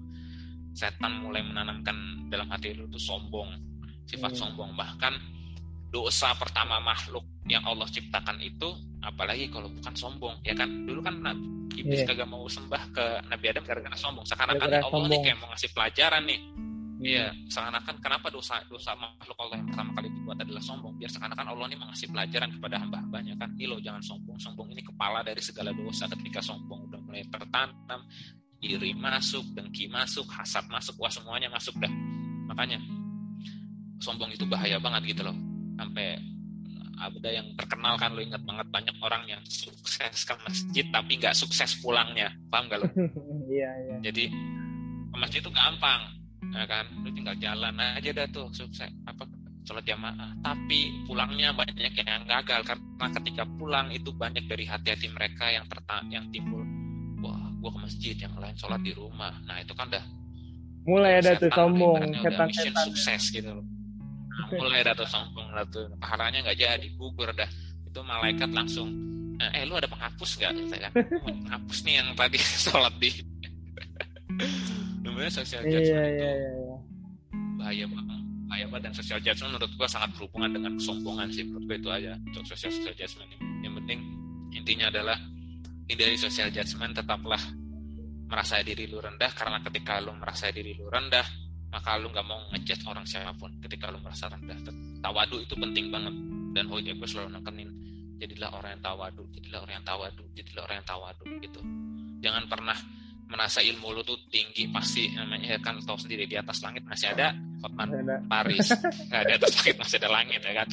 setan 0.75 1.25
mulai 1.25 1.43
menanamkan 1.45 2.29
dalam 2.29 2.49
hati 2.51 2.77
lu 2.77 2.87
tuh 2.89 3.01
sombong 3.01 3.49
sifat 4.09 4.33
hmm. 4.33 4.41
sombong 4.41 4.71
bahkan 4.75 5.17
dosa 5.89 6.37
pertama 6.37 6.81
makhluk 6.85 7.25
yang 7.49 7.65
Allah 7.65 7.89
ciptakan 7.89 8.37
itu 8.45 8.69
apalagi 9.01 9.49
kalau 9.49 9.73
bukan 9.73 9.95
sombong 9.97 10.37
ya 10.45 10.53
kan 10.53 10.69
dulu 10.85 11.01
kan 11.01 11.17
iblis 11.73 12.05
yeah. 12.05 12.09
kagak 12.09 12.29
mau 12.29 12.45
sembah 12.45 12.83
ke 12.93 13.05
Nabi 13.31 13.47
Adam 13.49 13.65
gara-gara 13.65 13.97
sombong 13.97 14.27
sekarang 14.29 14.61
kan 14.61 14.69
Allah 14.69 14.85
sombong. 14.85 15.09
nih 15.09 15.19
kayak 15.25 15.37
mau 15.41 15.49
ngasih 15.55 15.71
pelajaran 15.73 16.25
nih 16.29 16.41
Iya, 16.99 17.31
hmm. 17.31 17.47
seakan-akan 17.47 17.97
kenapa 18.03 18.27
dosa 18.27 18.59
dosa 18.67 18.91
makhluk 18.99 19.39
Allah 19.39 19.63
yang 19.63 19.71
pertama 19.71 19.91
kali 19.95 20.11
dibuat 20.11 20.39
adalah 20.43 20.59
sombong. 20.59 20.99
Biar 20.99 21.11
seakan-akan 21.15 21.47
Allah 21.47 21.67
ini 21.71 21.79
mengasih 21.79 22.11
pelajaran 22.11 22.51
kepada 22.59 22.77
hamba-hambanya 22.83 23.35
kan. 23.39 23.55
Ini 23.55 23.71
loh 23.71 23.79
jangan 23.79 24.03
sombong. 24.03 24.35
Sombong 24.43 24.75
ini 24.75 24.83
kepala 24.83 25.23
dari 25.23 25.39
segala 25.39 25.71
dosa. 25.71 26.11
Ketika 26.11 26.43
sombong 26.43 26.91
udah 26.91 26.99
mulai 26.99 27.23
tertanam, 27.31 28.03
iri 28.59 28.91
masuk, 28.95 29.47
dengki 29.55 29.87
masuk, 29.87 30.27
hasad 30.35 30.67
masuk, 30.67 30.99
wah 30.99 31.11
semuanya 31.11 31.47
masuk 31.51 31.79
dah. 31.79 31.91
Makanya 32.51 32.83
sombong 34.03 34.35
itu 34.35 34.47
bahaya 34.47 34.83
banget 34.83 35.15
gitu 35.15 35.23
loh. 35.27 35.37
Sampai 35.79 36.19
ada 36.99 37.31
yang 37.31 37.47
terkenal 37.55 37.95
kan 37.95 38.11
lo 38.11 38.19
ingat 38.19 38.43
banget 38.43 38.67
banyak 38.75 38.97
orang 38.99 39.23
yang 39.31 39.43
sukses 39.47 40.27
ke 40.27 40.35
masjid 40.43 40.83
tapi 40.91 41.15
nggak 41.15 41.31
sukses 41.31 41.79
pulangnya 41.79 42.35
paham 42.51 42.67
gak 42.67 42.83
lo? 42.83 42.89
Iya 43.55 43.71
iya. 43.87 43.97
Jadi 44.11 44.25
ke 45.09 45.17
masjid 45.17 45.39
itu 45.39 45.51
gampang, 45.55 46.11
ya 46.51 46.67
kan? 46.67 46.85
Lo 47.07 47.09
tinggal 47.15 47.39
jalan 47.39 47.79
aja 47.79 48.11
dah 48.11 48.27
tuh 48.35 48.51
sukses 48.51 48.91
apa 49.07 49.23
sholat 49.63 49.85
jamaah. 49.87 50.35
Tapi 50.43 51.07
pulangnya 51.07 51.55
banyak 51.55 51.95
yang 52.03 52.27
gagal 52.27 52.67
karena 52.67 53.07
ketika 53.23 53.45
pulang 53.47 53.93
itu 53.95 54.11
banyak 54.11 54.45
dari 54.51 54.67
hati-hati 54.67 55.07
mereka 55.15 55.53
yang 55.55 55.69
terta 55.71 56.03
yang 56.11 56.27
timbul, 56.35 56.67
gua 57.59 57.71
ke 57.75 57.81
masjid 57.83 58.17
yang 58.19 58.35
lain 58.39 58.55
sholat 58.55 58.81
di 58.83 58.93
rumah. 58.95 59.35
Nah 59.45 59.59
itu 59.63 59.75
kan 59.75 59.91
dah 59.91 60.05
mulai 60.89 61.21
ada 61.21 61.37
tuh 61.37 61.53
sombong, 61.53 62.01
setan-setan. 62.25 62.85
sukses 62.89 63.23
gitu 63.29 63.51
loh. 63.51 63.67
Mulai 64.55 64.87
dah 64.87 64.95
tuh 64.97 65.09
sombong 65.11 65.49
dah 65.53 65.67
tuh. 65.69 65.91
Pahalanya 66.01 66.47
nggak 66.49 66.59
jadi 66.59 66.89
gugur 66.97 67.29
dah. 67.35 67.51
Itu 67.85 68.01
malaikat 68.01 68.51
langsung 68.55 68.89
eh 69.39 69.63
lu 69.63 69.79
ada 69.79 69.87
penghapus 69.87 70.31
nggak? 70.39 70.53
Saya 70.71 70.81
kan. 70.89 70.93
Penghapus 71.23 71.79
nih 71.85 71.95
yang 72.01 72.09
tadi 72.17 72.39
sholat 72.67 72.95
di 72.97 73.11
namanya 75.19 75.35
social 75.35 75.63
iya, 75.67 75.73
judgment 75.83 75.99
iya, 75.99 76.07
itu. 76.07 76.23
iya, 76.23 76.31
iya. 76.31 76.77
bahaya 77.59 77.85
banget 77.91 78.19
bahaya 78.49 78.67
banget. 78.71 78.83
Dan 78.87 78.93
social 78.95 79.19
judgment 79.19 79.51
menurut 79.51 79.73
gua 79.75 79.89
sangat 79.91 80.11
berhubungan 80.15 80.51
dengan 80.55 80.73
kesombongan 80.79 81.29
sih 81.35 81.43
menurut 81.43 81.65
gua 81.67 81.77
itu 81.77 81.91
aja 81.91 82.13
untuk 82.23 82.45
social 82.47 82.71
social 82.71 82.95
judgment 82.95 83.31
yang 83.67 83.75
penting 83.83 83.99
intinya 84.55 84.87
adalah 84.95 85.19
hindari 85.89 86.17
social 86.21 86.53
judgment 86.53 86.93
tetaplah 86.95 87.41
merasa 88.29 88.61
diri 88.61 88.85
lu 88.85 89.01
rendah 89.01 89.33
karena 89.33 89.59
ketika 89.65 89.99
lu 90.05 90.13
merasa 90.13 90.53
diri 90.53 90.77
lu 90.77 90.87
rendah 90.93 91.25
maka 91.69 92.01
lu 92.01 92.09
nggak 92.09 92.25
mau 92.25 92.41
ngejudge 92.53 92.85
orang 92.89 93.05
siapa 93.05 93.37
pun. 93.37 93.53
Ketika 93.61 93.93
lu 93.93 94.01
merasa 94.01 94.29
rendah 94.29 94.57
tawadu 95.05 95.45
itu 95.45 95.55
penting 95.57 95.93
banget. 95.93 96.15
Dan 96.57 96.65
Hoja 96.73 96.97
gue 96.97 97.09
selalu 97.09 97.39
nekenin 97.39 97.71
jadilah 98.19 98.51
orang 98.51 98.75
yang 98.75 98.83
tawadu 98.83 99.23
jadilah 99.31 99.63
orang 99.63 99.75
yang 99.79 99.87
tawadu 99.87 100.25
jadilah 100.35 100.63
orang 100.65 100.77
yang 100.81 100.89
tawadu 100.89 101.25
gitu. 101.39 101.61
Jangan 102.19 102.45
pernah 102.51 102.79
merasa 103.29 103.61
ilmu 103.61 103.93
lu 103.93 104.01
tuh 104.03 104.17
tinggi 104.33 104.67
pasti 104.73 105.13
namanya 105.13 105.61
kan 105.61 105.77
tahu 105.85 106.01
sendiri 106.01 106.25
di 106.25 106.35
atas 106.35 106.65
langit 106.65 106.83
masih 106.89 107.13
ada 107.13 107.37
Hotman 107.63 107.89
Paris. 108.27 108.73
Nggak 109.13 109.23
di 109.29 109.33
atas 109.37 109.53
langit 109.61 109.77
masih 109.77 109.97
ada 110.01 110.09
langit 110.11 110.41
ya 110.41 110.53
kan? 110.57 110.69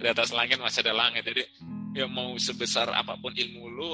Di 0.00 0.08
atas 0.08 0.28
langit 0.32 0.58
masih 0.58 0.80
ada 0.88 0.94
langit. 0.96 1.22
Jadi 1.22 1.42
ya 1.90 2.06
mau 2.06 2.38
sebesar 2.38 2.86
apa 2.94 3.18
pun 3.18 3.34
ilmu 3.34 3.66
lu 3.66 3.90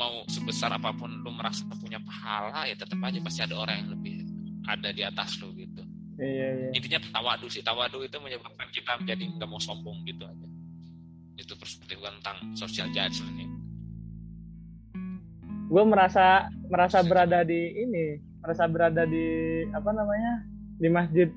mau 0.00 0.24
sebesar 0.32 0.72
apa 0.72 0.96
pun 0.96 1.12
lu 1.20 1.30
merasa 1.32 1.68
punya 1.76 2.00
pahala 2.00 2.64
ya 2.64 2.72
tetap 2.72 2.96
aja 3.04 3.20
pasti 3.20 3.40
ada 3.44 3.56
orang 3.60 3.84
yang 3.84 3.90
lebih 3.92 4.24
ada 4.64 4.88
di 4.96 5.04
atas 5.04 5.36
lo 5.44 5.52
gitu. 5.52 5.84
Iya, 6.16 6.48
iya. 6.56 6.68
Intinya 6.72 7.00
tawadu 7.10 7.46
sih. 7.50 7.60
Tawadu 7.60 8.00
itu 8.00 8.16
menyebabkan 8.16 8.70
kita 8.72 8.96
menjadi 8.96 9.22
nggak 9.36 9.48
mau 9.50 9.60
sombong 9.60 10.06
gitu 10.08 10.24
aja. 10.24 10.48
Itu 11.36 11.52
perspektif 11.58 12.00
tentang 12.00 12.54
social 12.56 12.88
judgment 12.94 13.36
ini. 13.36 13.56
Gue 15.68 15.84
merasa 15.84 16.48
merasa 16.70 17.02
berada 17.02 17.42
di 17.42 17.60
ini, 17.76 18.22
merasa 18.40 18.64
berada 18.70 19.02
di 19.04 19.26
apa 19.74 19.90
namanya 19.90 20.32
di 20.80 20.88
masjid. 20.88 21.28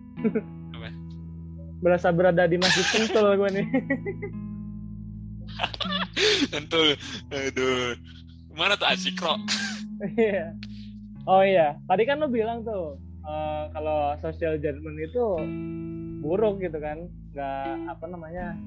Apa? 0.71 0.89
berasa 1.83 2.09
berada 2.09 2.47
di 2.47 2.55
masjid 2.55 2.85
Sentul 2.85 3.35
gue 3.35 3.49
nih. 3.59 3.67
Sentul, 6.51 6.97
aduh. 7.29 7.93
Mana 8.57 8.73
tuh 8.73 8.89
Asikro? 8.89 9.37
Iya. 9.97 10.53
oh 11.25 11.41
iya, 11.41 11.73
tadi 11.89 12.05
kan 12.05 12.21
lo 12.21 12.29
bilang 12.29 12.61
tuh 12.61 13.01
uh, 13.25 13.65
kalau 13.73 14.15
social 14.23 14.55
judgment 14.61 14.97
itu 15.01 15.25
buruk 16.23 16.63
gitu 16.63 16.77
kan 16.81 17.09
nggak 17.35 17.93
apa 17.93 18.05
namanya 18.09 18.57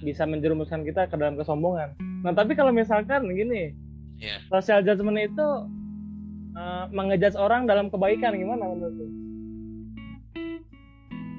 bisa 0.00 0.24
menjerumuskan 0.24 0.82
kita 0.88 1.06
ke 1.10 1.14
dalam 1.20 1.36
kesombongan 1.36 1.92
nah 2.24 2.32
tapi 2.32 2.56
kalau 2.56 2.72
misalkan 2.72 3.28
gini 3.28 3.76
yeah. 4.16 4.40
social 4.48 4.80
judgment 4.80 5.20
itu 5.20 5.46
uh, 6.56 6.88
mengejudge 6.88 7.36
orang 7.36 7.68
dalam 7.68 7.92
kebaikan 7.92 8.38
gimana 8.38 8.64
menurut 8.64 8.94
lu? 8.96 9.06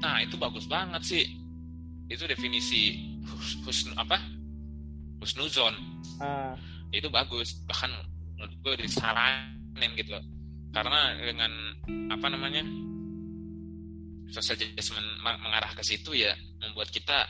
Nah 0.03 0.19
itu 0.19 0.35
bagus 0.35 0.67
banget 0.67 1.01
sih 1.07 1.23
itu 2.11 2.27
definisi 2.27 3.15
hus, 3.23 3.63
hus 3.63 3.79
apa 3.95 4.19
husnuzon. 5.23 5.73
Ah. 6.21 6.53
itu 6.93 7.09
bagus. 7.09 7.57
Bahkan 7.65 7.89
menurut 8.38 8.53
gue 8.62 8.86
disaranin 8.86 9.91
gitu 9.97 10.13
karena 10.73 11.13
dengan 11.21 11.51
apa 12.09 12.27
namanya 12.33 12.65
social 14.33 14.57
mengarah 15.21 15.69
ke 15.77 15.86
situ 15.86 16.17
ya 16.17 16.33
membuat 16.57 16.89
kita 16.89 17.29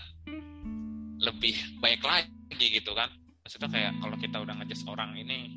lebih 1.19 1.55
baik 1.83 1.99
lagi 2.03 2.65
gitu 2.71 2.95
kan. 2.95 3.11
Maksudnya 3.43 3.67
kayak 3.67 3.91
kalau 3.99 4.15
kita 4.15 4.37
udah 4.39 4.55
ngejudge 4.63 4.87
orang 4.87 5.11
ini 5.19 5.51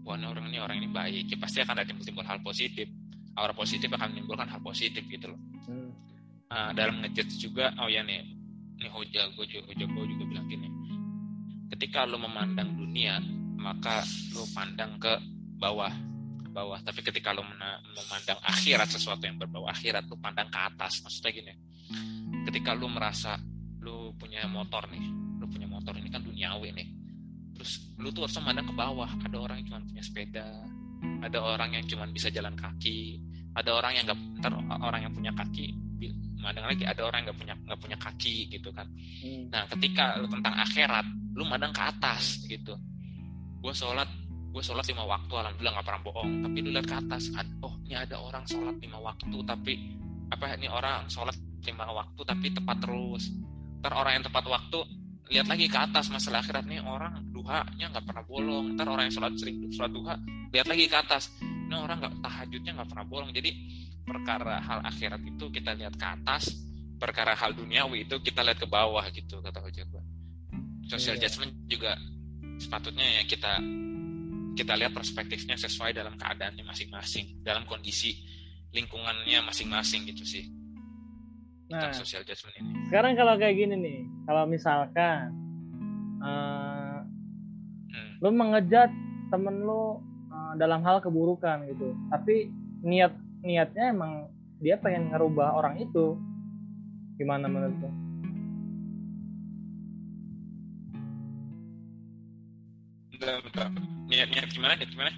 wah 0.00 0.16
orang 0.16 0.48
ini 0.48 0.58
orang 0.58 0.76
ini 0.80 0.88
baik 0.88 1.28
ya 1.28 1.36
pasti 1.36 1.60
akan 1.60 1.76
ada 1.76 1.84
timbul-timbul 1.84 2.24
hal 2.24 2.40
positif. 2.40 2.88
Aura 3.36 3.52
positif 3.52 3.92
akan 3.92 4.16
menimbulkan 4.16 4.48
hal 4.48 4.64
positif 4.64 5.04
gitu 5.12 5.28
loh. 5.28 5.40
Hmm. 5.68 5.92
nah, 6.48 6.70
dalam 6.72 7.04
ngejudge 7.04 7.36
juga 7.36 7.68
oh 7.76 7.90
ya 7.90 8.00
nih 8.00 8.24
nih 8.80 8.90
hoja 8.92 9.28
gue 9.34 9.44
juga 9.50 9.66
hoja 9.72 9.84
gue 9.84 10.04
juga 10.14 10.24
bilang 10.30 10.46
gini 10.46 10.68
ketika 11.74 12.06
lo 12.06 12.20
memandang 12.20 12.74
dunia 12.76 13.18
maka 13.56 14.04
lo 14.36 14.46
pandang 14.54 15.00
ke 15.00 15.18
bawah 15.58 15.90
bawah. 16.56 16.80
Tapi 16.80 17.04
ketika 17.04 17.36
lo 17.36 17.44
memandang 17.44 18.40
akhirat 18.40 18.88
sesuatu 18.88 19.28
yang 19.28 19.36
berbau 19.36 19.68
akhirat 19.68 20.08
lo 20.08 20.16
pandang 20.16 20.48
ke 20.48 20.56
atas. 20.56 21.04
Maksudnya 21.04 21.32
gini 21.32 21.54
ketika 22.48 22.72
lo 22.72 22.88
merasa 22.88 23.36
lo 23.84 24.16
punya 24.16 24.42
motor 24.48 24.88
nih 24.88 25.04
lo 25.36 25.46
punya 25.46 25.68
motor 25.68 25.92
ini 26.00 26.08
kan 26.08 26.24
duniawi 26.24 26.72
nih. 26.72 26.88
Terus 27.60 27.92
lo 28.00 28.08
tuh 28.12 28.24
harus 28.24 28.36
memandang 28.40 28.66
ke 28.68 28.74
bawah. 28.74 29.10
Ada 29.24 29.36
orang 29.36 29.56
yang 29.60 29.66
cuma 29.68 29.80
punya 29.84 30.02
sepeda 30.04 30.48
ada 31.22 31.38
orang 31.42 31.76
yang 31.76 31.84
cuma 31.88 32.04
bisa 32.08 32.28
jalan 32.32 32.54
kaki 32.56 33.20
ada 33.56 33.70
orang 33.72 33.96
yang 33.96 34.04
nggak 34.08 34.20
ntar 34.44 34.52
orang 34.80 35.00
yang 35.04 35.12
punya 35.12 35.32
kaki 35.32 35.72
memandang 36.46 36.70
lagi 36.70 36.86
ada 36.86 37.02
orang 37.02 37.26
nggak 37.26 37.38
punya 37.42 37.54
nggak 37.58 37.80
punya 37.82 37.98
kaki 37.98 38.46
gitu 38.46 38.70
kan. 38.70 38.86
Hmm. 39.18 39.50
nah 39.50 39.66
ketika 39.66 40.14
lo 40.22 40.30
tentang 40.30 40.54
akhirat 40.62 41.06
lo 41.34 41.42
memandang 41.42 41.74
ke 41.74 41.82
atas 41.82 42.46
gitu. 42.46 42.78
Gue 43.58 43.74
sholat 43.74 44.06
gue 44.54 44.62
sholat 44.62 44.86
lima 44.86 45.02
waktu 45.02 45.34
alhamdulillah 45.34 45.74
nggak 45.74 45.86
pernah 45.90 46.02
bohong. 46.06 46.30
Tapi 46.46 46.56
lu 46.62 46.70
lihat 46.70 46.86
ke 46.86 46.96
atas 47.02 47.34
oh 47.66 47.74
ini 47.90 47.98
ada 47.98 48.22
orang 48.22 48.46
sholat 48.46 48.78
lima 48.78 48.98
waktu 49.02 49.36
tapi 49.42 49.74
apa 50.30 50.54
ini 50.54 50.70
orang 50.70 51.10
sholat 51.10 51.34
lima 51.66 51.90
waktu 51.90 52.20
tapi 52.22 52.46
tepat 52.54 52.78
terus. 52.78 53.26
Ntar 53.82 53.92
orang 53.98 54.22
yang 54.22 54.24
tepat 54.30 54.44
waktu 54.46 54.78
lihat 55.26 55.50
lagi 55.50 55.66
ke 55.66 55.78
atas 55.82 56.06
masalah 56.14 56.38
akhirat 56.38 56.70
nih 56.70 56.78
orang 56.78 57.26
duhanya 57.34 57.90
nggak 57.90 58.06
pernah 58.06 58.22
bolong. 58.22 58.78
Ntar 58.78 58.86
orang 58.86 59.10
yang 59.10 59.14
sholat 59.18 59.34
sering 59.34 59.66
sholat 59.74 59.90
duha 59.90 60.14
lihat 60.54 60.70
lagi 60.70 60.86
ke 60.86 60.94
atas 60.94 61.26
ini 61.66 61.74
orang 61.74 61.98
nggak 61.98 62.14
tahajudnya 62.22 62.72
nggak 62.78 62.88
pernah 62.94 63.06
bolong 63.06 63.30
jadi 63.34 63.50
perkara 64.06 64.62
hal 64.62 64.80
akhirat 64.86 65.20
itu 65.26 65.50
kita 65.50 65.74
lihat 65.74 65.98
ke 65.98 66.06
atas 66.06 66.54
perkara 66.96 67.34
hal 67.34 67.52
duniawi 67.52 68.06
itu 68.06 68.16
kita 68.22 68.40
lihat 68.46 68.62
ke 68.62 68.68
bawah 68.70 69.02
gitu 69.10 69.42
kata 69.42 69.58
Hoja 69.58 69.82
social 70.86 71.18
yeah. 71.18 71.26
judgment 71.26 71.52
juga 71.66 71.98
sepatutnya 72.56 73.20
ya 73.20 73.22
kita 73.26 73.60
kita 74.56 74.72
lihat 74.78 74.96
perspektifnya 74.96 75.58
sesuai 75.60 75.92
dalam 75.92 76.16
keadaannya 76.16 76.64
masing-masing 76.64 77.44
dalam 77.44 77.68
kondisi 77.68 78.16
lingkungannya 78.72 79.44
masing-masing 79.44 80.08
gitu 80.08 80.24
sih 80.24 80.48
nah 81.66 81.90
social 81.90 82.22
judgment 82.22 82.54
ini 82.62 82.70
sekarang 82.88 83.18
kalau 83.18 83.34
kayak 83.36 83.58
gini 83.58 83.74
nih 83.74 83.98
kalau 84.24 84.46
misalkan 84.46 85.34
uh, 86.22 87.02
hmm. 87.90 88.22
lu 88.22 88.30
mengejat 88.30 88.88
temen 89.34 89.66
lu 89.66 89.74
uh, 89.74 90.15
dalam 90.56 90.82
hal 90.82 91.04
keburukan 91.04 91.68
gitu 91.70 91.92
tapi 92.10 92.50
niat 92.82 93.12
niatnya 93.46 93.94
emang 93.94 94.26
dia 94.60 94.80
pengen 94.80 95.12
ngerubah 95.12 95.52
orang 95.56 95.78
itu 95.78 96.16
gimana 97.16 97.48
menurut 97.48 97.76
lu? 97.80 97.90
Niat-niat 104.06 104.48
gimana? 104.52 104.72
Niat 104.76 104.90
gimana? 104.92 105.12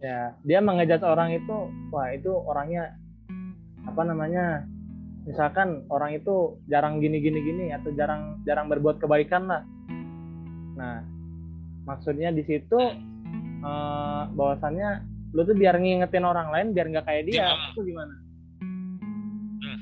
Ya, 0.00 0.20
dia 0.44 0.60
mengejat 0.60 1.00
orang 1.04 1.32
itu, 1.32 1.56
wah 1.92 2.12
itu 2.12 2.32
orangnya 2.32 2.96
apa 3.88 4.02
namanya? 4.04 4.64
Misalkan 5.26 5.84
orang 5.90 6.14
itu 6.16 6.60
jarang 6.70 7.02
gini 7.02 7.18
gini 7.18 7.40
gini 7.42 7.64
atau 7.74 7.90
jarang 7.96 8.40
jarang 8.46 8.70
berbuat 8.70 9.02
kebaikan 9.02 9.48
lah. 9.48 9.62
Nah, 10.76 11.02
maksudnya 11.88 12.30
di 12.30 12.46
situ 12.46 12.78
uh, 13.66 14.22
bahwasannya 14.30 15.02
lu 15.34 15.42
tuh 15.42 15.58
biar 15.58 15.74
ngingetin 15.82 16.22
orang 16.22 16.54
lain 16.54 16.70
biar 16.70 16.86
nggak 16.86 17.06
kayak 17.10 17.24
dia, 17.26 17.50
ya, 17.50 17.74
itu 17.74 17.82
gimana? 17.82 18.14
Hmm. 19.60 19.80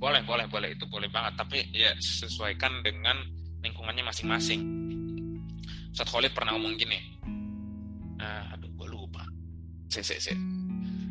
Boleh, 0.00 0.24
boleh, 0.24 0.48
boleh 0.48 0.68
itu 0.72 0.88
boleh 0.88 1.12
banget. 1.12 1.36
Tapi 1.36 1.60
ya 1.76 1.92
sesuaikan 2.00 2.80
dengan 2.80 3.20
lingkungannya 3.60 4.04
masing-masing 4.04 4.60
Ustaz 5.90 6.08
Khalid 6.08 6.32
pernah 6.32 6.56
ngomong 6.56 6.80
gini 6.80 6.96
uh, 8.20 8.52
aduh 8.56 8.70
gue 8.72 8.88
lupa 8.88 9.26
se 9.92 10.00
se 10.00 10.16
se 10.16 10.32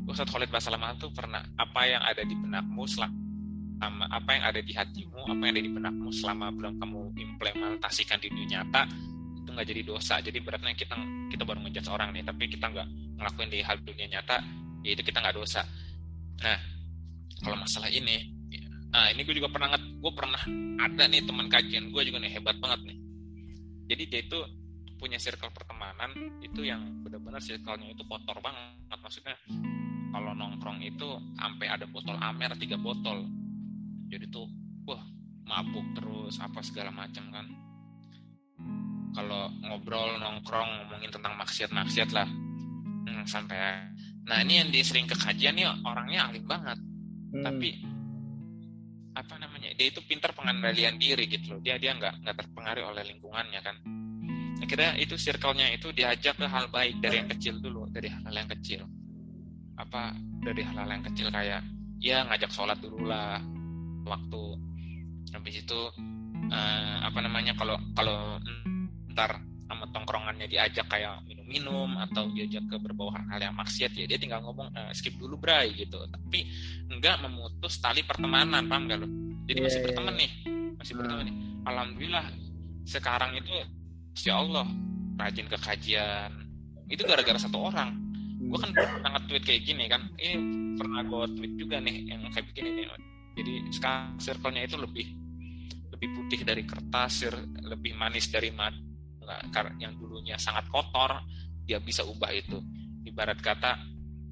Ustaz 0.09 0.25
Khalid 0.33 0.49
Basalamah 0.49 0.97
itu 0.97 1.13
pernah 1.13 1.45
apa 1.59 1.81
yang 1.85 2.01
ada 2.01 2.25
di 2.25 2.33
benakmu 2.33 2.81
selama 2.89 4.09
apa 4.09 4.29
yang 4.33 4.43
ada 4.49 4.59
di 4.65 4.73
hatimu 4.73 5.29
apa 5.29 5.41
yang 5.45 5.53
ada 5.53 5.63
di 5.63 5.71
benakmu 5.71 6.09
selama 6.09 6.49
belum 6.51 6.81
kamu 6.81 6.99
implementasikan 7.15 8.17
di 8.17 8.27
dunia 8.33 8.65
nyata 8.65 8.89
itu 9.49 9.57
nggak 9.57 9.69
jadi 9.73 9.81
dosa. 9.81 10.15
Jadi 10.21 10.37
beratnya 10.45 10.77
kita 10.77 10.93
kita 11.33 11.41
baru 11.41 11.65
ngejudge 11.65 11.89
orang 11.89 12.13
nih 12.13 12.21
tapi 12.21 12.45
kita 12.45 12.69
nggak 12.69 12.87
ngelakuin 13.17 13.49
di 13.49 13.59
hal 13.65 13.81
dunia 13.81 14.07
nyata 14.13 14.37
ya 14.85 14.93
itu 14.93 15.01
kita 15.01 15.17
nggak 15.25 15.33
dosa. 15.33 15.65
Nah 16.45 16.59
kalau 17.41 17.57
masalah 17.57 17.89
ini 17.89 18.37
nah 18.89 19.05
ini 19.13 19.21
gue 19.21 19.37
juga 19.37 19.53
pernah 19.53 19.77
gue 19.77 20.13
pernah 20.17 20.41
ada 20.81 21.03
nih 21.05 21.21
teman 21.21 21.45
kajian 21.45 21.93
gue 21.93 22.01
juga 22.05 22.21
nih 22.21 22.31
hebat 22.37 22.61
banget 22.61 22.93
nih. 22.93 22.97
Jadi 23.89 24.03
dia 24.05 24.21
itu 24.21 24.39
punya 25.01 25.17
circle 25.17 25.49
pertemanan 25.49 26.13
itu 26.45 26.61
yang 26.61 27.01
benar-benar 27.01 27.41
circle-nya 27.41 27.89
itu 27.89 28.05
kotor 28.05 28.37
banget. 28.45 28.97
Maksudnya 29.01 29.33
kalau 30.13 30.37
nongkrong 30.37 30.77
itu 30.85 31.17
sampai 31.41 31.73
ada 31.73 31.89
botol 31.89 32.13
amer 32.21 32.53
tiga 32.61 32.77
botol. 32.77 33.25
Jadi 34.13 34.29
tuh 34.29 34.45
wah 34.85 35.01
mabuk 35.49 35.97
terus 35.97 36.37
apa 36.37 36.61
segala 36.61 36.93
macam 36.93 37.25
kan 37.33 37.45
kalau 39.13 39.49
ngobrol 39.65 40.17
nongkrong 40.21 40.69
ngomongin 40.85 41.11
tentang 41.11 41.33
maksiat-maksiat 41.37 42.09
lah. 42.13 42.27
Hmm, 43.09 43.25
sampai 43.25 43.57
nah 44.29 44.45
ini 44.45 44.61
yang 44.61 44.69
disering 44.69 45.09
ke 45.09 45.17
kajian 45.17 45.57
nih 45.57 45.65
orangnya 45.85 46.29
alim 46.29 46.45
banget. 46.45 46.77
Hmm. 47.29 47.45
tapi 47.45 47.77
apa 49.13 49.35
namanya 49.37 49.69
dia 49.77 49.93
itu 49.93 50.01
pintar 50.01 50.33
pengendalian 50.33 50.97
diri 50.97 51.29
gitu 51.29 51.57
loh. 51.57 51.61
Dia 51.61 51.77
dia 51.77 51.93
nggak 51.93 52.25
nggak 52.25 52.35
terpengaruh 52.45 52.89
oleh 52.89 53.03
lingkungannya 53.09 53.59
kan. 53.61 53.75
Akhirnya 54.59 54.95
itu 54.99 55.15
circle-nya 55.15 55.71
itu 55.71 55.91
diajak 55.95 56.35
ke 56.35 56.47
hal 56.47 56.67
baik 56.67 56.99
dari 56.99 57.23
yang 57.23 57.29
kecil 57.31 57.59
dulu 57.59 57.87
dari 57.91 58.07
hal-hal 58.11 58.35
yang 58.35 58.49
kecil. 58.49 58.81
Apa 59.77 60.15
dari 60.43 60.61
hal-hal 60.63 60.89
yang 60.89 61.05
kecil 61.05 61.27
kayak 61.31 61.61
ya 61.99 62.23
ngajak 62.27 62.51
sholat 62.51 62.77
dulu 62.79 63.07
lah 63.07 63.39
waktu. 64.07 64.43
Habis 65.35 65.55
itu 65.63 65.79
uh, 66.49 66.95
apa 67.05 67.19
namanya 67.21 67.53
kalau 67.59 67.77
kalau 67.93 68.39
ntar 69.19 69.35
sama 69.67 69.85
tongkrongannya 69.91 70.47
diajak 70.47 70.87
kayak 70.87 71.19
minum-minum 71.27 71.99
atau 71.99 72.31
diajak 72.31 72.63
ke 72.71 72.79
berbau 72.79 73.11
hal 73.11 73.35
yang 73.35 73.51
maksiat 73.51 73.91
ya 73.91 74.07
dia 74.07 74.15
tinggal 74.15 74.39
ngomong 74.47 74.71
uh, 74.71 74.89
skip 74.95 75.19
dulu 75.19 75.35
bray 75.35 75.75
gitu. 75.75 75.99
Tapi 76.07 76.47
enggak 76.87 77.19
memutus 77.19 77.83
tali 77.83 78.01
pertemanan 78.07 78.63
paham 78.65 78.87
gak 78.87 79.03
lo 79.03 79.07
jadi 79.43 79.59
yeah, 79.59 79.67
masih 79.67 79.79
iya, 79.83 79.85
berteman 79.91 80.13
yeah. 80.15 80.21
nih 80.23 80.31
masih 80.79 80.93
berteman 80.95 81.23
nih. 81.27 81.35
Alhamdulillah 81.67 82.25
sekarang 82.87 83.31
itu 83.35 83.51
Insya 84.15 84.33
Allah 84.39 84.67
rajin 85.19 85.47
ke 85.51 85.57
kajian. 85.59 86.31
Itu 86.87 87.03
gara-gara 87.03 87.37
satu 87.37 87.59
orang. 87.59 87.91
Gue 88.39 88.57
kan 88.57 88.71
pernah 88.71 89.19
nge-tweet 89.19 89.43
kayak 89.43 89.61
gini 89.67 89.85
kan. 89.91 90.01
Ini 90.15 90.33
pernah 90.79 91.03
gue 91.03 91.23
tweet 91.35 91.53
juga 91.59 91.77
nih 91.83 92.07
yang 92.07 92.23
kayak 92.31 92.47
begini 92.55 92.69
nih. 92.73 92.85
Jadi 93.35 93.53
sekarang 93.75 94.15
circle-nya 94.17 94.63
itu 94.65 94.79
lebih 94.79 95.07
lebih 95.93 96.09
putih 96.15 96.39
dari 96.47 96.63
kertas 96.63 97.27
lebih 97.59 97.93
manis 97.99 98.31
dari 98.31 98.49
madu 98.55 98.88
yang 99.79 99.93
dulunya 99.95 100.35
sangat 100.35 100.65
kotor 100.69 101.21
dia 101.69 101.77
bisa 101.77 102.01
ubah 102.01 102.33
itu. 102.33 102.57
Ibarat 103.05 103.37
kata 103.37 103.77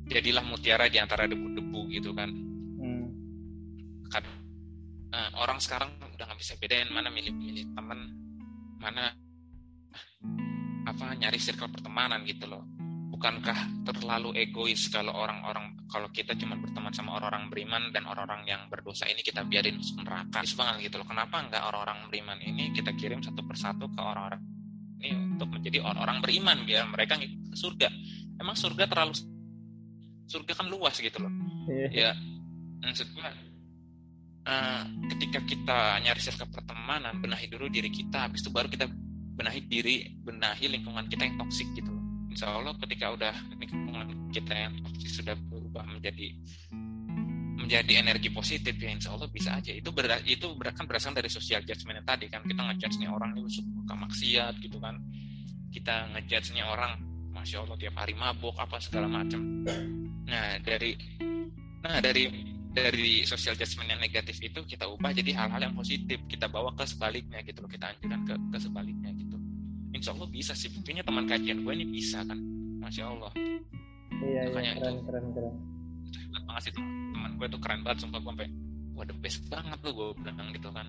jadilah 0.10 0.42
mutiara 0.42 0.90
di 0.90 0.98
antara 0.98 1.30
debu-debu 1.30 1.82
gitu 1.94 2.16
kan. 2.18 2.34
Hmm. 2.82 3.06
uh, 5.14 5.30
orang 5.38 5.62
sekarang 5.62 5.94
udah 6.02 6.26
nggak 6.26 6.40
bisa 6.42 6.58
bedain 6.58 6.90
mana 6.90 7.14
milih-milih 7.14 7.78
teman 7.78 8.00
mana 8.82 9.14
apa 10.88 11.06
nyari 11.20 11.38
circle 11.38 11.70
pertemanan 11.70 12.26
gitu 12.26 12.50
loh. 12.50 12.66
Bukankah 13.14 13.82
terlalu 13.86 14.38
egois 14.38 14.90
kalau 14.94 15.14
orang-orang 15.14 15.74
kalau 15.90 16.10
kita 16.14 16.38
cuma 16.38 16.54
berteman 16.58 16.94
sama 16.94 17.18
orang-orang 17.18 17.50
beriman 17.50 17.84
dan 17.90 18.06
orang-orang 18.06 18.46
yang 18.46 18.62
berdosa 18.70 19.10
ini 19.10 19.26
kita 19.26 19.42
biarin 19.44 19.78
neraka. 19.78 20.42
Banget 20.58 20.90
gitu 20.90 21.02
loh. 21.02 21.08
Kenapa 21.08 21.44
enggak 21.44 21.64
orang-orang 21.66 22.08
beriman 22.08 22.40
ini 22.42 22.72
kita 22.72 22.94
kirim 22.96 23.20
satu 23.20 23.42
persatu 23.44 23.90
ke 23.90 24.00
orang-orang 24.00 24.42
ini 24.98 25.38
untuk 25.38 25.50
menjadi 25.54 25.84
orang-orang 25.86 26.18
beriman 26.24 26.58
biar 26.66 26.90
mereka 26.90 27.18
ngikut 27.18 27.54
ke 27.54 27.58
surga. 27.58 27.88
Emang 28.38 28.56
surga 28.58 28.86
terlalu 28.90 29.14
surga 30.28 30.54
kan 30.58 30.68
luas 30.68 30.96
gitu 31.00 31.18
loh. 31.24 31.32
Yeah. 31.68 31.92
ya 31.92 32.12
maksud 32.80 33.12
gue 33.12 33.30
uh, 34.48 34.84
ketika 35.16 35.40
kita 35.44 35.80
nyari 36.00 36.22
circle 36.24 36.48
pertemanan 36.48 37.20
benahi 37.20 37.52
dulu 37.52 37.68
diri 37.68 37.92
kita 37.92 38.28
habis 38.28 38.40
itu 38.44 38.52
baru 38.52 38.72
kita 38.72 38.88
benahi 39.38 39.62
diri 39.68 40.16
benahi 40.24 40.72
lingkungan 40.72 41.06
kita 41.12 41.28
yang 41.28 41.36
toksik 41.40 41.68
gitu 41.76 41.92
loh. 41.92 42.04
Insya 42.32 42.54
Allah 42.54 42.74
ketika 42.86 43.12
udah 43.14 43.36
lingkungan 43.58 44.32
kita 44.32 44.54
yang 44.54 44.74
toksik 44.84 45.24
sudah 45.24 45.36
berubah 45.50 45.84
menjadi 45.88 46.38
menjadi 47.68 48.00
energi 48.00 48.32
positif 48.32 48.80
ya 48.80 48.96
insya 48.96 49.12
Allah 49.12 49.28
bisa 49.28 49.60
aja. 49.60 49.76
Itu 49.76 49.92
ber, 49.92 50.08
itu 50.24 50.48
kan 50.56 50.88
berasal 50.88 51.12
dari 51.12 51.28
social 51.28 51.60
judgment 51.68 52.00
yang 52.00 52.08
tadi 52.08 52.32
kan. 52.32 52.40
Kita 52.48 52.64
ngejudge 52.64 52.96
nih 53.04 53.12
orang 53.12 53.36
itu 53.36 53.60
suka 53.60 53.92
maksiat 53.92 54.56
gitu 54.64 54.80
kan. 54.80 54.96
Kita 55.68 56.16
ngejudge 56.16 56.56
nih 56.56 56.64
orang 56.64 56.96
masya 57.36 57.68
Allah 57.68 57.76
tiap 57.76 58.00
hari 58.00 58.16
mabuk 58.16 58.56
apa 58.56 58.80
segala 58.80 59.12
macam. 59.12 59.68
Nah 60.32 60.64
dari 60.64 60.96
nah 61.84 62.00
dari 62.00 62.56
dari 62.72 63.28
social 63.28 63.60
judgment 63.60 63.92
yang 63.92 64.00
negatif 64.00 64.40
itu 64.40 64.64
kita 64.64 64.88
ubah 64.88 65.12
jadi 65.12 65.36
hal-hal 65.36 65.68
yang 65.68 65.76
positif. 65.76 66.24
Kita 66.24 66.48
bawa 66.48 66.72
ke 66.72 66.88
sebaliknya 66.88 67.44
gitu 67.44 67.68
loh 67.68 67.70
kita 67.70 67.92
anjurkan 67.92 68.24
ke, 68.24 68.34
ke 68.56 68.58
sebaliknya 68.64 69.12
gitu. 69.12 69.36
Insya 69.92 70.16
Allah 70.16 70.32
bisa 70.32 70.56
sih 70.56 70.72
buktinya 70.72 71.04
teman 71.04 71.28
kajian 71.28 71.68
gue 71.68 71.74
ini 71.76 71.84
bisa 71.84 72.24
kan. 72.24 72.40
Masya 72.80 73.04
Allah. 73.12 73.32
Iya, 74.24 74.24
iya 74.24 74.42
makanya 74.56 74.72
iya, 74.72 74.80
keren, 74.80 74.96
itu. 74.96 75.04
keren 75.04 75.26
keren 75.36 75.77
itu 76.08 76.18
hebat 76.24 76.44
banget 76.48 76.62
sih 76.70 76.74
teman, 76.74 77.32
gue 77.38 77.48
tuh 77.52 77.60
keren 77.60 77.82
banget 77.84 77.98
sumpah 78.04 78.20
gue 78.24 78.32
sampai 78.32 78.50
wah 78.98 79.06
the 79.06 79.16
best 79.22 79.40
banget 79.52 79.80
lo 79.86 79.92
gue 79.94 80.08
bilang 80.24 80.50
gitu 80.56 80.70
kan. 80.74 80.88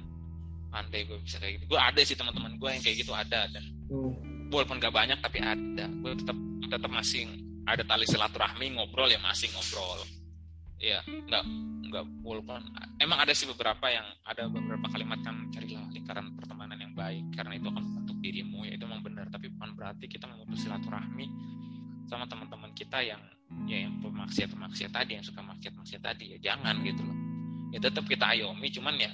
Andai 0.69 1.09
gue 1.09 1.19
bisa 1.25 1.41
kayak 1.41 1.61
gitu. 1.61 1.65
Gue 1.73 1.81
ada 1.81 2.01
sih 2.05 2.17
teman-teman 2.17 2.61
gue 2.61 2.69
yang 2.69 2.83
kayak 2.85 2.97
gitu 3.01 3.13
ada 3.17 3.49
dan 3.49 3.65
hmm. 3.89 4.53
walaupun 4.53 4.77
gak 4.81 4.93
banyak 4.93 5.19
tapi 5.21 5.39
ada. 5.41 5.87
Gue 6.01 6.13
tetap 6.17 6.37
tetap 6.69 6.91
masih 6.93 7.25
ada 7.69 7.85
tali 7.85 8.05
silaturahmi 8.09 8.77
ngobrol 8.77 9.09
ya 9.09 9.21
masih 9.21 9.49
ngobrol. 9.53 10.01
Iya, 10.79 11.03
nggak 11.05 11.45
nggak 11.91 12.05
walaupun 12.23 12.63
emang 13.03 13.19
ada 13.19 13.35
sih 13.35 13.51
beberapa 13.51 13.91
yang 13.91 14.07
ada 14.23 14.47
beberapa 14.47 14.87
kalimat 14.95 15.19
kan 15.27 15.51
carilah 15.51 15.91
lingkaran 15.91 16.39
pertemanan 16.39 16.79
yang 16.79 16.95
baik 16.95 17.25
karena 17.35 17.59
itu 17.59 17.67
akan 17.67 17.83
membentuk 17.83 18.17
dirimu 18.23 18.63
ya 18.63 18.79
itu 18.79 18.85
memang 18.87 19.03
benar. 19.03 19.27
Tapi 19.27 19.51
bukan 19.51 19.75
berarti 19.75 20.07
kita 20.07 20.31
memutus 20.31 20.63
silaturahmi 20.63 21.27
sama 22.07 22.31
teman-teman 22.31 22.71
kita 22.79 23.03
yang 23.03 23.21
ya 23.67 23.85
yang 23.85 23.98
pemaksiat 24.29 24.53
pemaksiat 24.53 24.93
tadi 24.93 25.17
yang 25.17 25.25
suka 25.25 25.41
maksiat 25.41 25.73
maksiat 25.73 26.03
tadi. 26.05 26.37
Ya 26.37 26.53
jangan 26.53 26.85
gitu 26.85 27.01
loh. 27.01 27.17
Ya 27.73 27.81
tetap 27.81 28.05
kita 28.05 28.29
ayomi 28.37 28.69
cuman 28.69 29.01
ya 29.01 29.09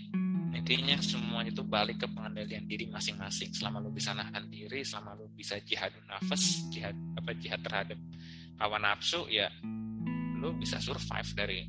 intinya 0.55 0.98
semuanya 0.98 1.55
itu 1.55 1.62
balik 1.62 2.03
ke 2.03 2.07
pengendalian 2.11 2.66
diri 2.66 2.90
masing-masing. 2.90 3.55
Selama 3.55 3.79
lu 3.79 3.94
bisa 3.94 4.11
nahan 4.11 4.50
diri 4.50 4.83
selama 4.83 5.14
lu 5.14 5.31
bisa 5.31 5.55
jihad 5.62 5.94
nafas 6.11 6.66
jihad 6.74 6.98
apa 7.14 7.31
jihad 7.38 7.62
terhadap 7.62 7.98
hawa 8.59 8.83
nafsu 8.83 9.22
ya 9.31 9.46
lu 10.42 10.50
bisa 10.59 10.83
survive 10.83 11.31
dari 11.38 11.62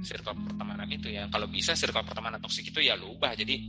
circle 0.00 0.32
pertemanan 0.40 0.88
itu 0.88 1.12
ya. 1.12 1.28
Kalau 1.28 1.52
bisa 1.52 1.76
circle 1.76 2.00
pertemanan 2.00 2.40
toksik 2.40 2.72
itu 2.72 2.80
ya 2.80 2.96
lu 2.96 3.12
ubah 3.12 3.36
jadi 3.36 3.60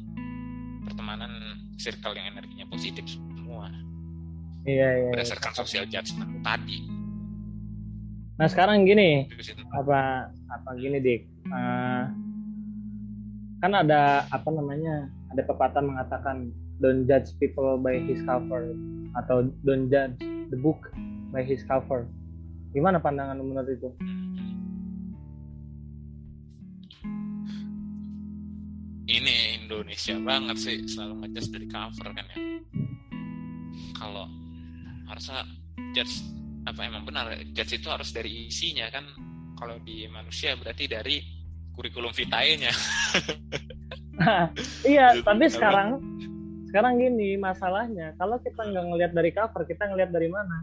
pertemanan 0.87 1.59
circle 1.75 2.15
yang 2.15 2.31
energinya 2.31 2.63
positif 2.71 3.03
semua. 3.11 3.67
Iya, 4.61 4.87
iya, 4.87 4.89
iya. 5.03 5.11
berdasarkan 5.11 5.51
social 5.57 5.89
judgment 5.89 6.45
tadi 6.45 7.00
nah 8.41 8.49
sekarang 8.49 8.89
gini 8.89 9.29
apa 9.69 10.33
apa 10.49 10.69
gini 10.73 10.97
dik? 10.97 11.29
Uh, 11.45 12.09
kan 13.61 13.69
ada 13.77 14.25
apa 14.33 14.49
namanya 14.49 15.05
ada 15.29 15.45
pepatah 15.45 15.85
mengatakan 15.85 16.49
don't 16.81 17.05
judge 17.05 17.37
people 17.37 17.77
by 17.77 18.01
his 18.01 18.17
cover 18.25 18.73
atau 19.13 19.45
don't 19.61 19.93
judge 19.93 20.17
the 20.49 20.57
book 20.57 20.89
by 21.29 21.45
his 21.45 21.61
cover. 21.69 22.09
Gimana 22.73 22.97
pandangan 22.97 23.37
menurut 23.37 23.69
itu? 23.69 23.93
Ini 29.05 29.61
Indonesia 29.61 30.17
banget 30.17 30.57
sih 30.57 30.81
selalu 30.89 31.29
ngejudge 31.29 31.49
dari 31.53 31.67
cover 31.69 32.09
kan 32.09 32.25
ya. 32.33 32.37
Kalau 34.01 34.25
harusnya 35.05 35.45
judge 35.93 36.40
apa 36.61 36.79
emang 36.85 37.03
benar 37.05 37.33
judge 37.53 37.81
itu 37.81 37.89
harus 37.89 38.13
dari 38.13 38.47
isinya 38.49 38.85
kan 38.93 39.05
kalau 39.57 39.77
di 39.81 40.05
manusia 40.09 40.57
berarti 40.57 40.85
dari 40.89 41.21
kurikulum 41.77 42.11
vitae-nya. 42.11 42.73
iya, 44.85 45.17
gitu. 45.17 45.25
tapi 45.25 45.45
sekarang 45.49 46.01
sekarang 46.71 46.97
gini 46.97 47.35
masalahnya, 47.35 48.15
kalau 48.15 48.39
kita 48.39 48.63
nggak 48.63 48.85
ngelihat 48.89 49.11
dari 49.13 49.31
cover, 49.35 49.61
kita 49.67 49.91
ngelihat 49.91 50.11
dari 50.13 50.29
mana? 50.31 50.57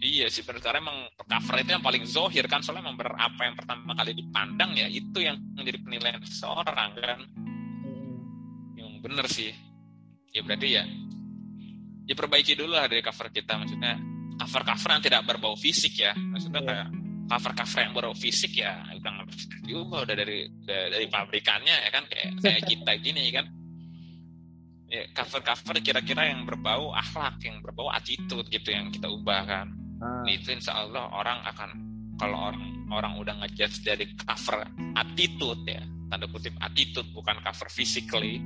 Iya 0.00 0.32
sih, 0.32 0.40
karena 0.42 0.80
emang 0.80 1.12
cover 1.16 1.60
itu 1.60 1.70
yang 1.76 1.84
paling 1.84 2.04
zohir 2.08 2.48
kan, 2.48 2.64
soalnya 2.64 2.88
emang 2.88 2.96
apa 2.98 3.40
yang 3.44 3.54
pertama 3.54 3.92
kali 3.92 4.16
dipandang 4.16 4.72
ya 4.72 4.88
itu 4.88 5.20
yang 5.20 5.36
menjadi 5.52 5.78
penilaian 5.84 6.22
seseorang 6.24 6.90
kan. 6.96 7.20
Hmm. 7.84 8.16
Yang 8.80 8.90
bener 9.04 9.26
sih. 9.28 9.52
Ya 10.32 10.40
berarti 10.46 10.68
ya, 10.72 10.82
ya 12.10 12.14
perbaiki 12.18 12.58
dulu 12.58 12.74
lah 12.74 12.90
dari 12.90 12.98
cover 13.06 13.30
kita, 13.30 13.54
maksudnya 13.54 13.94
cover-cover 14.34 14.90
yang 14.98 15.02
tidak 15.06 15.22
berbau 15.22 15.54
fisik 15.54 15.94
ya, 15.94 16.10
maksudnya 16.18 16.58
yeah. 16.58 16.68
kayak 16.68 16.88
cover-cover 17.30 17.78
yang 17.86 17.92
baru 17.94 18.10
fisik 18.18 18.52
ya 18.58 18.82
udah 18.90 19.10
nggak 19.14 19.26
bisa 19.30 19.46
diubah 19.62 20.02
udah 20.02 20.16
dari 20.18 20.50
dari 20.66 21.06
pabrikannya 21.06 21.76
ya 21.86 21.90
kan. 21.94 22.04
Kayak 22.10 22.30
kayak 22.42 22.62
kita 22.74 22.92
gini 22.98 23.22
kan. 23.30 23.46
Ya 24.90 25.06
cover-cover 25.14 25.78
kira-kira 25.78 26.34
yang 26.34 26.42
berbau 26.42 26.90
akhlak 26.90 27.38
yang 27.46 27.62
berbau 27.62 27.94
attitude 27.94 28.50
gitu 28.50 28.74
yang 28.74 28.90
kita 28.90 29.06
ubah 29.06 29.46
kan. 29.46 29.70
Hmm. 30.00 30.24
itu 30.24 30.56
insya 30.56 30.80
Allah 30.80 31.12
orang 31.12 31.44
akan 31.44 31.70
kalau 32.16 32.48
orang 32.48 32.88
orang 32.88 33.12
udah 33.20 33.34
ngejudge 33.44 33.84
dari 33.84 34.08
cover 34.16 34.64
attitude 34.96 35.60
ya 35.68 35.84
tanda 36.08 36.24
kutip 36.32 36.56
attitude 36.64 37.04
bukan 37.12 37.36
cover 37.44 37.68
physically 37.68 38.40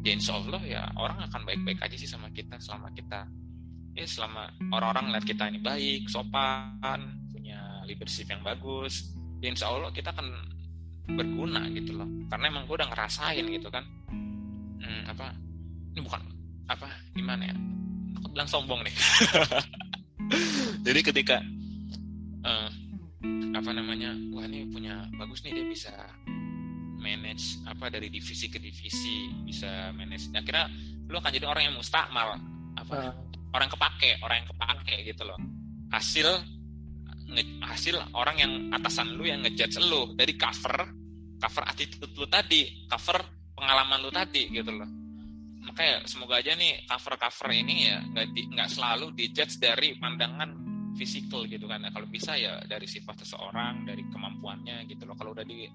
ya 0.00 0.12
insya 0.16 0.40
Allah 0.40 0.62
ya 0.64 0.82
orang 0.96 1.18
akan 1.28 1.40
baik-baik 1.44 1.80
aja 1.84 1.96
sih 1.96 2.08
sama 2.08 2.32
kita 2.32 2.56
selama 2.56 2.88
kita 2.96 3.28
ya 3.92 4.06
selama 4.06 4.48
orang-orang 4.72 5.12
lihat 5.12 5.24
kita 5.28 5.50
ini 5.50 5.60
baik 5.60 6.08
sopan 6.08 7.20
leadership 7.90 8.30
yang 8.30 8.38
bagus 8.46 9.10
ya 9.42 9.50
insya 9.50 9.66
Allah 9.66 9.90
kita 9.90 10.14
akan 10.14 10.30
berguna 11.10 11.66
gitu 11.74 11.98
loh. 11.98 12.06
Karena 12.30 12.54
emang 12.54 12.70
gue 12.70 12.78
udah 12.78 12.88
ngerasain 12.94 13.42
gitu 13.50 13.66
kan. 13.66 13.82
Hmm, 14.78 15.02
apa 15.10 15.34
ini 15.96 16.00
bukan 16.06 16.22
apa 16.70 16.86
gimana 17.18 17.50
ya? 17.50 17.56
Aku 18.22 18.26
bilang 18.30 18.46
sombong 18.46 18.86
nih. 18.86 18.94
Jadi 20.86 21.00
ketika 21.02 21.42
uh, 22.46 22.70
apa 23.50 23.70
namanya 23.74 24.14
wah 24.30 24.46
ini 24.46 24.70
punya 24.70 25.10
bagus 25.18 25.42
nih 25.42 25.58
dia 25.58 25.66
bisa 25.66 25.92
manage 27.10 27.58
apa 27.66 27.90
dari 27.90 28.06
divisi 28.06 28.46
ke 28.46 28.62
divisi 28.62 29.26
bisa 29.42 29.90
manage. 29.90 30.30
Akhirnya 30.30 30.70
lu 31.10 31.18
akan 31.18 31.30
jadi 31.34 31.46
orang 31.50 31.62
yang 31.66 31.74
mustakmal 31.74 32.38
apa 32.78 32.94
uh. 32.94 33.12
orang 33.50 33.66
kepake 33.66 34.22
orang 34.22 34.36
yang 34.46 34.48
kepake 34.54 34.94
gitu 35.10 35.22
loh. 35.26 35.38
Hasil 35.90 36.28
hasil 37.62 37.96
orang 38.14 38.36
yang 38.38 38.52
atasan 38.70 39.18
lu 39.18 39.26
yang 39.26 39.42
ngejudge 39.42 39.82
lu. 39.82 40.14
Dari 40.14 40.38
cover 40.38 40.86
cover 41.42 41.64
attitude 41.66 42.14
lu 42.14 42.30
tadi 42.30 42.86
cover 42.86 43.18
pengalaman 43.58 43.98
lu 43.98 44.10
tadi 44.14 44.46
gitu 44.54 44.70
loh. 44.70 44.86
Makanya 45.66 46.06
semoga 46.06 46.38
aja 46.38 46.54
nih 46.54 46.86
cover 46.86 47.14
cover 47.18 47.48
ini 47.50 47.90
ya 47.90 47.98
nggak 48.06 48.26
nggak 48.54 48.68
selalu 48.70 49.12
dijudge 49.18 49.58
dari 49.58 49.98
pandangan 49.98 50.50
fisikal 50.94 51.46
gitu 51.46 51.66
kan. 51.66 51.82
Kalau 51.90 52.06
bisa 52.06 52.38
ya 52.38 52.62
dari 52.66 52.86
sifat 52.86 53.26
seseorang 53.26 53.86
dari 53.86 54.06
kemampuannya 54.06 54.86
gitu 54.86 55.06
loh. 55.06 55.18
Kalau 55.18 55.34
udah 55.34 55.46
di 55.46 55.66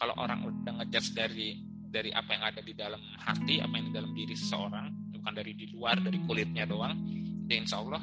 kalau 0.00 0.16
orang 0.16 0.48
udah 0.48 0.72
ngejudge 0.80 1.12
dari 1.12 1.60
dari 1.92 2.08
apa 2.08 2.32
yang 2.32 2.44
ada 2.48 2.60
di 2.64 2.72
dalam 2.72 3.02
hati 3.20 3.60
apa 3.60 3.74
yang 3.76 3.86
di 3.92 3.94
dalam 3.94 4.12
diri 4.16 4.32
seseorang 4.32 5.12
bukan 5.12 5.32
dari 5.36 5.52
di 5.52 5.68
luar 5.68 6.00
dari 6.00 6.16
kulitnya 6.24 6.64
doang 6.64 6.96
ya 7.44 7.60
insya 7.60 7.84
Allah 7.84 8.00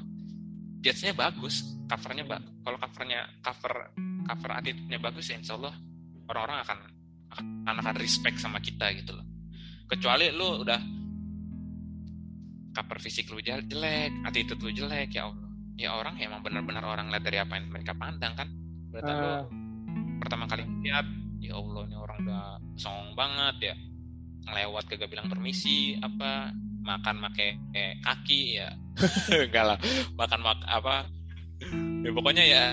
judge-nya 0.86 1.18
bagus 1.18 1.66
covernya 1.90 2.24
kalau 2.62 2.78
covernya 2.78 3.26
cover 3.42 3.74
cover 4.30 4.52
attitude-nya 4.62 5.00
bagus 5.02 5.26
ya 5.26 5.42
insya 5.42 5.58
Allah 5.58 5.74
orang-orang 6.30 6.58
akan 6.62 6.80
akan 7.34 7.76
akan 7.82 7.96
respect 7.98 8.38
sama 8.38 8.62
kita 8.62 8.94
gitu 8.94 9.18
loh 9.18 9.26
kecuali 9.90 10.30
lu 10.30 10.62
udah 10.62 10.82
cover 12.78 12.98
fisik 13.02 13.34
lu 13.34 13.42
jelek 13.42 14.14
attitude 14.22 14.62
lu 14.62 14.70
jelek 14.70 15.18
ya 15.18 15.26
Allah 15.26 15.48
ya 15.78 15.90
orang 15.98 16.22
ya 16.22 16.30
emang 16.30 16.46
benar-benar 16.46 16.86
orang 16.86 17.10
lihat 17.10 17.24
dari 17.26 17.42
apa 17.42 17.58
yang 17.58 17.74
mereka 17.74 17.98
pandang 17.98 18.38
kan 18.38 18.50
berarti 18.94 19.12
uh. 19.12 19.18
lu 19.18 19.26
ah. 19.26 19.44
pertama 20.22 20.46
kali 20.46 20.66
lihat 20.86 21.08
ya 21.42 21.54
Allah 21.58 21.82
ini 21.86 21.96
orang 21.98 22.18
udah 22.26 22.46
songong 22.78 23.14
banget 23.14 23.74
ya. 23.74 23.76
Ngelewat 24.48 24.84
kagak 24.88 25.10
bilang 25.12 25.28
permisi 25.28 25.98
apa 26.00 26.56
makan 26.82 27.16
pakai 27.30 27.50
kaki 28.02 28.42
ya. 28.62 28.70
Enggak 29.46 29.66
lah 29.76 29.78
makan 30.16 30.40
mak 30.42 30.60
apa. 30.66 30.96
Ya 32.06 32.10
pokoknya 32.14 32.44
ya 32.48 32.64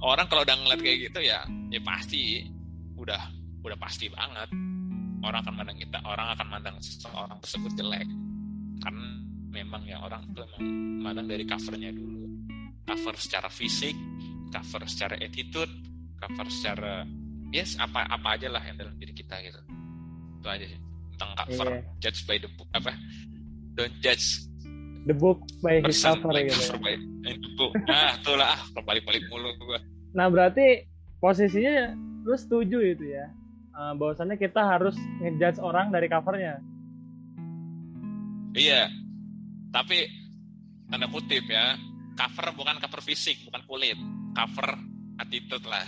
orang 0.00 0.26
kalau 0.30 0.42
udah 0.46 0.56
ngeliat 0.56 0.80
kayak 0.80 1.10
gitu 1.10 1.20
ya 1.20 1.44
ya 1.68 1.80
pasti 1.84 2.46
udah 2.96 3.20
udah 3.62 3.78
pasti 3.78 4.08
banget. 4.08 4.48
Orang 5.20 5.44
akan 5.44 5.54
mandang 5.60 5.76
kita 5.76 6.00
orang 6.08 6.32
akan 6.32 6.46
mandang 6.48 6.76
seseorang 6.80 7.38
tersebut 7.44 7.72
jelek. 7.76 8.08
Karena 8.80 9.06
memang 9.52 9.84
ya 9.84 10.00
orang 10.00 10.24
tuh 10.32 10.48
memang 10.56 10.64
mandang 11.04 11.26
dari 11.28 11.44
covernya 11.44 11.92
dulu. 11.92 12.24
Cover 12.88 13.14
secara 13.20 13.46
fisik 13.52 13.94
cover 14.50 14.82
secara 14.90 15.14
attitude 15.22 15.70
cover 16.18 16.46
secara 16.50 17.06
yes 17.50 17.76
apa 17.78 18.06
apa 18.06 18.38
aja 18.38 18.48
lah 18.50 18.62
yang 18.62 18.78
dalam 18.78 18.94
diri 18.96 19.14
kita 19.14 19.38
gitu 19.42 19.60
itu 20.40 20.48
aja 20.48 20.66
sih 20.66 20.80
tentang 21.14 21.30
cover 21.36 21.68
yeah. 21.78 21.82
judge 22.00 22.24
by 22.24 22.36
the 22.38 22.50
book 22.56 22.68
apa 22.72 22.94
don't 23.76 23.94
judge 24.00 24.50
the 25.08 25.16
book 25.16 25.40
by 25.64 25.80
his 25.80 26.00
cover 26.02 26.32
gitu. 26.36 26.76
By 26.80 26.96
book. 27.56 27.72
Nah, 27.88 28.16
tuh 28.24 28.36
lah, 28.36 28.56
balik-balik 28.84 29.28
mulu 29.28 29.52
gua. 29.60 29.80
Nah, 30.12 30.26
berarti 30.28 30.84
posisinya 31.20 31.94
lu 32.24 32.36
setuju 32.36 32.78
itu 32.84 33.04
ya. 33.12 33.28
Uh, 33.70 33.96
bahwasannya 33.96 34.36
kita 34.36 34.60
harus 34.60 34.96
ngejudge 35.24 35.62
orang 35.62 35.88
dari 35.88 36.10
covernya. 36.10 36.60
Iya. 38.52 38.90
Tapi 39.70 40.10
tanda 40.90 41.06
kutip 41.06 41.46
ya, 41.46 41.78
cover 42.18 42.50
bukan 42.58 42.76
cover 42.82 43.00
fisik, 43.00 43.38
bukan 43.46 43.62
kulit. 43.64 43.98
Cover 44.34 44.76
attitude 45.22 45.64
lah. 45.64 45.86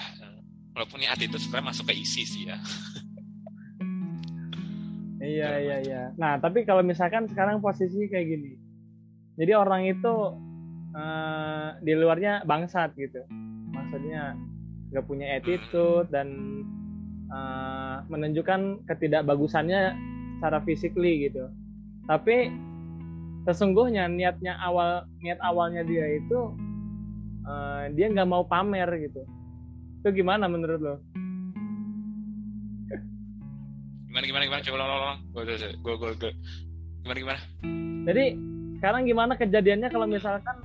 Walaupun 0.72 1.04
ini 1.04 1.08
attitude 1.08 1.40
sebenarnya 1.40 1.68
masuk 1.68 1.84
ke 1.92 1.94
isi 2.00 2.24
sih 2.24 2.48
ya. 2.48 2.56
Iya 5.22 5.50
iya 5.62 5.76
iya. 5.86 6.02
Nah 6.18 6.40
tapi 6.42 6.66
kalau 6.66 6.82
misalkan 6.82 7.30
sekarang 7.30 7.62
posisi 7.62 8.10
kayak 8.10 8.26
gini, 8.26 8.58
jadi 9.38 9.54
orang 9.54 9.86
itu 9.86 10.34
uh, 10.98 11.78
di 11.78 11.94
luarnya 11.94 12.42
bangsat 12.42 12.90
gitu, 12.98 13.22
maksudnya 13.70 14.34
nggak 14.90 15.06
punya 15.06 15.38
attitude 15.38 16.10
dan 16.10 16.28
uh, 17.30 18.02
menunjukkan 18.10 18.82
ketidakbagusannya 18.90 19.94
secara 20.36 20.58
physically 20.66 21.30
gitu. 21.30 21.46
Tapi 22.10 22.50
sesungguhnya 23.46 24.10
niatnya 24.10 24.58
awal 24.58 25.06
niat 25.22 25.38
awalnya 25.38 25.86
dia 25.86 26.18
itu 26.18 26.50
uh, 27.46 27.86
dia 27.94 28.10
nggak 28.10 28.26
mau 28.26 28.42
pamer 28.42 28.90
gitu. 29.06 29.22
Itu 30.02 30.10
gimana 30.10 30.50
menurut 30.50 30.82
lo? 30.82 30.96
gimana 34.10 34.26
gimana 34.26 34.44
gimana? 34.50 34.62
Coba 34.66 34.76
ulang 34.82 34.90
ulang 34.98 35.18
gue 35.30 35.42
gue 35.46 35.94
gue 35.94 36.10
gue 36.18 36.32
gimana 37.06 37.18
gimana? 37.22 37.40
Jadi 38.10 38.24
sekarang 38.82 39.02
gimana 39.06 39.32
kejadiannya 39.38 39.88
kalau 39.94 40.10
misalkan 40.10 40.58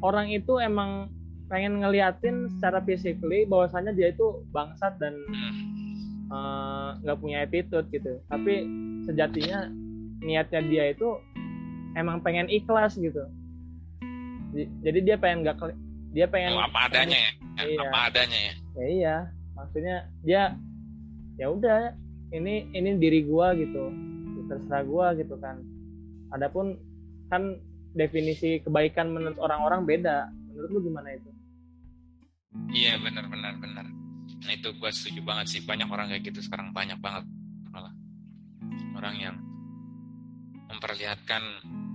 orang 0.00 0.32
itu 0.32 0.56
emang 0.56 1.12
pengen 1.52 1.84
ngeliatin 1.84 2.48
secara 2.56 2.80
physically 2.80 3.44
bahwasannya 3.44 3.92
dia 3.92 4.08
itu 4.10 4.40
bangsat 4.56 4.96
dan 4.96 5.14
eh, 6.32 6.88
nggak 7.04 7.16
uh, 7.16 7.20
punya 7.20 7.44
attitude 7.44 7.86
gitu. 7.92 8.24
Tapi 8.32 8.64
sejatinya 9.04 9.68
niatnya 10.24 10.64
dia 10.64 10.96
itu 10.96 11.12
emang 11.92 12.24
pengen 12.24 12.48
ikhlas 12.48 12.96
gitu. 12.96 13.20
Jadi 14.56 15.04
dia 15.04 15.20
pengen 15.20 15.44
nggak 15.44 15.60
dia 16.16 16.24
pengen 16.24 16.56
oh, 16.56 16.64
apa 16.64 16.88
adanya 16.88 17.20
ya 17.20 17.45
iya. 17.64 17.88
apa 17.88 17.98
adanya 18.12 18.38
ya. 18.38 18.54
Ya 18.76 18.86
iya. 18.86 19.16
Maksudnya 19.56 19.96
dia 20.20 20.42
ya 21.40 21.46
udah 21.48 21.96
ini 22.36 22.68
ini 22.76 22.90
diri 23.00 23.24
gua 23.24 23.56
gitu. 23.56 23.92
Terserah 24.46 24.84
gua 24.84 25.06
gitu 25.16 25.34
kan. 25.40 25.58
Adapun 26.36 26.76
kan 27.32 27.56
definisi 27.96 28.60
kebaikan 28.60 29.10
menurut 29.10 29.40
orang-orang 29.40 29.88
beda. 29.88 30.28
Menurut 30.52 30.70
lu 30.70 30.80
gimana 30.92 31.08
itu? 31.16 31.30
Iya 32.72 33.00
benar 33.00 33.26
benar 33.32 33.56
benar. 33.56 33.86
Nah 34.44 34.52
itu 34.52 34.68
gua 34.76 34.92
setuju 34.92 35.24
banget 35.24 35.46
sih. 35.56 35.60
Banyak 35.64 35.88
orang 35.88 36.12
kayak 36.12 36.28
gitu 36.28 36.44
sekarang 36.44 36.70
banyak 36.76 37.00
banget 37.00 37.24
malah. 37.72 37.94
Orang 38.96 39.16
yang 39.16 39.36
memperlihatkan 40.66 41.42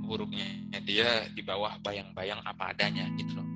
buruknya 0.07 0.43
dia 0.83 1.29
di 1.31 1.39
bawah 1.39 1.77
bayang-bayang 1.79 2.41
apa 2.43 2.75
adanya 2.75 3.07
gitu 3.15 3.37
loh 3.39 3.50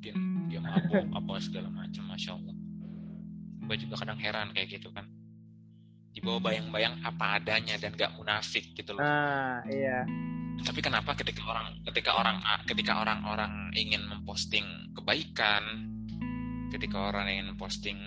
diliatin 0.00 0.48
dia 0.48 0.60
mabuk 0.60 1.04
apa 1.20 1.32
segala 1.44 1.68
macam 1.68 2.02
masya 2.08 2.32
allah. 2.34 2.56
Gua 3.68 3.76
juga 3.76 3.94
kadang 4.02 4.18
heran 4.18 4.50
kayak 4.56 4.80
gitu 4.80 4.88
kan. 4.90 5.06
Di 6.10 6.18
bawah 6.18 6.42
bayang-bayang 6.42 6.98
apa 7.06 7.38
adanya 7.38 7.78
dan 7.78 7.94
gak 7.94 8.10
munafik 8.18 8.74
gitu 8.74 8.96
loh. 8.98 9.04
Ah 9.04 9.62
iya. 9.70 10.02
Tapi 10.60 10.80
kenapa 10.82 11.14
ketika 11.14 11.46
orang 11.46 11.78
ketika 11.86 12.10
orang 12.18 12.36
ketika 12.66 12.92
orang-orang 13.00 13.70
ingin 13.78 14.02
memposting 14.10 14.66
kebaikan 14.92 15.86
ketika 16.74 17.14
orang 17.14 17.30
ingin 17.30 17.46
memposting 17.54 17.98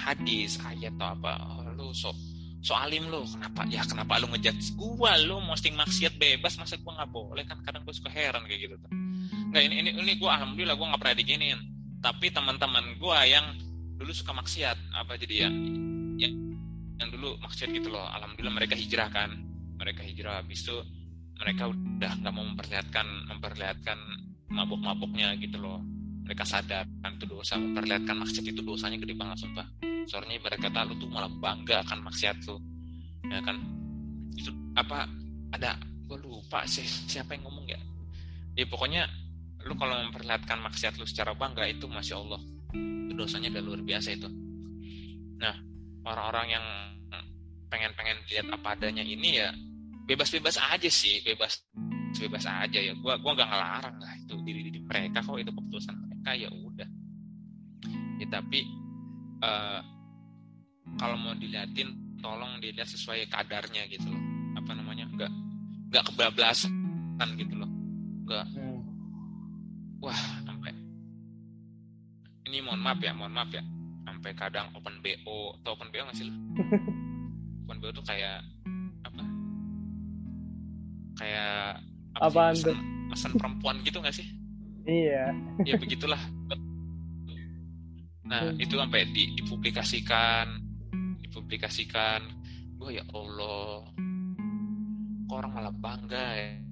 hadis 0.00 0.58
ayat 0.64 0.96
atau 0.96 1.14
apa 1.14 1.32
oh, 1.44 1.62
lu 1.76 1.92
sok 1.92 2.16
so 2.64 2.74
alim 2.74 3.06
lo 3.12 3.22
kenapa 3.28 3.68
ya 3.68 3.84
kenapa 3.84 4.18
lu 4.18 4.32
ngejudge 4.32 4.74
gua? 4.74 5.14
Lu 5.20 5.38
posting 5.44 5.76
maksiat 5.76 6.16
bebas 6.16 6.56
masa 6.56 6.80
gua 6.80 6.98
nggak 6.98 7.10
boleh? 7.12 7.44
Kan 7.44 7.60
kadang 7.62 7.84
gua 7.84 7.94
suka 7.94 8.10
heran 8.10 8.48
kayak 8.48 8.66
gitu 8.66 8.74
tuh 8.80 8.90
nggak 9.52 9.62
ini 9.68 9.74
ini 9.84 9.90
ini 10.00 10.12
gua 10.16 10.40
alhamdulillah 10.40 10.74
gua 10.80 10.96
nggak 10.96 11.02
pernah 11.04 11.16
diginiin 11.20 11.60
tapi 12.00 12.32
teman-teman 12.32 12.96
gua 12.96 13.22
yang 13.28 13.52
dulu 14.02 14.10
suka 14.10 14.34
maksiat 14.34 14.74
apa 14.98 15.14
jadi 15.14 15.46
ya? 15.46 15.50
Yang 16.18 16.34
yang 16.98 17.08
dulu 17.14 17.38
maksiat 17.38 17.70
gitu 17.70 17.94
loh. 17.94 18.02
Alhamdulillah 18.10 18.58
mereka 18.58 18.74
hijrah 18.74 19.06
kan. 19.14 19.30
Mereka 19.78 20.02
hijrah 20.02 20.42
habis 20.42 20.66
itu 20.66 20.74
mereka 21.38 21.70
udah 21.70 22.12
nggak 22.18 22.32
mau 22.34 22.42
memperlihatkan 22.42 23.06
memperlihatkan 23.30 23.98
mabuk-mabuknya 24.50 25.38
gitu 25.38 25.62
loh. 25.62 25.78
Mereka 26.26 26.42
sadar 26.42 26.90
kan 26.98 27.14
itu 27.14 27.30
dosa 27.30 27.54
memperlihatkan 27.54 28.18
maksiat 28.18 28.44
itu 28.50 28.58
dosanya 28.66 28.98
gede 28.98 29.14
banget 29.14 29.46
sumpah. 29.46 29.66
Soalnya 30.10 30.42
mereka 30.42 30.66
tahu 30.74 30.98
tuh 30.98 31.06
malah 31.06 31.30
bangga 31.30 31.86
akan 31.86 32.02
maksiat 32.10 32.42
tuh 32.42 32.58
ya 33.30 33.38
kan? 33.46 33.54
Itu 34.34 34.50
apa 34.74 35.06
ada 35.54 35.78
gue 36.10 36.18
lupa 36.18 36.66
sih 36.66 36.82
siapa 36.82 37.38
yang 37.38 37.46
ngomong 37.46 37.70
ya. 37.70 37.78
Ya 38.58 38.66
pokoknya 38.66 39.06
lu 39.66 39.74
kalau 39.78 39.94
memperlihatkan 40.08 40.58
maksiat 40.62 40.98
lu 40.98 41.06
secara 41.06 41.32
bangga 41.34 41.66
itu 41.68 41.86
masya 41.86 42.18
Allah. 42.18 42.40
Itu 43.08 43.12
dosanya 43.14 43.52
udah 43.58 43.62
luar 43.62 43.80
biasa 43.84 44.08
itu. 44.14 44.28
Nah 45.38 45.54
orang-orang 46.06 46.46
yang 46.58 46.66
pengen-pengen 47.72 48.20
lihat 48.28 48.46
apa 48.52 48.76
adanya 48.76 49.00
ini 49.00 49.40
ya 49.40 49.48
bebas-bebas 50.04 50.60
aja 50.60 50.92
sih 50.92 51.24
bebas 51.24 51.64
bebas 52.20 52.44
aja 52.44 52.76
ya. 52.76 52.92
Gua 53.00 53.16
gua 53.16 53.32
nggak 53.32 53.48
ngelarang 53.48 53.96
lah 53.96 54.12
itu 54.20 54.34
diri 54.44 54.60
diri 54.68 54.80
mereka. 54.84 55.24
Kok 55.24 55.40
itu 55.40 55.52
keputusan 55.56 55.94
mereka 55.96 56.30
ya 56.36 56.48
udah. 56.52 56.88
Ya 58.20 58.26
tapi 58.28 58.60
uh, 59.40 59.80
kalau 61.00 61.16
mau 61.16 61.32
diliatin 61.32 62.20
tolong 62.20 62.60
dilihat 62.60 62.86
sesuai 62.92 63.32
kadarnya 63.32 63.88
gitu 63.88 64.12
loh. 64.12 64.22
Apa 64.60 64.76
namanya? 64.76 65.08
Nggak 65.08 65.32
nggak 65.88 66.04
kebablasan 66.12 67.28
gitu 67.40 67.54
loh. 67.56 67.70
Nggak. 68.28 68.46
Wah 70.02 70.20
sampai 70.42 70.74
ini 72.50 72.58
mohon 72.60 72.82
maaf 72.82 72.98
ya 73.00 73.14
mohon 73.14 73.32
maaf 73.32 73.48
ya. 73.54 73.62
Sampai 74.02 74.34
kadang 74.34 74.68
open 74.74 74.98
bo 75.00 75.56
atau 75.62 75.72
open 75.78 75.88
bo 75.88 76.02
nggak 76.02 76.18
sih 76.18 76.28
open 77.64 77.76
bo 77.78 77.88
tuh 77.94 78.04
kayak 78.04 78.42
apa? 79.06 79.22
Kayak 81.16 81.80
apa 82.18 82.42
sih, 82.52 82.76
mesen, 83.08 83.32
perempuan 83.38 83.80
gitu 83.86 84.02
nggak 84.02 84.12
sih? 84.12 84.26
Iya. 84.84 85.32
Ya 85.64 85.74
begitulah. 85.78 86.20
Nah 88.26 88.52
hmm. 88.52 88.60
itu 88.60 88.74
sampai 88.74 89.06
di, 89.14 89.32
dipublikasikan 89.38 90.60
dipublikasikan. 91.22 92.20
Gue 92.76 92.98
ya 92.98 93.04
Allah. 93.14 93.86
Kok 95.30 95.36
orang 95.38 95.52
malah 95.54 95.72
bangga 95.72 96.26
ya 96.36 96.71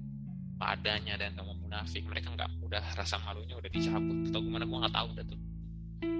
padanya 0.61 1.17
dan 1.17 1.33
kamu 1.33 1.57
munafik 1.65 2.05
mereka 2.05 2.29
nggak 2.37 2.49
udah 2.61 2.85
rasa 2.93 3.17
malunya 3.25 3.57
udah 3.57 3.65
dicabut 3.73 4.29
atau 4.29 4.45
gimana 4.45 4.69
gue 4.69 4.77
nggak 4.77 4.93
tahu 4.93 5.07
udah 5.17 5.25
tuh 5.25 5.39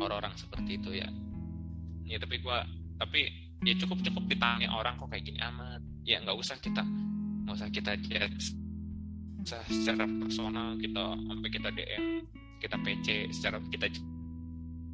orang-orang 0.01 0.33
seperti 0.33 0.81
itu 0.81 0.89
ya. 0.97 1.09
Ya 2.09 2.17
tapi 2.17 2.41
gue 2.41 2.57
tapi 2.97 3.19
ya 3.61 3.77
cukup 3.77 4.01
cukup 4.01 4.25
ditanya 4.25 4.73
orang 4.73 4.97
kok 4.97 5.13
kayak 5.13 5.29
gini 5.29 5.37
amat. 5.45 5.85
Ya 6.01 6.17
nggak 6.25 6.33
usah 6.33 6.57
kita 6.57 6.81
nggak 7.45 7.53
usah 7.53 7.69
kita 7.69 7.93
judge 8.01 8.57
secara 9.45 10.05
personal 10.05 10.77
kita 10.81 11.17
sampai 11.17 11.49
kita 11.49 11.69
DM 11.73 12.05
kita 12.61 12.77
PC 12.81 13.07
secara 13.33 13.57
kita 13.69 13.93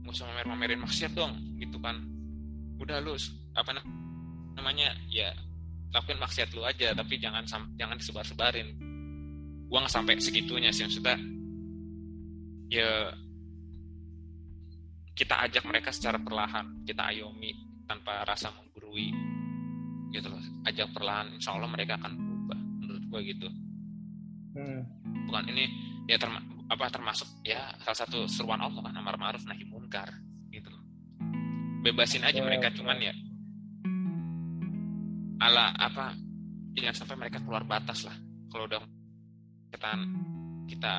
nggak 0.04 0.12
usah 0.12 0.28
mamer-mamerin 0.28 0.84
maksiat 0.84 1.16
dong 1.16 1.40
gitu 1.56 1.80
kan. 1.80 2.04
Udah 2.84 3.00
lu 3.00 3.16
apa 3.56 3.80
namanya 4.60 4.92
ya 5.08 5.32
lakuin 5.96 6.20
maksiat 6.20 6.52
lu 6.52 6.68
aja 6.68 6.92
tapi 6.92 7.16
jangan 7.16 7.48
jangan 7.80 7.96
disebar-sebarin 7.96 8.87
gua 9.68 9.84
nggak 9.84 9.94
sampai 9.94 10.20
segitunya 10.20 10.72
sih 10.72 10.88
maksudnya 10.88 11.20
ya 12.72 13.12
kita 15.18 15.36
ajak 15.48 15.64
mereka 15.66 15.90
secara 15.92 16.20
perlahan 16.22 16.84
kita 16.84 17.10
ayomi 17.12 17.52
tanpa 17.88 18.24
rasa 18.28 18.52
menggurui 18.54 19.12
gitu 20.12 20.28
loh 20.32 20.44
ajak 20.68 20.92
perlahan 20.92 21.36
insya 21.36 21.56
Allah 21.56 21.70
mereka 21.72 22.00
akan 22.00 22.12
berubah 22.16 22.60
menurut 22.84 23.04
gua 23.12 23.22
gitu. 23.24 23.50
Hmm. 24.58 24.82
bukan 25.30 25.54
ini 25.54 25.70
ya 26.10 26.18
terma 26.18 26.42
apa 26.66 26.90
termasuk 26.90 27.30
ya 27.46 27.78
salah 27.86 27.94
satu 27.94 28.26
seruan 28.26 28.58
Allah 28.58 28.82
kan 28.82 28.96
amar 28.98 29.14
ma'ruf 29.22 29.46
nahi 29.46 29.62
munkar 29.70 30.10
gitu 30.50 30.74
bebasin 31.86 32.26
aja 32.26 32.42
mereka 32.42 32.74
cuman 32.74 32.98
ya 32.98 33.14
ala 35.46 35.78
apa 35.78 36.18
jangan 36.74 36.96
sampai 37.06 37.16
mereka 37.22 37.38
keluar 37.46 37.62
batas 37.70 38.10
lah 38.10 38.18
kalau 38.50 38.66
udah 38.66 38.82
kita 39.72 39.92
kita 40.68 40.94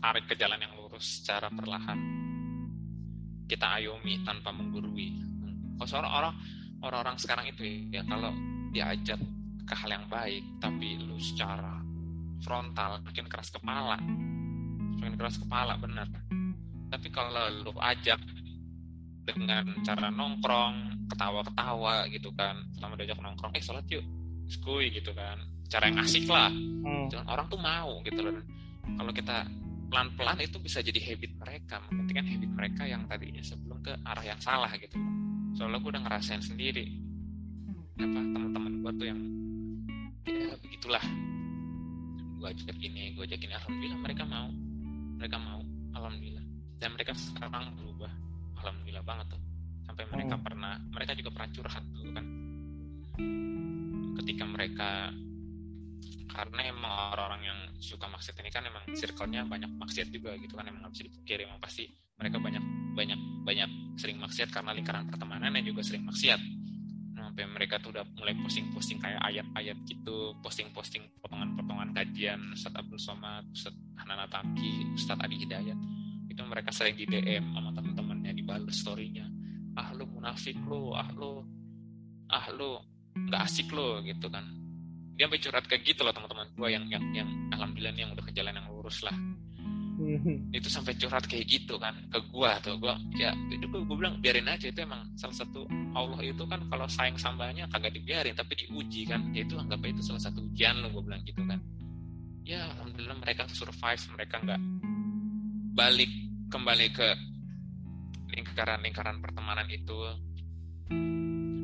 tarik 0.00 0.24
ke 0.28 0.34
jalan 0.36 0.60
yang 0.60 0.72
lurus 0.76 1.20
secara 1.20 1.48
perlahan. 1.48 1.96
Kita 3.44 3.80
ayomi 3.80 4.24
tanpa 4.24 4.52
menggurui. 4.52 5.20
Kalau 5.80 5.88
seorang 5.88 6.12
orang 6.12 6.34
orang-orang 6.84 7.16
sekarang 7.20 7.46
itu 7.48 7.88
ya 7.92 8.04
kalau 8.04 8.32
diajak 8.72 9.20
ke 9.64 9.74
hal 9.74 9.90
yang 9.96 10.06
baik 10.12 10.44
tapi 10.60 11.00
lu 11.00 11.16
secara 11.16 11.80
frontal 12.44 13.00
makin 13.04 13.26
keras 13.28 13.48
kepala. 13.48 13.96
Makin 15.00 15.16
keras 15.16 15.40
kepala 15.40 15.76
benar. 15.80 16.08
Tapi 16.92 17.08
kalau 17.08 17.48
lu 17.64 17.72
ajak 17.80 18.20
dengan 19.24 19.64
cara 19.80 20.12
nongkrong 20.12 21.08
ketawa-ketawa 21.08 22.08
gitu 22.12 22.28
kan 22.36 22.60
selama 22.76 23.00
diajak 23.00 23.20
nongkrong. 23.20 23.52
Eh 23.56 23.64
sholat 23.64 23.88
yuk. 23.88 24.04
Skui 24.44 24.92
gitu 24.92 25.16
kan 25.16 25.53
cara 25.68 25.90
yang 25.90 25.98
asik 26.02 26.28
lah. 26.28 26.52
Hmm. 26.84 27.08
orang 27.28 27.46
tuh 27.48 27.60
mau 27.60 28.00
gitu 28.04 28.20
loh. 28.20 28.36
Kalau 28.84 29.12
kita 29.12 29.48
pelan-pelan 29.88 30.38
itu 30.42 30.56
bisa 30.60 30.82
jadi 30.84 31.00
habit 31.00 31.32
mereka. 31.38 31.78
Menghentikan 31.88 32.26
habit 32.26 32.50
mereka 32.50 32.82
yang 32.84 33.02
tadinya 33.08 33.40
sebelum 33.40 33.78
ke 33.80 33.92
arah 34.04 34.24
yang 34.24 34.40
salah 34.40 34.70
gitu. 34.76 34.96
Soalnya 35.54 35.78
gue 35.80 35.90
udah 35.94 36.02
ngerasain 36.02 36.42
sendiri. 36.42 36.90
Apa 37.94 38.18
teman-teman 38.20 38.72
gue 38.82 38.92
tuh 38.98 39.06
yang 39.06 39.20
ya 40.26 40.52
begitulah. 40.60 41.04
Gue 42.42 42.48
ajak 42.52 42.78
ini 42.82 43.14
gue 43.14 43.24
ajak 43.24 43.40
ini. 43.40 43.54
Alhamdulillah 43.54 44.00
mereka 44.02 44.24
mau. 44.26 44.48
Mereka 45.22 45.36
mau. 45.40 45.60
Alhamdulillah. 45.94 46.44
Dan 46.82 46.88
mereka 46.98 47.12
sekarang 47.16 47.72
berubah. 47.78 48.12
Alhamdulillah 48.60 49.04
banget 49.06 49.26
tuh. 49.32 49.42
Sampai 49.86 50.04
mereka 50.10 50.34
hmm. 50.36 50.44
pernah 50.44 50.74
mereka 50.90 51.12
juga 51.14 51.30
pernah 51.32 51.50
curhat 51.54 51.84
tuh 51.94 52.10
kan. 52.12 52.26
Ketika 54.20 54.44
mereka 54.48 54.90
karena 56.34 56.60
emang 56.66 57.14
orang-orang 57.14 57.42
yang 57.46 57.58
suka 57.78 58.10
maksiat 58.10 58.34
ini 58.42 58.50
kan 58.50 58.66
emang 58.66 58.82
circle-nya 58.90 59.46
banyak 59.46 59.70
maksiat 59.78 60.10
juga 60.10 60.34
gitu 60.34 60.58
kan 60.58 60.66
emang 60.66 60.90
gak 60.90 60.98
bisa 60.98 61.04
dipikir 61.06 61.46
emang 61.46 61.62
pasti 61.62 61.86
mereka 62.18 62.42
banyak 62.42 62.64
banyak 62.98 63.20
banyak 63.46 63.70
sering 63.94 64.18
maksiat 64.18 64.50
karena 64.50 64.74
lingkaran 64.74 65.06
pertemanan 65.06 65.54
yang 65.54 65.70
juga 65.70 65.86
sering 65.86 66.02
maksiat 66.02 66.42
emang 67.14 67.30
sampai 67.30 67.46
mereka 67.46 67.78
tuh 67.78 67.94
udah 67.94 68.04
mulai 68.18 68.34
posting-posting 68.36 68.98
kayak 68.98 69.22
ayat-ayat 69.22 69.78
gitu 69.86 70.34
posting-posting 70.42 71.08
potongan-potongan 71.22 71.94
kajian 71.96 72.52
Ustadz 72.52 72.76
Abdul 72.76 73.00
Somad 73.00 73.48
Ustadz 73.48 73.80
Hanana 74.02 74.28
Tamki 74.28 74.92
Ustadz 74.92 75.24
Adi 75.24 75.40
Hidayat. 75.40 75.78
Itu 76.28 76.42
mereka 76.44 76.68
sering 76.74 76.98
di 76.98 77.08
DM 77.08 77.56
sama 77.56 77.72
teman-temannya 77.72 78.34
dibalas 78.36 78.76
storynya. 78.76 79.24
Ah 79.72 79.96
lu 79.96 80.04
munafik 80.04 80.58
lu 80.68 80.92
ah 80.92 81.08
lu 81.16 81.40
ah 82.28 82.46
lu 82.52 82.76
nggak 83.14 83.40
asik 83.46 83.70
lu 83.72 84.02
gitu 84.04 84.26
kan 84.28 84.63
dia 85.14 85.30
sampai 85.30 85.38
curhat 85.38 85.64
kayak 85.70 85.82
gitu 85.86 86.00
loh 86.02 86.14
teman-teman. 86.14 86.46
Gue 86.58 86.68
yang 86.74 86.84
yang 86.90 87.04
yang 87.14 87.28
alhamdulillah 87.54 87.94
yang 87.94 88.10
udah 88.14 88.24
ke 88.26 88.32
jalan 88.34 88.54
yang 88.54 88.66
lurus 88.70 89.02
lah. 89.06 89.14
Hmm. 89.94 90.50
itu 90.50 90.66
sampai 90.66 90.98
curhat 90.98 91.22
kayak 91.30 91.46
gitu 91.46 91.78
kan 91.78 91.94
ke 92.10 92.18
gue 92.18 92.50
tuh. 92.66 92.74
Gue 92.82 92.90
ya 93.14 93.30
itu 93.46 93.62
gue, 93.62 93.78
gue 93.86 93.96
bilang 93.96 94.18
biarin 94.18 94.50
aja 94.50 94.66
itu 94.66 94.82
emang 94.82 95.06
salah 95.14 95.38
satu 95.38 95.70
Allah 95.94 96.18
itu 96.18 96.42
kan 96.50 96.66
kalau 96.66 96.90
sayang 96.90 97.14
sambanya 97.14 97.70
kagak 97.70 97.94
dibiarin 97.94 98.34
tapi 98.34 98.58
diuji 98.58 99.06
kan. 99.06 99.30
Ya 99.30 99.46
itu 99.46 99.54
anggap 99.54 99.86
itu 99.86 100.02
salah 100.02 100.18
satu 100.18 100.42
ujian 100.50 100.82
lo 100.82 100.90
gue 100.90 101.02
bilang 101.06 101.22
gitu 101.22 101.46
kan. 101.46 101.62
Ya 102.42 102.66
alhamdulillah 102.74 103.22
mereka 103.22 103.46
survive 103.54 104.02
mereka 104.18 104.42
nggak 104.42 104.60
balik 105.78 106.10
kembali 106.50 106.86
ke 106.90 107.08
lingkaran-lingkaran 108.34 109.22
pertemanan 109.22 109.70
itu. 109.70 109.94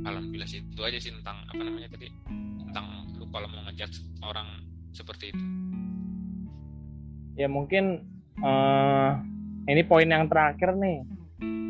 Alhamdulillah 0.06 0.46
sih 0.46 0.62
itu 0.62 0.80
aja 0.86 1.02
sih 1.02 1.10
tentang 1.10 1.44
apa 1.50 1.60
namanya 1.66 1.90
tadi 1.92 2.08
tentang 2.70 3.10
kalau 3.30 3.46
mau 3.46 3.62
ngejat 3.70 3.90
orang 4.26 4.46
seperti 4.90 5.30
itu 5.30 5.44
ya 7.38 7.46
mungkin 7.46 8.04
uh, 8.42 9.16
ini 9.70 9.82
poin 9.86 10.10
yang 10.10 10.26
terakhir 10.26 10.74
nih 10.76 11.06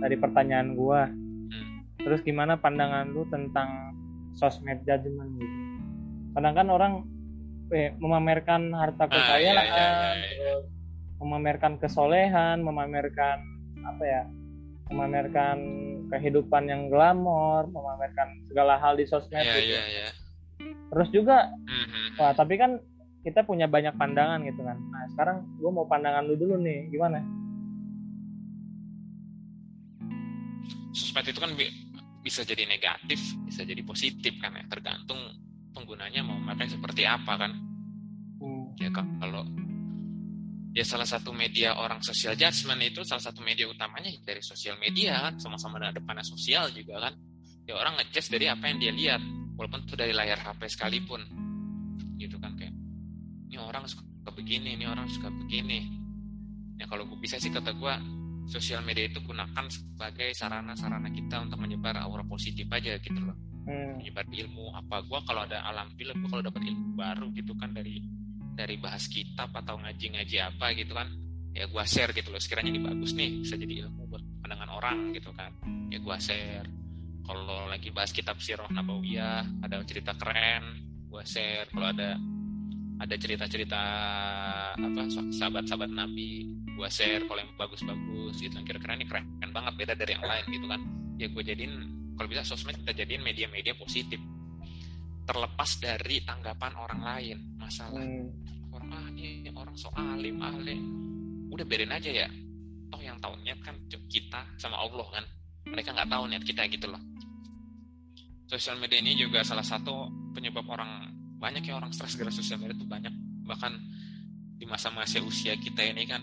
dari 0.01 0.17
pertanyaan 0.17 0.75
gua 0.75 1.07
hmm. 1.07 2.01
terus 2.01 2.25
gimana 2.25 2.57
pandangan 2.57 3.13
lu 3.13 3.29
tentang 3.29 3.95
sosmed 4.35 4.81
judgment 4.89 5.37
gitu 5.37 5.59
kadang 6.35 6.55
kan 6.57 6.69
orang 6.73 6.93
eh, 7.71 7.93
memamerkan 8.01 8.73
harta 8.75 9.07
ah, 9.07 9.09
kekayaan 9.11 9.57
ah, 9.59 9.65
iya, 9.67 9.67
iya, 9.69 10.27
iya. 10.35 10.55
memamerkan 11.21 11.77
kesolehan 11.77 12.65
memamerkan 12.65 13.45
apa 13.85 14.05
ya 14.05 14.23
memamerkan 14.91 15.59
kehidupan 16.11 16.67
yang 16.67 16.91
glamor 16.91 17.71
memamerkan 17.71 18.43
segala 18.51 18.75
hal 18.81 18.99
di 18.99 19.07
sosmed 19.07 19.45
yeah, 19.45 19.55
gitu. 19.55 19.77
yeah, 19.77 19.87
yeah 19.87 20.11
terus 20.91 21.09
juga 21.15 21.47
mm-hmm. 21.47 22.19
wah 22.19 22.33
tapi 22.35 22.59
kan 22.59 22.81
kita 23.21 23.45
punya 23.45 23.69
banyak 23.69 23.93
pandangan 24.01 24.41
gitu 24.49 24.65
kan. 24.65 24.81
Nah 24.81 25.05
sekarang 25.13 25.45
gue 25.61 25.71
mau 25.71 25.85
pandangan 25.85 26.25
lu 26.25 26.41
dulu 26.41 26.57
nih 26.57 26.89
gimana? 26.89 27.21
Sosmed 30.97 31.29
itu 31.29 31.41
kan 31.41 31.53
bisa 32.25 32.43
jadi 32.45 32.65
negatif 32.65 33.21
bisa 33.45 33.63
jadi 33.65 33.85
positif 33.85 34.33
kan 34.41 34.57
ya. 34.57 34.65
Tergantung 34.73 35.21
penggunanya 35.77 36.25
mau 36.25 36.41
pakai 36.49 36.73
seperti 36.73 37.05
apa 37.05 37.37
kan. 37.37 37.53
Hmm. 38.41 38.73
ya 38.81 38.89
kalau 38.89 39.45
ya 40.73 40.81
salah 40.81 41.05
satu 41.05 41.29
media 41.37 41.77
orang 41.77 42.01
sosial 42.01 42.33
judgment 42.33 42.81
itu 42.81 43.05
salah 43.05 43.21
satu 43.21 43.45
media 43.45 43.69
utamanya 43.69 44.09
dari 44.25 44.41
sosial 44.41 44.81
media 44.81 45.29
kan. 45.29 45.37
Sama-sama 45.37 45.77
ada 45.77 45.93
depannya 45.93 46.25
sosial 46.25 46.73
juga 46.73 47.05
kan. 47.05 47.21
Ya 47.69 47.77
orang 47.77 48.01
ngecas 48.01 48.33
dari 48.33 48.49
apa 48.49 48.65
yang 48.65 48.81
dia 48.81 48.93
lihat 48.97 49.23
walaupun 49.61 49.85
itu 49.85 49.93
dari 49.93 50.17
layar 50.17 50.41
HP 50.41 50.73
sekalipun. 50.73 51.21
Gitu 52.17 52.41
kan 52.41 52.57
kayak 52.57 52.73
ini 53.53 53.61
orang 53.61 53.85
suka 53.85 54.33
begini 54.33 54.81
ini 54.81 54.89
orang 54.89 55.05
suka 55.13 55.29
begini. 55.29 55.85
Ya 56.81 56.89
kalau 56.89 57.05
gue 57.05 57.21
bisa 57.21 57.37
sih 57.37 57.53
kata 57.53 57.77
gue 57.77 57.95
sosial 58.49 58.81
media 58.81 59.05
itu 59.05 59.21
gunakan 59.21 59.69
sebagai 59.69 60.33
sarana-sarana 60.33 61.13
kita 61.13 61.45
untuk 61.45 61.61
menyebar 61.61 62.01
aura 62.01 62.25
positif 62.25 62.65
aja 62.73 62.97
gitu 62.97 63.21
loh. 63.21 63.37
Hmm. 63.69 64.01
menyebar 64.01 64.25
ilmu. 64.25 64.73
Apa 64.73 65.05
gue 65.05 65.21
kalau 65.29 65.45
ada 65.45 65.61
alhamdulillah 65.69 66.17
gue 66.17 66.29
kalau 66.33 66.41
dapat 66.41 66.63
ilmu 66.65 66.97
baru 66.97 67.29
gitu 67.37 67.53
kan 67.61 67.77
dari 67.77 68.01
dari 68.57 68.81
bahas 68.81 69.05
kitab 69.13 69.53
atau 69.53 69.77
ngaji-ngaji 69.77 70.37
apa 70.41 70.73
gitu 70.73 70.97
kan 70.97 71.13
ya 71.53 71.69
gue 71.69 71.85
share 71.85 72.17
gitu 72.17 72.33
loh. 72.33 72.41
Sekiranya 72.41 72.73
ini 72.73 72.81
bagus 72.81 73.13
nih 73.13 73.45
bisa 73.45 73.61
jadi 73.61 73.85
ilmu 73.85 74.09
buat 74.09 74.25
pandangan 74.41 74.73
orang 74.73 75.13
gitu 75.13 75.37
kan. 75.37 75.53
Ya 75.93 76.01
gue 76.01 76.17
share 76.17 76.80
kalau 77.31 77.71
lagi 77.71 77.95
bahas 77.95 78.11
kitab 78.11 78.43
Sirah 78.43 78.67
Nabawiyah 78.75 79.63
ada 79.63 79.79
cerita 79.87 80.19
keren 80.19 80.83
gue 81.07 81.23
share. 81.23 81.71
Kalau 81.71 81.87
ada 81.95 82.19
ada 83.01 83.15
cerita-cerita 83.17 83.81
apa 84.75 85.03
sahabat-sahabat 85.31 85.95
Nabi 85.95 86.51
gue 86.75 86.89
share. 86.91 87.23
Kalau 87.31 87.39
yang 87.39 87.55
bagus-bagus 87.55 88.35
gitu. 88.43 88.51
Yang 88.51 88.67
kira-kira 88.75 88.99
ini 88.99 89.07
keren, 89.07 89.25
keren 89.39 89.53
banget 89.55 89.73
beda 89.79 89.95
dari 89.95 90.19
yang 90.19 90.27
lain 90.27 90.45
gitu 90.51 90.67
kan. 90.67 90.81
Ya 91.23 91.27
gue 91.31 91.43
jadiin 91.47 91.75
kalau 92.19 92.27
bisa 92.27 92.43
sosmed 92.43 92.75
kita 92.83 93.07
jadiin 93.07 93.23
media-media 93.23 93.79
positif. 93.79 94.19
Terlepas 95.23 95.71
dari 95.79 96.27
tanggapan 96.27 96.73
orang 96.75 97.01
lain 97.07 97.39
masalah. 97.63 98.03
Hmm. 98.03 98.27
orang 98.71 98.91
ah 98.95 99.07
ini 99.19 99.51
orang 99.55 99.75
so 99.79 99.91
alim 99.95 100.39
alim. 100.43 100.83
Udah 101.51 101.63
biarin 101.63 101.95
aja 101.95 102.11
ya. 102.11 102.29
Toh 102.91 102.99
yang 102.99 103.23
tahunya 103.23 103.55
kan 103.63 103.79
kita 104.11 104.43
sama 104.59 104.83
Allah 104.83 105.07
kan. 105.15 105.25
Mereka 105.71 105.95
nggak 105.95 106.11
tahu 106.11 106.27
niat 106.27 106.43
kita 106.43 106.67
gitu 106.67 106.91
loh 106.91 107.10
sosial 108.51 108.83
media 108.83 108.99
ini 108.99 109.15
juga 109.15 109.47
salah 109.47 109.63
satu 109.63 110.11
penyebab 110.35 110.67
orang 110.67 111.07
banyak 111.39 111.71
ya 111.71 111.79
orang 111.79 111.95
stres 111.95 112.19
gara 112.19 112.35
sosial 112.35 112.59
media 112.59 112.75
itu 112.75 112.83
banyak. 112.83 113.15
Bahkan 113.47 113.73
di 114.59 114.67
masa-masa 114.67 115.23
usia 115.23 115.55
kita 115.55 115.87
ini 115.87 116.03
kan 116.11 116.21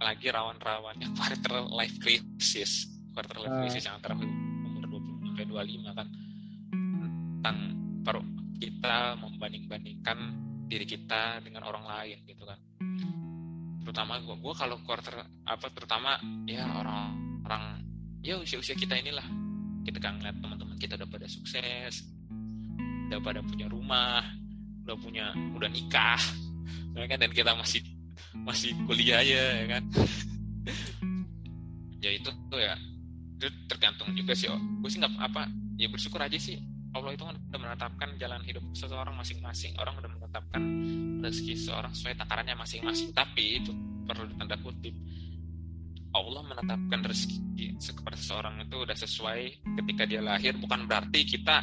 lagi 0.00 0.32
rawan-rawannya 0.32 1.12
quarter 1.12 1.68
life 1.76 2.00
crisis. 2.00 2.88
Quarter 3.12 3.36
life 3.44 3.52
ah. 3.52 3.60
crisis 3.60 3.84
yang 3.84 4.00
antara 4.00 4.16
umur 4.16 4.88
20 4.88 5.28
sampai 5.28 5.44
25 5.44 5.92
kan. 5.92 6.08
Tentang 6.72 7.56
baru 8.00 8.22
kita 8.56 9.20
membanding-bandingkan 9.20 10.18
diri 10.72 10.88
kita 10.88 11.44
dengan 11.44 11.68
orang 11.68 11.84
lain 11.84 12.24
gitu 12.24 12.48
kan. 12.48 12.56
Terutama 13.84 14.24
gue 14.24 14.40
gue 14.40 14.54
kalau 14.56 14.80
quarter 14.88 15.20
apa 15.44 15.68
terutama 15.68 16.16
ya 16.48 16.64
orang-orang 16.64 17.84
ya 18.24 18.40
usia-usia 18.40 18.74
kita 18.74 18.98
inilah 18.98 19.45
kita 19.86 20.02
kan 20.02 20.18
ngeliat 20.18 20.36
teman-teman 20.42 20.74
kita 20.76 20.98
udah 20.98 21.06
pada 21.06 21.26
sukses 21.30 22.02
udah 23.06 23.22
pada 23.22 23.40
punya 23.46 23.70
rumah 23.70 24.26
udah 24.82 24.96
punya 24.98 25.30
udah 25.54 25.70
nikah 25.70 26.18
ya 26.98 27.06
kan? 27.06 27.18
Dan 27.22 27.30
kita 27.30 27.54
masih 27.54 27.86
masih 28.34 28.74
kuliah 28.84 29.22
ya, 29.22 29.44
ya 29.62 29.66
kan? 29.78 29.84
Ya 32.04 32.12
itu 32.12 32.30
tuh 32.52 32.60
ya 32.60 32.78
itu 33.40 33.50
tergantung 33.66 34.14
juga 34.14 34.30
sih 34.36 34.46
oh. 34.46 34.60
gue 34.78 34.86
sih 34.86 35.02
nggak 35.02 35.16
apa 35.18 35.50
ya 35.74 35.90
bersyukur 35.90 36.22
aja 36.22 36.38
sih 36.38 36.62
Allah 36.96 37.12
itu 37.12 37.24
kan 37.28 37.36
udah 37.36 37.60
menetapkan 37.60 38.08
jalan 38.16 38.40
hidup 38.40 38.64
seseorang 38.72 39.12
masing-masing. 39.20 39.76
Orang 39.76 40.00
udah 40.00 40.08
menetapkan 40.08 40.62
rezeki 41.20 41.54
seseorang 41.60 41.92
sesuai 41.92 42.16
takarannya 42.16 42.56
masing-masing. 42.56 43.12
Tapi 43.12 43.60
itu 43.60 43.76
perlu 44.08 44.32
ditanda 44.32 44.56
kutip 44.64 44.96
Allah 46.16 46.42
menetapkan 46.48 47.00
rezeki 47.04 47.76
kepada 47.76 48.16
seseorang 48.16 48.64
itu 48.64 48.76
udah 48.80 48.96
sesuai 48.96 49.40
ketika 49.82 50.02
dia 50.08 50.24
lahir. 50.24 50.56
Bukan 50.56 50.88
berarti 50.88 51.22
kita 51.28 51.60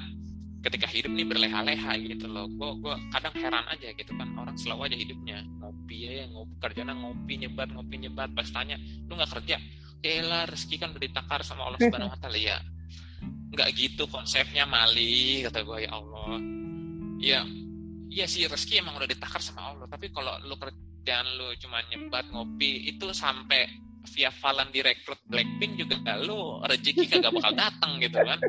ketika 0.63 0.87
hidup 0.87 1.11
ini 1.11 1.27
berleha-leha 1.27 1.91
gitu 1.99 2.25
loh. 2.31 2.47
Gue 2.47 2.71
gue 2.79 2.95
kadang 3.11 3.35
heran 3.35 3.65
aja 3.67 3.89
gitu 3.91 4.11
kan. 4.15 4.29
Orang 4.37 4.55
selalu 4.55 4.93
aja 4.93 4.97
hidupnya. 4.97 5.37
Ngopi 5.59 5.97
ya 6.07 6.25
ngopi 6.31 6.53
kerjanya 6.61 6.93
ngopi 6.95 7.33
nyebat 7.43 7.67
ngopi 7.73 7.95
nyebat. 7.99 8.29
Pas 8.31 8.47
tanya 8.47 8.79
lu 8.79 9.17
nggak 9.17 9.31
kerja? 9.41 9.57
Ela 10.03 10.47
rezeki 10.47 10.75
kan 10.79 10.89
udah 10.95 11.03
ditakar 11.03 11.39
sama 11.43 11.67
Allah 11.67 11.79
Subhanahu 11.79 12.13
Wa 12.13 12.19
Taala. 12.19 12.39
Ya 12.39 12.57
nggak 13.53 13.69
gitu 13.77 14.09
konsepnya 14.09 14.65
mali 14.65 15.43
kata 15.43 15.61
gue 15.61 15.77
ya 15.83 15.91
Allah. 15.93 16.39
Ya 17.19 17.41
iya 18.07 18.25
sih 18.29 18.47
rezeki 18.47 18.85
emang 18.85 18.95
udah 18.95 19.09
ditakar 19.09 19.43
sama 19.43 19.75
Allah. 19.75 19.85
Tapi 19.91 20.13
kalau 20.15 20.39
lu 20.47 20.55
kerjaan 20.55 21.27
lu 21.35 21.51
cuma 21.59 21.83
nyebat 21.91 22.31
ngopi 22.31 22.87
itu 22.87 23.11
sampai 23.11 23.82
via 24.11 24.29
Valen 24.29 24.69
direkrut 24.75 25.19
Blackpink 25.31 25.79
juga 25.79 25.95
lu 26.19 26.59
rezeki 26.67 27.07
kagak 27.07 27.31
bakal 27.31 27.53
datang 27.55 27.91
gitu 28.03 28.19
kan. 28.19 28.39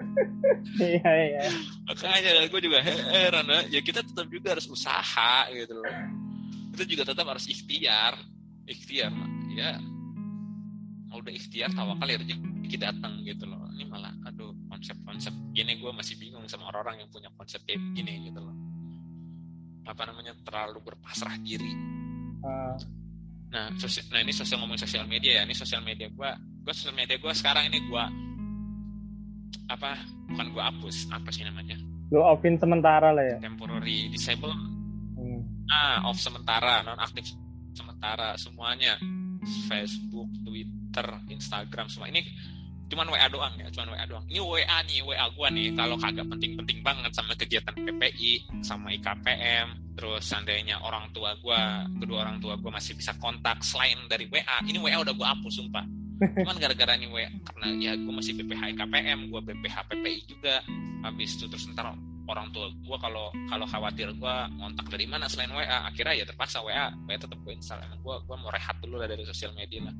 Iya 0.82 1.10
iya. 1.30 1.42
Makanya 1.86 2.50
gue 2.50 2.60
juga 2.60 2.78
heran 2.82 3.46
ya 3.70 3.80
kita 3.80 4.02
tetap 4.02 4.26
juga 4.26 4.58
harus 4.58 4.66
usaha 4.66 5.46
gitu 5.54 5.78
loh. 5.78 5.94
Kita 6.74 6.84
juga 6.90 7.02
tetap 7.14 7.26
harus 7.30 7.46
ikhtiar. 7.46 8.18
Ikhtiar 8.66 9.14
ya. 9.54 9.78
Mau 11.08 11.22
udah 11.22 11.30
ikhtiar 11.30 11.70
tawakal 11.70 12.08
ya 12.10 12.18
rezeki 12.18 12.76
datang 12.76 13.22
gitu 13.22 13.46
loh. 13.46 13.62
Ini 13.78 13.86
malah 13.86 14.10
aduh 14.26 14.50
konsep-konsep 14.66 15.30
gini 15.54 15.78
gue 15.78 15.92
masih 15.94 16.18
bingung 16.18 16.42
sama 16.50 16.66
orang-orang 16.74 17.06
yang 17.06 17.10
punya 17.14 17.30
konsep 17.38 17.62
kayak 17.62 17.78
gini 17.94 18.26
gitu 18.26 18.42
loh. 18.42 18.56
Apa 19.86 20.10
namanya 20.10 20.34
terlalu 20.42 20.82
berpasrah 20.82 21.38
diri. 21.38 21.70
Uh 22.42 23.03
Nah, 23.54 23.70
sosial, 23.78 24.02
nah 24.10 24.18
ini 24.18 24.34
sosial 24.34 24.58
ngomong 24.58 24.74
sosial 24.74 25.06
media 25.06 25.38
ya. 25.38 25.42
Ini 25.46 25.54
sosial 25.54 25.86
media 25.86 26.10
gue, 26.10 26.30
gue 26.66 26.74
sosial 26.74 26.98
media 26.98 27.14
gue 27.14 27.32
sekarang 27.38 27.70
ini 27.70 27.78
gue 27.86 28.04
apa? 29.70 29.94
Bukan 30.34 30.46
gue 30.50 30.62
hapus, 30.62 31.06
apa 31.14 31.30
sih 31.30 31.46
namanya? 31.46 31.78
Lo 32.10 32.26
offin 32.26 32.58
sementara 32.58 33.14
lah 33.14 33.22
ya. 33.22 33.38
Temporary 33.38 34.10
disable. 34.10 34.50
Hmm. 35.14 35.46
Ah, 35.70 36.10
off 36.10 36.18
sementara, 36.18 36.82
non 36.82 36.98
aktif 36.98 37.30
sementara 37.78 38.34
semuanya. 38.34 38.98
Facebook, 39.70 40.26
Twitter, 40.42 41.06
Instagram 41.30 41.86
semua 41.86 42.10
ini 42.10 42.26
cuman 42.88 43.06
WA 43.08 43.26
doang 43.32 43.54
ya 43.56 43.66
cuman 43.72 43.88
WA 43.96 44.04
doang. 44.04 44.24
Ini 44.28 44.40
WA 44.40 44.78
nih 44.84 45.00
WA 45.02 45.26
gua 45.32 45.48
nih 45.48 45.72
kalau 45.72 45.96
kagak 45.96 46.26
penting-penting 46.28 46.78
banget 46.84 47.12
sama 47.16 47.32
kegiatan 47.34 47.74
PPI 47.74 48.32
sama 48.60 48.92
IKPM 48.94 49.96
terus 49.96 50.26
seandainya 50.26 50.82
orang 50.82 51.08
tua 51.14 51.38
gua 51.40 51.86
kedua 52.02 52.26
orang 52.26 52.38
tua 52.42 52.58
gua 52.60 52.76
masih 52.76 52.98
bisa 52.98 53.14
kontak 53.16 53.62
selain 53.64 53.96
dari 54.10 54.28
WA 54.28 54.58
ini 54.68 54.76
WA 54.76 55.00
udah 55.00 55.14
gua 55.16 55.32
hapus 55.32 55.64
sumpah. 55.64 55.84
Cuman 56.14 56.56
gara-gara 56.60 56.94
nih 56.94 57.08
WA 57.10 57.28
karena 57.30 57.66
ya 57.80 57.92
gua 57.96 58.20
masih 58.20 58.32
BPH 58.36 58.62
IKPM 58.76 59.18
gua 59.32 59.40
BPH 59.40 59.76
PPI 59.90 60.20
juga. 60.28 60.60
Habis 61.04 61.36
itu 61.36 61.44
terus 61.48 61.64
ntar 61.72 61.92
orang 62.24 62.48
tua 62.52 62.68
gua 62.84 62.96
kalau 63.00 63.32
kalau 63.48 63.66
khawatir 63.68 64.12
gua 64.20 64.48
kontak 64.60 64.86
dari 64.92 65.08
mana 65.08 65.24
selain 65.28 65.52
WA 65.52 65.88
akhirnya 65.88 66.14
ya 66.20 66.24
terpaksa 66.28 66.60
WA 66.60 66.92
WA 67.04 67.16
tetap 67.16 67.36
gue 67.36 67.52
install 67.52 67.84
emang 67.84 68.00
gua 68.00 68.16
gua 68.24 68.36
mau 68.40 68.48
rehat 68.48 68.76
dulu 68.80 68.96
lah 69.00 69.08
dari 69.08 69.24
sosial 69.24 69.52
media 69.56 69.88
lah. 69.88 69.94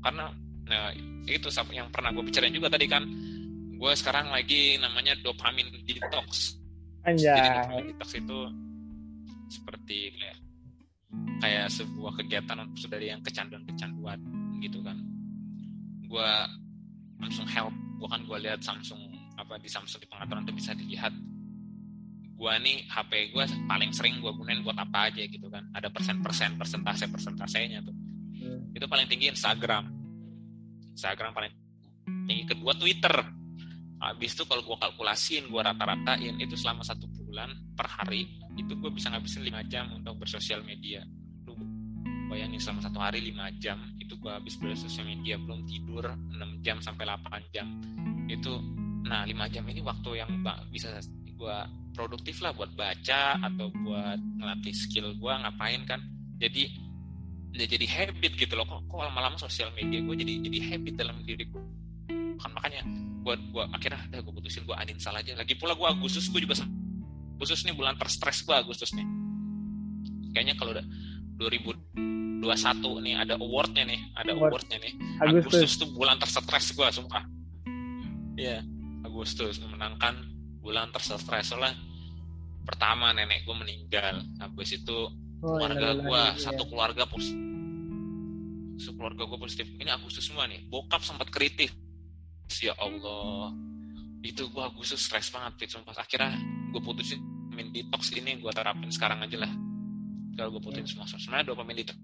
Karena 0.00 0.30
Nah, 0.70 0.94
itu 1.26 1.48
yang 1.74 1.90
pernah 1.90 2.14
gue 2.14 2.22
bicarain 2.22 2.54
juga 2.54 2.70
tadi 2.70 2.86
kan. 2.86 3.02
Gue 3.74 3.92
sekarang 3.98 4.30
lagi 4.30 4.78
namanya 4.78 5.18
dopamin 5.18 5.66
detox. 5.82 6.54
Anjay. 7.02 7.34
Jadi 7.34 7.48
dopamin 7.58 7.86
detox 7.90 8.10
itu 8.14 8.38
seperti 9.50 10.14
kayak, 10.14 10.38
kayak 11.42 11.66
sebuah 11.74 12.12
kegiatan 12.22 12.56
untuk 12.62 12.78
saudari 12.86 13.10
yang 13.10 13.18
kecanduan-kecanduan 13.26 14.20
gitu 14.62 14.78
kan. 14.86 14.94
Gue 16.06 16.30
langsung 17.18 17.50
help. 17.50 17.74
Gue 17.98 18.08
kan 18.08 18.22
gue 18.22 18.38
lihat 18.38 18.62
Samsung 18.62 19.10
apa 19.34 19.58
di 19.58 19.66
Samsung 19.66 19.98
di 19.98 20.08
pengaturan 20.08 20.46
tuh 20.46 20.54
bisa 20.54 20.76
dilihat 20.76 21.12
gue 22.40 22.52
nih 22.64 22.88
HP 22.88 23.36
gue 23.36 23.44
paling 23.68 23.92
sering 23.92 24.16
gue 24.24 24.32
gunain 24.32 24.64
buat 24.64 24.76
apa 24.80 25.12
aja 25.12 25.20
gitu 25.28 25.52
kan 25.52 25.60
ada 25.76 25.92
persen-persen 25.92 26.56
persentase 26.56 27.04
persentasenya 27.12 27.84
tuh 27.84 27.92
hmm. 27.92 28.72
itu 28.72 28.84
paling 28.88 29.04
tinggi 29.04 29.28
Instagram 29.28 29.99
Instagram 31.00 31.32
paling 31.32 31.52
tinggi. 32.28 32.44
Kedua 32.44 32.76
Twitter. 32.76 33.16
Habis 34.00 34.36
itu 34.36 34.44
kalau 34.44 34.64
gue 34.64 34.76
kalkulasiin 34.76 35.48
gue 35.48 35.60
rata-ratain 35.60 36.36
itu 36.40 36.56
selama 36.56 36.84
satu 36.84 37.08
bulan 37.08 37.52
per 37.76 37.88
hari 37.88 38.28
itu 38.56 38.72
gue 38.76 38.92
bisa 38.92 39.12
ngabisin 39.12 39.44
5 39.48 39.72
jam 39.72 39.92
untuk 39.96 40.20
bersosial 40.20 40.60
media. 40.64 41.04
Lu 41.44 41.56
bayangin 42.28 42.60
selama 42.60 42.84
satu 42.84 42.96
hari 43.00 43.20
5 43.32 43.60
jam 43.60 43.76
itu 44.00 44.16
gue 44.16 44.32
habis 44.32 44.56
bersosial 44.56 45.04
media 45.04 45.36
belum 45.36 45.68
tidur 45.68 46.04
6 46.16 46.64
jam 46.64 46.80
sampai 46.80 47.08
8 47.08 47.52
jam. 47.52 47.68
Itu 48.28 48.60
nah 49.04 49.24
5 49.28 49.52
jam 49.52 49.64
ini 49.68 49.80
waktu 49.84 50.20
yang 50.20 50.32
bisa 50.72 50.96
gue 51.28 51.56
produktif 51.92 52.40
lah 52.40 52.56
buat 52.56 52.72
baca 52.72 53.36
atau 53.36 53.68
buat 53.84 54.16
ngelatih 54.16 54.72
skill 54.72 55.12
gue 55.12 55.32
ngapain 55.44 55.84
kan? 55.84 56.00
Jadi 56.40 56.79
udah 57.50 57.66
jadi 57.66 57.86
habit 57.86 58.32
gitu 58.38 58.54
loh. 58.54 58.66
Kok, 58.66 58.80
kok 58.86 58.98
lama-lama 58.98 59.36
sosial 59.36 59.74
media 59.74 60.00
gue 60.00 60.16
jadi 60.16 60.32
jadi 60.46 60.58
habit 60.74 60.94
dalam 60.98 61.16
diri 61.26 61.46
gue 61.50 61.62
kan 62.40 62.56
makanya 62.56 62.80
gue 63.20 63.34
gue 63.52 63.64
akhirnya 63.76 64.00
udah 64.08 64.20
gue 64.24 64.32
putusin 64.32 64.64
gue 64.64 64.76
uninstall 64.76 65.18
aja. 65.18 65.36
Lagi 65.36 65.54
pula 65.58 65.76
gue 65.76 65.88
Agustus 65.88 66.30
gue 66.30 66.40
juga 66.40 66.56
khusus 67.40 67.64
nih 67.64 67.74
bulan 67.76 67.96
terstres 68.00 68.44
gue 68.44 68.54
Agustus 68.56 68.92
nih. 68.96 69.06
Kayaknya 70.32 70.54
kalau 70.56 70.72
udah 70.72 70.86
2021 71.40 73.04
nih 73.04 73.14
ada 73.16 73.34
awardnya 73.36 73.84
nih 73.84 74.00
ada 74.16 74.30
awardnya 74.32 74.78
nih. 74.80 74.92
Agustus, 75.20 75.52
Agustus 75.58 75.72
tuh 75.84 75.88
bulan 75.92 76.16
terstres 76.16 76.66
gue 76.72 76.86
sumpah. 76.88 77.24
Iya 78.40 78.60
yeah, 78.64 79.04
Agustus 79.04 79.60
memenangkan 79.60 80.16
bulan 80.60 80.92
terstres 80.92 81.50
soalnya 81.50 81.76
pertama 82.64 83.10
nenek 83.16 83.42
gue 83.48 83.56
meninggal 83.56 84.22
habis 84.38 84.76
itu 84.76 84.98
oh, 85.42 85.56
keluarga 85.56 85.88
gue 85.96 86.22
iya. 86.24 86.38
satu 86.38 86.62
keluarga 86.68 87.04
positif 87.08 87.50
satu 88.80 88.96
keluarga 88.96 89.28
gue 89.28 89.38
positif. 89.38 89.68
Ini 89.76 89.92
Agustus 89.92 90.32
semua 90.32 90.48
nih 90.48 90.64
bokap 90.72 91.04
sempat 91.04 91.28
kritis. 91.28 91.68
Ya 92.64 92.72
Allah. 92.80 93.52
Itu 94.24 94.48
gue 94.48 94.62
Agustus 94.64 95.04
stres 95.04 95.28
banget 95.28 95.60
fit. 95.60 95.68
Sumpah 95.68 95.92
akhirnya 95.92 96.40
gue 96.72 96.80
putusin 96.80 97.20
min 97.52 97.68
detox 97.76 98.08
ini 98.16 98.40
gue 98.40 98.52
terapin 98.56 98.88
sekarang 98.88 99.20
aja 99.20 99.36
lah. 99.44 99.52
Kalau 100.32 100.56
gue 100.56 100.62
putusin 100.64 100.88
semua 100.88 101.04
sebenarnya 101.04 101.52
dopamin 101.52 101.76
detox 101.84 102.00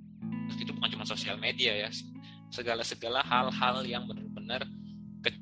itu 0.61 0.71
bukan 0.77 0.89
cuma 0.93 1.09
sosial 1.09 1.41
media 1.41 1.73
ya. 1.73 1.89
Segala 2.53 2.85
segala 2.85 3.25
hal-hal 3.25 3.81
yang 3.89 4.05
benar-benar 4.05 4.69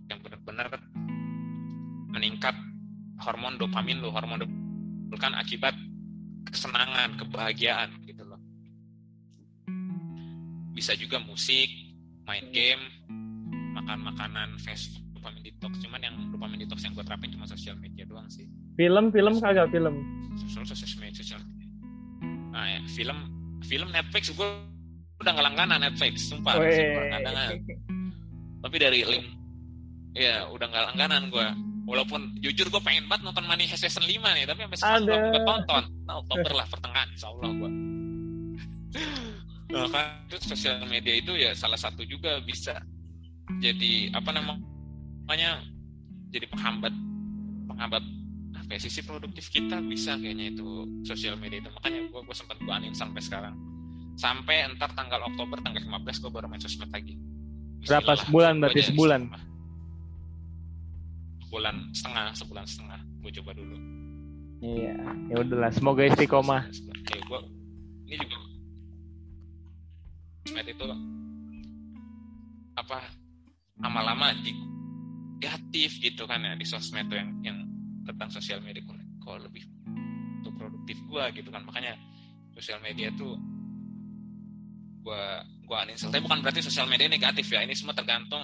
yang 0.09 0.23
benar-benar 0.23 0.71
meningkat 2.15 2.55
hormon 3.27 3.59
dopamin 3.59 3.99
lo 3.99 4.15
hormon 4.15 4.47
dopamin 4.47 5.19
kan 5.19 5.35
akibat 5.35 5.75
kesenangan, 6.49 7.17
kebahagiaan 7.19 7.91
gitu 8.05 8.23
loh. 8.25 8.41
Bisa 10.75 10.99
juga 10.99 11.23
musik, 11.23 11.71
main 12.27 12.51
game, 12.51 12.83
makan 13.79 14.11
makanan 14.11 14.59
fast 14.59 14.95
food, 14.95 15.05
dopamin 15.19 15.43
detox. 15.47 15.73
Cuman 15.81 16.01
yang 16.03 16.15
dopamin 16.35 16.59
detox 16.61 16.83
yang 16.83 16.93
gue 16.99 17.05
terapin 17.07 17.31
cuma 17.31 17.47
sosial 17.47 17.79
media 17.79 18.05
doang 18.05 18.27
sih. 18.27 18.49
Film, 18.75 19.15
film 19.15 19.39
kagak 19.39 19.71
film. 19.71 20.03
Sosial, 20.35 20.67
sosial 20.67 20.99
media, 20.99 21.23
sosial. 21.23 21.41
Nah 22.51 22.65
ya, 22.67 22.81
film, 22.91 23.19
film 23.63 23.89
Netflix 23.95 24.35
gue 24.35 24.49
udah 25.23 25.31
nggak 25.31 25.47
langganan 25.47 25.79
Netflix, 25.79 26.27
sumpah. 26.27 26.59
Tapi 28.65 28.77
dari 28.81 29.05
link, 29.07 29.27
ya 30.17 30.49
udah 30.51 30.67
nggak 30.67 30.85
langganan 30.95 31.31
gue 31.31 31.47
walaupun 31.85 32.33
jujur 32.41 32.69
gue 32.73 32.83
pengen 32.83 33.05
banget 33.07 33.29
nonton 33.29 33.45
Money 33.45 33.69
Heist 33.69 33.85
Season 33.85 34.05
5 34.05 34.11
nih 34.11 34.45
tapi 34.49 34.61
sampai 34.65 34.79
sekarang 34.81 35.05
gue 35.07 35.43
tonton. 35.45 35.85
Nah, 36.09 36.15
Oktober 36.21 36.53
lah 36.57 36.67
pertengahan 36.69 37.09
insya 37.13 37.29
Allah 37.33 37.51
gue 37.53 37.71
nah, 39.75 39.89
kan 39.91 40.07
itu 40.31 40.37
sosial 40.55 40.79
media 40.87 41.15
itu 41.19 41.33
ya 41.35 41.51
salah 41.53 41.77
satu 41.79 42.07
juga 42.07 42.39
bisa 42.45 42.79
jadi 43.59 44.15
apa 44.15 44.31
namanya 44.31 45.61
jadi 46.31 46.47
penghambat 46.49 46.95
penghambat 47.69 48.05
apa 48.65 48.81
ya, 48.81 48.81
sisi 48.81 49.05
produktif 49.05 49.53
kita 49.53 49.77
bisa 49.85 50.17
kayaknya 50.17 50.57
itu 50.57 50.89
sosial 51.05 51.37
media 51.37 51.61
itu. 51.61 51.69
Makanya 51.69 52.01
gue 52.09 52.21
gue 52.25 52.37
sempat 52.37 52.57
gue 52.57 52.73
anin 52.73 52.97
sampai 52.97 53.21
sekarang. 53.21 53.53
Sampai 54.17 54.65
entar 54.65 54.89
tanggal 54.97 55.21
Oktober 55.21 55.61
tanggal 55.61 55.85
15 55.85 56.23
gue 56.25 56.31
baru 56.33 56.47
main 56.49 56.63
sosmed 56.65 56.89
lagi. 56.89 57.21
Berapa 57.85 58.17
sebulan 58.25 58.65
berarti? 58.65 58.81
Sebulan 58.89 59.29
sebulan 61.55 61.95
setengah 61.95 62.27
sebulan 62.35 62.67
setengah. 62.67 63.01
Gue 63.23 63.31
coba 63.39 63.55
dulu. 63.55 63.79
Iya 64.59 64.99
ya 65.31 65.37
udahlah 65.39 65.71
semoga 65.71 66.03
istiqomah. 66.03 66.67
Oke, 66.67 67.15
gue 67.15 67.41
ini 68.11 68.19
juga 68.19 68.37
sosmed 70.43 70.67
itu 70.67 70.85
apa 72.75 73.07
lama-lama 73.79 74.35
negatif 74.35 76.03
gitu 76.03 76.27
kan 76.27 76.43
ya 76.43 76.59
di 76.59 76.67
sosmed 76.67 77.07
tuh 77.07 77.23
yang 77.23 77.31
yang 77.47 77.59
tentang 78.03 78.35
sosial 78.35 78.59
media. 78.59 78.83
Kok 79.23 79.47
lebih 79.47 79.63
untuk 80.43 80.59
produktif 80.59 80.99
gue 81.07 81.25
gitu 81.39 81.55
kan. 81.55 81.63
Makanya 81.63 81.95
sosial 82.51 82.83
media 82.83 83.15
tuh 83.15 83.39
gue 85.07 85.25
gue 85.71 85.77
uninstall. 85.87 86.11
Tapi 86.11 86.27
bukan 86.27 86.43
berarti 86.43 86.67
sosial 86.67 86.91
media 86.91 87.07
negatif 87.07 87.47
ya 87.47 87.63
ini 87.63 87.79
semua 87.79 87.95
tergantung 87.95 88.43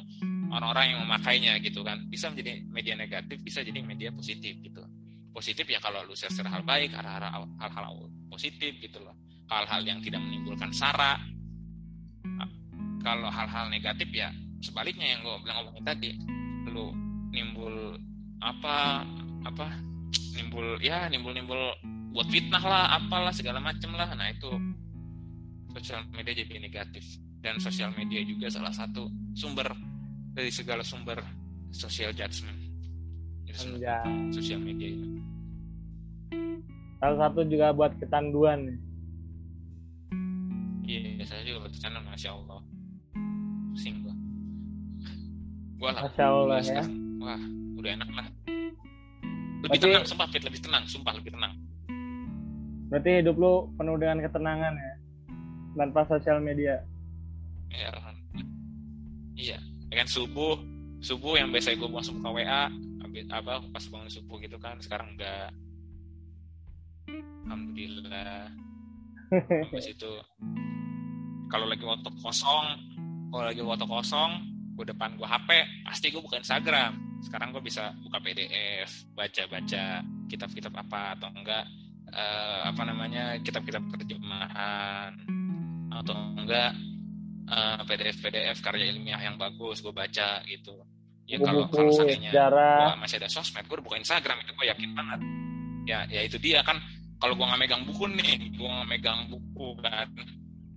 orang-orang 0.50 0.84
yang 0.94 1.00
memakainya 1.06 1.52
gitu 1.62 1.86
kan 1.86 2.02
bisa 2.10 2.26
menjadi 2.28 2.60
media 2.66 2.94
negatif 2.98 3.38
bisa 3.40 3.62
jadi 3.62 3.80
media 3.80 4.10
positif 4.10 4.58
gitu. 4.58 4.82
Positif 5.30 5.62
ya 5.70 5.78
kalau 5.78 6.02
lu 6.02 6.14
share, 6.18 6.34
hal 6.42 6.66
baik 6.66 6.90
hal-hal 6.90 7.94
positif 8.26 8.74
gitu 8.82 8.98
loh. 8.98 9.14
Hal-hal 9.46 9.86
yang 9.86 10.02
tidak 10.02 10.18
menimbulkan 10.22 10.74
sara. 10.74 11.18
Kalau 13.00 13.32
hal-hal 13.32 13.72
negatif 13.72 14.12
ya 14.12 14.28
sebaliknya 14.60 15.16
yang 15.16 15.24
gue 15.24 15.34
bilang 15.40 15.64
ngomongin 15.64 15.84
tadi 15.88 16.10
lu 16.68 16.92
nimbul 17.32 17.96
apa 18.44 19.08
apa 19.48 19.72
nimbul 20.36 20.76
ya 20.84 21.08
nimbul 21.08 21.32
nimbul 21.32 21.72
buat 22.12 22.28
fitnah 22.28 22.60
lah 22.60 23.00
apalah 23.00 23.32
segala 23.32 23.62
macem 23.62 23.94
lah. 23.94 24.10
Nah 24.12 24.28
itu 24.28 24.50
sosial 25.72 26.04
media 26.10 26.34
jadi 26.34 26.58
negatif. 26.58 27.06
Dan 27.40 27.56
sosial 27.56 27.88
media 27.96 28.20
juga 28.20 28.52
salah 28.52 28.74
satu 28.74 29.08
sumber 29.32 29.72
dari 30.34 30.50
segala 30.50 30.86
sumber 30.86 31.18
social 31.70 32.14
judgment 32.14 32.58
ya. 33.78 33.98
sosial 34.30 34.60
media 34.62 34.94
itu. 34.94 35.06
Salah 37.00 37.18
satu 37.26 37.42
juga 37.48 37.72
buat 37.72 37.96
kecanduan. 37.98 38.78
Iya 40.84 41.24
saya 41.26 41.42
juga 41.46 41.66
buat 41.66 41.72
kecanduan 41.74 42.04
masya 42.06 42.30
allah. 42.34 42.60
Pusing 43.74 43.94
gua. 44.04 44.14
Gua 45.80 45.90
lah 45.96 46.02
masya 46.06 46.24
allah 46.28 46.58
ya. 46.62 46.84
wah 47.18 47.42
udah 47.80 47.90
enak 47.96 48.08
lah. 48.12 48.26
Lebih 49.60 49.76
berarti, 49.76 49.84
tenang 49.84 50.04
sumpah 50.08 50.26
fit 50.28 50.44
lebih 50.44 50.60
tenang 50.60 50.84
sumpah 50.86 51.12
lebih 51.16 51.30
tenang. 51.34 51.52
Berarti 52.90 53.10
hidup 53.22 53.36
lu 53.38 53.70
penuh 53.78 53.96
dengan 53.98 54.18
ketenangan 54.24 54.72
ya 54.74 54.92
tanpa 55.78 56.00
sosial 56.06 56.42
media. 56.42 56.82
Ya 57.70 57.94
ya 59.90 59.94
kan 60.00 60.08
subuh 60.08 60.56
subuh 61.02 61.36
yang 61.36 61.50
biasa 61.50 61.74
gue 61.74 61.90
masuk 61.90 62.22
ke 62.22 62.28
WA 62.30 62.70
apa 63.30 63.62
pas 63.70 63.84
bangun 63.90 64.10
subuh 64.10 64.38
gitu 64.42 64.58
kan 64.58 64.78
sekarang 64.78 65.14
enggak. 65.14 65.50
Alhamdulillah. 67.46 68.50
Habis 69.70 69.94
itu 69.94 70.12
kalau 71.50 71.66
lagi 71.66 71.82
waktu 71.82 72.10
kosong 72.22 72.66
kalau 73.30 73.44
lagi 73.46 73.62
waktu 73.62 73.86
kosong 73.86 74.30
gue 74.78 74.86
depan 74.86 75.18
gue 75.18 75.26
HP 75.26 75.48
pasti 75.86 76.06
gue 76.10 76.22
buka 76.22 76.38
Instagram. 76.42 76.98
Sekarang 77.20 77.52
gue 77.54 77.62
bisa 77.62 77.94
buka 78.02 78.18
PDF 78.22 78.90
baca-baca 79.14 80.02
kitab-kitab 80.30 80.72
apa 80.74 81.18
atau 81.18 81.28
enggak 81.34 81.64
uh, 82.14 82.62
apa 82.70 82.82
namanya 82.86 83.38
kitab-kitab 83.42 83.82
terjemahan 83.94 85.18
atau 85.90 86.14
enggak 86.38 86.72
uh, 87.50 87.76
eh, 87.76 87.78
PDF-PDF 87.84 88.58
karya 88.62 88.94
ilmiah 88.94 89.20
yang 89.20 89.34
bagus 89.34 89.82
gue 89.82 89.90
baca 89.90 90.40
gitu. 90.46 90.74
Ya 91.26 91.38
kalau 91.38 91.66
kalau 91.70 91.90
seandainya 91.94 92.30
gue 92.34 92.98
masih 92.98 93.16
ada 93.22 93.30
sosmed 93.30 93.66
gue 93.66 93.78
buka 93.78 93.98
Instagram 93.98 94.42
itu 94.42 94.50
gue 94.54 94.66
yakin 94.66 94.90
banget. 94.94 95.20
Ya 95.86 95.98
ya 96.06 96.20
itu 96.26 96.38
dia 96.38 96.62
kan. 96.62 96.78
Kalau 97.20 97.36
gue 97.36 97.44
nggak 97.44 97.60
megang 97.60 97.82
buku 97.84 98.04
nih 98.16 98.56
gue 98.56 98.68
nggak 98.70 98.88
megang 98.88 99.20
buku 99.30 99.68
kan. 99.82 100.08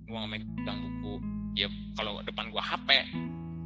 Gue 0.05 0.17
nggak 0.17 0.31
megang 0.37 0.79
buku. 0.81 1.13
Ya 1.53 1.67
kalau 1.97 2.21
depan 2.25 2.49
gue 2.49 2.61
HP 2.61 2.89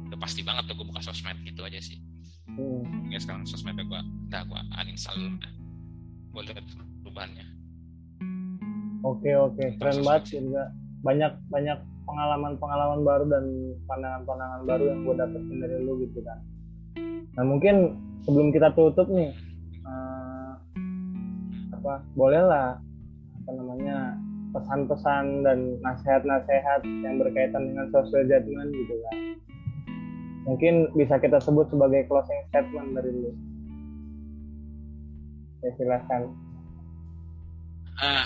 udah 0.08 0.18
pasti 0.20 0.40
banget 0.40 0.64
tuh 0.68 0.76
gue 0.76 0.86
buka 0.88 1.00
sosmed 1.00 1.36
gitu 1.44 1.64
aja 1.64 1.80
sih. 1.80 2.00
Hmm. 2.48 3.12
ya 3.12 3.20
sekarang 3.22 3.46
sosmednya 3.46 3.84
gue 3.84 4.00
udah 4.32 4.42
gue 4.48 4.60
uninstall. 4.80 5.20
Gue 6.32 6.42
lihat 6.48 6.64
perubahannya. 7.04 7.46
Oke 9.04 9.30
oke. 9.36 9.64
Keren 9.78 9.98
banget 10.02 10.40
juga 10.40 10.72
banyak 11.04 11.32
banyak 11.52 11.78
pengalaman-pengalaman 12.08 13.00
baru 13.04 13.24
dan 13.28 13.44
pandangan-pandangan 13.84 14.60
baru 14.64 14.84
yang 14.88 15.00
gue 15.04 15.14
dapetin 15.20 15.56
dari 15.60 15.76
lu 15.84 15.92
gitu 16.08 16.24
kan. 16.24 16.38
Nah 17.36 17.44
mungkin 17.44 18.00
sebelum 18.24 18.48
kita 18.48 18.72
tutup 18.72 19.12
nih 19.12 19.36
uh, 19.84 20.56
apa 21.76 22.00
bolehlah 22.16 22.80
apa 23.44 23.50
namanya 23.52 24.16
pesan-pesan 24.56 25.44
dan 25.44 25.76
nasihat-nasihat 25.84 26.80
yang 27.04 27.20
berkaitan 27.20 27.68
dengan 27.68 27.86
social 27.92 28.24
judgment 28.24 28.72
gitu 28.72 28.94
kan. 29.04 29.16
Mungkin 30.48 30.96
bisa 30.96 31.20
kita 31.20 31.36
sebut 31.44 31.68
sebagai 31.68 32.08
closing 32.08 32.40
statement 32.48 32.96
dari 32.96 33.12
lu. 33.12 33.30
Ya 35.60 35.70
silahkan 35.76 36.32
ah. 38.00 38.24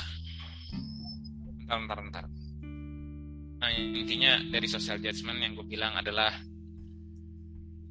Bentar 1.66 1.98
bentar 1.98 1.98
bentar 2.04 2.41
nah 3.62 3.70
intinya 3.70 4.42
dari 4.50 4.66
social 4.66 4.98
judgment 4.98 5.38
yang 5.38 5.54
gue 5.54 5.62
bilang 5.62 5.94
adalah 5.94 6.34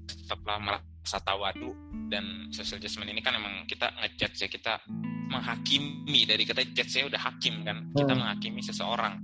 tetaplah 0.04 0.60
merasa 0.60 1.24
tawadu 1.24 1.72
dan 2.12 2.52
social 2.52 2.76
judgment 2.84 3.16
ini 3.16 3.24
kan 3.24 3.40
emang 3.40 3.64
kita 3.64 3.88
ngejudge 3.96 4.36
ya 4.44 4.50
kita 4.52 4.84
menghakimi. 5.32 6.28
Dari 6.28 6.44
kata 6.44 6.62
judge 6.76 6.92
saya 6.92 7.08
udah 7.08 7.22
hakim 7.24 7.64
kan. 7.64 7.88
Kita 7.96 8.12
hmm. 8.12 8.20
menghakimi 8.20 8.60
seseorang 8.60 9.16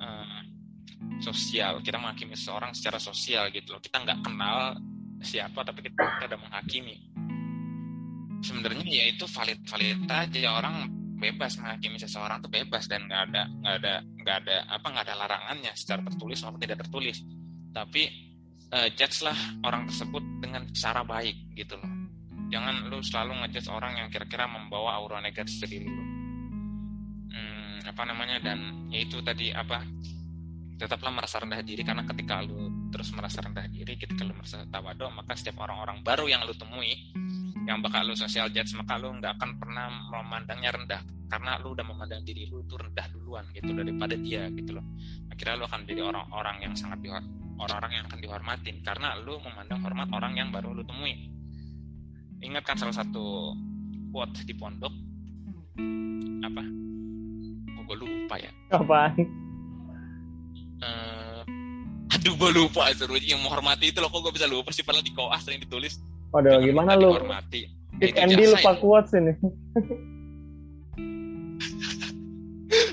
uh, 0.00 0.40
sosial. 1.20 1.84
Kita 1.84 2.00
menghakimi 2.00 2.32
seseorang 2.32 2.72
secara 2.72 2.96
sosial 2.96 3.52
gitu 3.52 3.76
loh. 3.76 3.80
Kita 3.84 4.00
nggak 4.00 4.24
kenal 4.24 4.80
siapa 5.20 5.60
tapi 5.60 5.84
kita, 5.84 6.00
kita 6.00 6.24
udah 6.32 6.40
menghakimi. 6.40 6.96
Sebenarnya 8.40 8.84
ya 8.88 9.04
itu 9.12 9.28
valid 9.28 9.60
valid 9.68 10.00
aja. 10.08 10.48
Orang 10.56 10.76
bebas 11.16 11.56
menghakimi 11.56 11.96
seseorang 11.96 12.44
tuh 12.44 12.52
bebas 12.52 12.84
dan 12.86 13.08
nggak 13.08 13.22
ada 13.32 13.42
nggak 13.48 13.74
ada 13.82 13.94
nggak 14.04 14.36
ada 14.44 14.56
apa 14.68 14.86
nggak 14.92 15.04
ada 15.08 15.14
larangannya 15.16 15.72
secara 15.72 16.00
tertulis 16.04 16.38
maupun 16.44 16.60
tidak 16.60 16.78
tertulis. 16.84 17.16
Tapi 17.72 18.02
uh, 18.72 18.88
judge 18.92 19.24
lah 19.24 19.36
orang 19.64 19.88
tersebut 19.88 20.22
dengan 20.40 20.68
cara 20.76 21.02
baik 21.02 21.56
gitu 21.56 21.74
loh. 21.80 21.92
Jangan 22.52 22.86
lu 22.86 23.02
selalu 23.02 23.32
ngejudge 23.42 23.68
orang 23.72 23.98
yang 23.98 24.08
kira-kira 24.12 24.46
membawa 24.46 25.00
aura 25.00 25.18
negatif 25.18 25.58
ke 25.64 25.66
diri 25.66 25.88
lu. 25.88 26.04
Hmm, 27.32 27.76
apa 27.88 28.02
namanya 28.06 28.38
dan 28.38 28.88
ya 28.92 29.02
itu 29.02 29.18
tadi 29.24 29.50
apa 29.50 29.82
tetaplah 30.76 31.08
merasa 31.08 31.40
rendah 31.40 31.64
diri 31.64 31.80
karena 31.80 32.04
ketika 32.04 32.44
lu 32.44 32.68
terus 32.92 33.08
merasa 33.16 33.40
rendah 33.40 33.64
diri 33.72 33.96
ketika 33.96 34.28
lu 34.28 34.36
merasa 34.36 34.60
tawadu 34.68 35.08
maka 35.08 35.32
setiap 35.32 35.64
orang-orang 35.64 36.04
baru 36.04 36.28
yang 36.28 36.44
lu 36.44 36.52
temui 36.52 36.92
yang 37.66 37.82
bakal 37.82 38.06
lu 38.06 38.14
social 38.14 38.46
judge 38.54 38.72
maka 38.78 38.94
lu 38.96 39.10
nggak 39.18 39.36
akan 39.36 39.50
pernah 39.58 39.90
memandangnya 39.90 40.70
rendah. 40.72 41.02
Karena 41.26 41.58
lu 41.58 41.74
udah 41.74 41.82
memandang 41.82 42.22
diri 42.22 42.46
lu 42.46 42.62
itu 42.62 42.78
rendah 42.78 43.06
duluan 43.10 43.42
gitu 43.50 43.74
daripada 43.74 44.14
dia 44.14 44.46
gitu 44.54 44.78
loh. 44.78 44.86
Akhirnya 45.34 45.58
lu 45.58 45.64
akan 45.66 45.80
jadi 45.82 46.02
orang-orang 46.06 46.56
yang 46.62 46.74
sangat 46.78 47.02
dihor 47.02 47.22
orang-orang 47.58 47.92
yang 47.98 48.04
akan 48.06 48.18
dihormatin. 48.22 48.76
Karena 48.86 49.18
lu 49.18 49.42
memandang 49.42 49.82
hormat 49.82 50.08
orang 50.14 50.32
yang 50.38 50.48
baru 50.54 50.70
lu 50.70 50.86
temui. 50.86 51.34
Ingat 52.46 52.62
kan 52.62 52.78
salah 52.78 52.94
satu 52.94 53.58
quote 54.14 54.46
di 54.46 54.54
pondok? 54.54 54.94
Apa? 56.46 56.62
Oh, 57.74 57.82
gue 57.82 57.96
lupa 57.98 58.38
ya. 58.38 58.50
Apa 58.70 59.10
uh, 60.82 61.42
aduh 62.12 62.34
gue 62.36 62.50
lupa 62.54 62.90
seru 62.94 63.16
yang 63.18 63.42
menghormati 63.42 63.90
itu 63.90 63.98
loh. 63.98 64.10
Kok 64.12 64.30
gue 64.30 64.32
bisa 64.36 64.46
lupa 64.46 64.70
sih? 64.70 64.86
Padahal 64.86 65.04
di 65.04 65.10
koas 65.10 65.42
yang 65.48 65.58
ditulis 65.58 65.98
Waduh, 66.36 66.60
gimana 66.60 66.92
lu? 67.00 67.16
Hormati. 67.16 67.64
Andy 67.96 68.44
lupa 68.44 68.76
kuat 68.76 69.08
sini. 69.08 69.32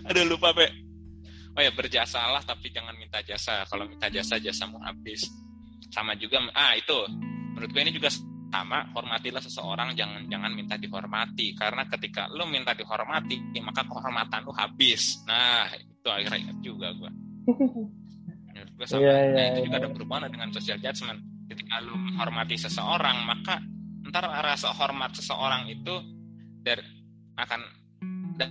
Aduh 0.07 0.23
lupa 0.31 0.55
be. 0.55 0.71
Oh 1.53 1.61
ya 1.61 1.75
berjasalah 1.75 2.39
tapi 2.47 2.71
jangan 2.71 2.95
minta 2.95 3.19
jasa. 3.19 3.67
Kalau 3.67 3.83
minta 3.83 4.07
jasa 4.07 4.39
jasamu 4.39 4.79
habis. 4.79 5.27
Sama 5.91 6.15
juga 6.15 6.39
ah 6.55 6.71
itu 6.79 6.95
menurut 7.51 7.67
gue 7.67 7.81
ini 7.83 7.91
juga 7.91 8.07
sama 8.47 8.87
hormatilah 8.95 9.43
seseorang 9.43 9.91
jangan 9.91 10.23
jangan 10.31 10.55
minta 10.55 10.79
dihormati 10.79 11.51
karena 11.57 11.83
ketika 11.89 12.31
lu 12.31 12.47
minta 12.47 12.71
dihormati 12.71 13.59
maka 13.59 13.83
kehormatan 13.83 14.39
lu 14.47 14.55
habis. 14.55 15.19
Nah 15.27 15.67
itu 15.75 16.07
akhirnya 16.07 16.47
ingat 16.47 16.57
juga 16.63 16.95
gue. 16.95 17.11
gue 18.79 18.87
sama 18.87 19.03
yeah, 19.03 19.19
yeah, 19.19 19.35
nah, 19.35 19.45
itu 19.51 19.59
yeah. 19.59 19.65
juga 19.67 19.77
ada 19.83 19.89
berhubungan 19.91 20.31
dengan 20.31 20.47
social 20.55 20.79
judgment 20.79 21.19
ketika 21.53 21.77
lu 21.85 21.93
menghormati 21.93 22.57
seseorang 22.57 23.29
maka 23.29 23.61
ntar 24.09 24.25
rasa 24.25 24.73
hormat 24.73 25.13
seseorang 25.13 25.69
itu 25.69 25.93
dari 26.65 26.81
akan 27.37 27.61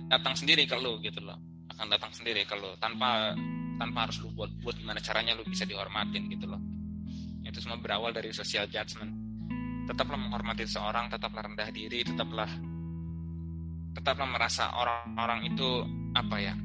datang 0.07 0.33
sendiri 0.39 0.63
ke 0.63 0.75
lu 0.79 1.03
gitu 1.03 1.19
loh. 1.19 1.35
Akan 1.75 1.91
datang 1.91 2.15
sendiri 2.15 2.47
ke 2.47 2.55
lu 2.55 2.71
tanpa 2.79 3.35
tanpa 3.75 4.07
harus 4.07 4.23
lu 4.23 4.31
buat 4.31 4.49
buat 4.63 4.79
gimana 4.79 5.03
caranya 5.03 5.35
lu 5.35 5.43
bisa 5.43 5.67
dihormatin 5.67 6.31
gitu 6.31 6.47
loh. 6.47 6.59
Itu 7.43 7.59
semua 7.59 7.77
berawal 7.77 8.15
dari 8.15 8.31
social 8.31 8.65
judgment. 8.71 9.11
Tetaplah 9.83 10.15
menghormati 10.15 10.63
seseorang 10.63 11.11
tetaplah 11.11 11.43
rendah 11.43 11.67
diri 11.75 12.07
tetaplah 12.07 12.47
tetaplah 13.93 14.25
merasa 14.25 14.73
orang-orang 14.73 15.51
itu 15.51 15.83
apa 16.15 16.35
ya? 16.39 16.55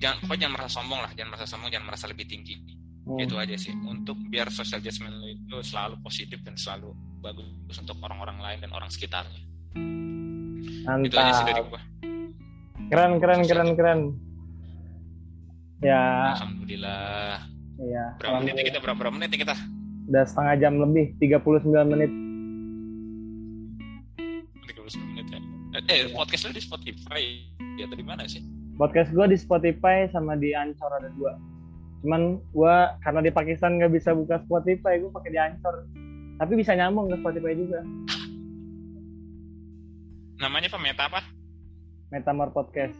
Jangan 0.00 0.16
pokoknya 0.24 0.40
jangan 0.48 0.54
merasa 0.58 0.70
sombong 0.74 1.00
lah 1.04 1.12
jangan 1.14 1.30
merasa 1.36 1.46
sombong 1.46 1.70
jangan 1.70 1.86
merasa 1.86 2.06
lebih 2.10 2.26
tinggi 2.26 2.81
hmm. 3.06 3.18
itu 3.22 3.34
aja 3.38 3.56
sih. 3.58 3.74
Untuk 3.74 4.18
biar 4.30 4.48
social 4.50 4.78
adjustment 4.78 5.14
itu 5.26 5.56
selalu 5.62 5.98
positif 6.02 6.38
dan 6.46 6.54
selalu 6.54 6.94
bagus 7.22 7.76
untuk 7.78 7.96
orang-orang 8.02 8.38
lain 8.42 8.58
dan 8.66 8.70
orang 8.74 8.90
sekitarnya. 8.90 9.42
Mantap. 10.82 11.06
itu 11.06 11.16
aja 11.18 11.32
sih 11.38 11.46
dari 11.46 11.62
gua. 11.62 11.80
Keren 12.90 13.12
keren 13.22 13.40
keren 13.46 13.70
keren. 13.78 14.00
Ya. 15.82 16.34
Alhamdulillah. 16.38 17.46
Iya. 17.82 18.04
Berapa 18.18 18.38
menit 18.42 18.54
kita? 18.62 18.78
Berapa, 18.78 18.98
berapa 18.98 19.14
menit 19.14 19.30
kita? 19.34 19.56
Udah 20.10 20.24
setengah 20.26 20.54
jam 20.58 20.72
lebih 20.78 21.14
39 21.18 21.66
menit. 21.94 22.10
39 24.66 25.10
menit 25.14 25.26
ya. 25.30 25.40
Eh 25.88 26.10
podcast 26.12 26.50
lu 26.50 26.52
di 26.54 26.62
Spotify. 26.62 27.22
Ya 27.80 27.88
tadi 27.88 28.02
mana 28.04 28.28
sih? 28.28 28.42
Podcast 28.76 29.14
gue 29.14 29.26
di 29.30 29.38
Spotify 29.38 30.10
sama 30.10 30.36
di 30.36 30.52
Anchor 30.52 30.90
ada 30.90 31.08
dua 31.12 31.36
cuman 32.02 32.42
gue 32.42 32.76
karena 33.00 33.20
di 33.22 33.30
Pakistan 33.30 33.78
nggak 33.78 33.92
bisa 33.94 34.10
buka 34.12 34.42
Spotify 34.42 34.98
gue 34.98 35.10
pakai 35.10 35.30
di 35.30 35.38
Anchor. 35.38 35.86
Tapi 36.36 36.52
bisa 36.58 36.74
nyambung 36.74 37.06
ke 37.08 37.16
Spotify 37.22 37.54
juga. 37.54 37.80
Namanya 40.42 40.68
apa? 40.74 40.78
Meta 40.82 41.02
apa? 41.06 41.20
Metamor 42.10 42.50
Podcast. 42.50 42.98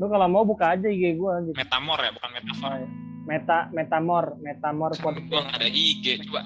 Lu 0.00 0.08
kalau 0.08 0.26
mau 0.26 0.42
buka 0.42 0.72
aja 0.72 0.88
IG 0.88 1.20
gue 1.20 1.34
gitu. 1.52 1.56
Metamor 1.56 2.00
ya 2.00 2.10
bukan 2.16 2.30
Metafor 2.32 2.70
oh, 2.72 2.78
ya. 2.80 2.88
Meta 3.22 3.58
Metamor 3.70 4.24
Metamor 4.40 4.92
Podcast. 4.96 5.28
gue 5.28 5.40
ada 5.52 5.68
IG 5.68 6.06
coba. 6.26 6.42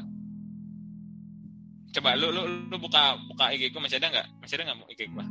Coba 1.94 2.10
lu 2.18 2.28
lu 2.34 2.42
lu 2.68 2.76
buka 2.82 3.16
buka 3.30 3.54
IG 3.54 3.70
gue 3.70 3.80
masih 3.80 4.02
ada 4.02 4.10
nggak? 4.10 4.26
Masih 4.42 4.54
ada 4.58 4.74
nggak 4.74 4.90
IG 4.92 5.02
gue 5.14 5.26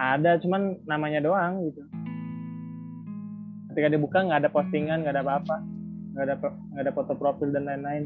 ada 0.00 0.40
cuman 0.40 0.80
namanya 0.88 1.20
doang 1.20 1.60
gitu 1.68 1.84
ketika 3.70 3.88
dibuka 3.88 4.18
nggak 4.26 4.46
ada 4.46 4.50
postingan 4.50 5.06
nggak 5.06 5.14
ada 5.14 5.22
apa-apa. 5.22 5.56
Nggak 6.14 6.24
ada 6.26 6.34
nggak 6.74 6.82
ada 6.82 6.92
foto 6.92 7.12
profil 7.14 7.48
dan 7.54 7.64
lain-lain. 7.70 8.04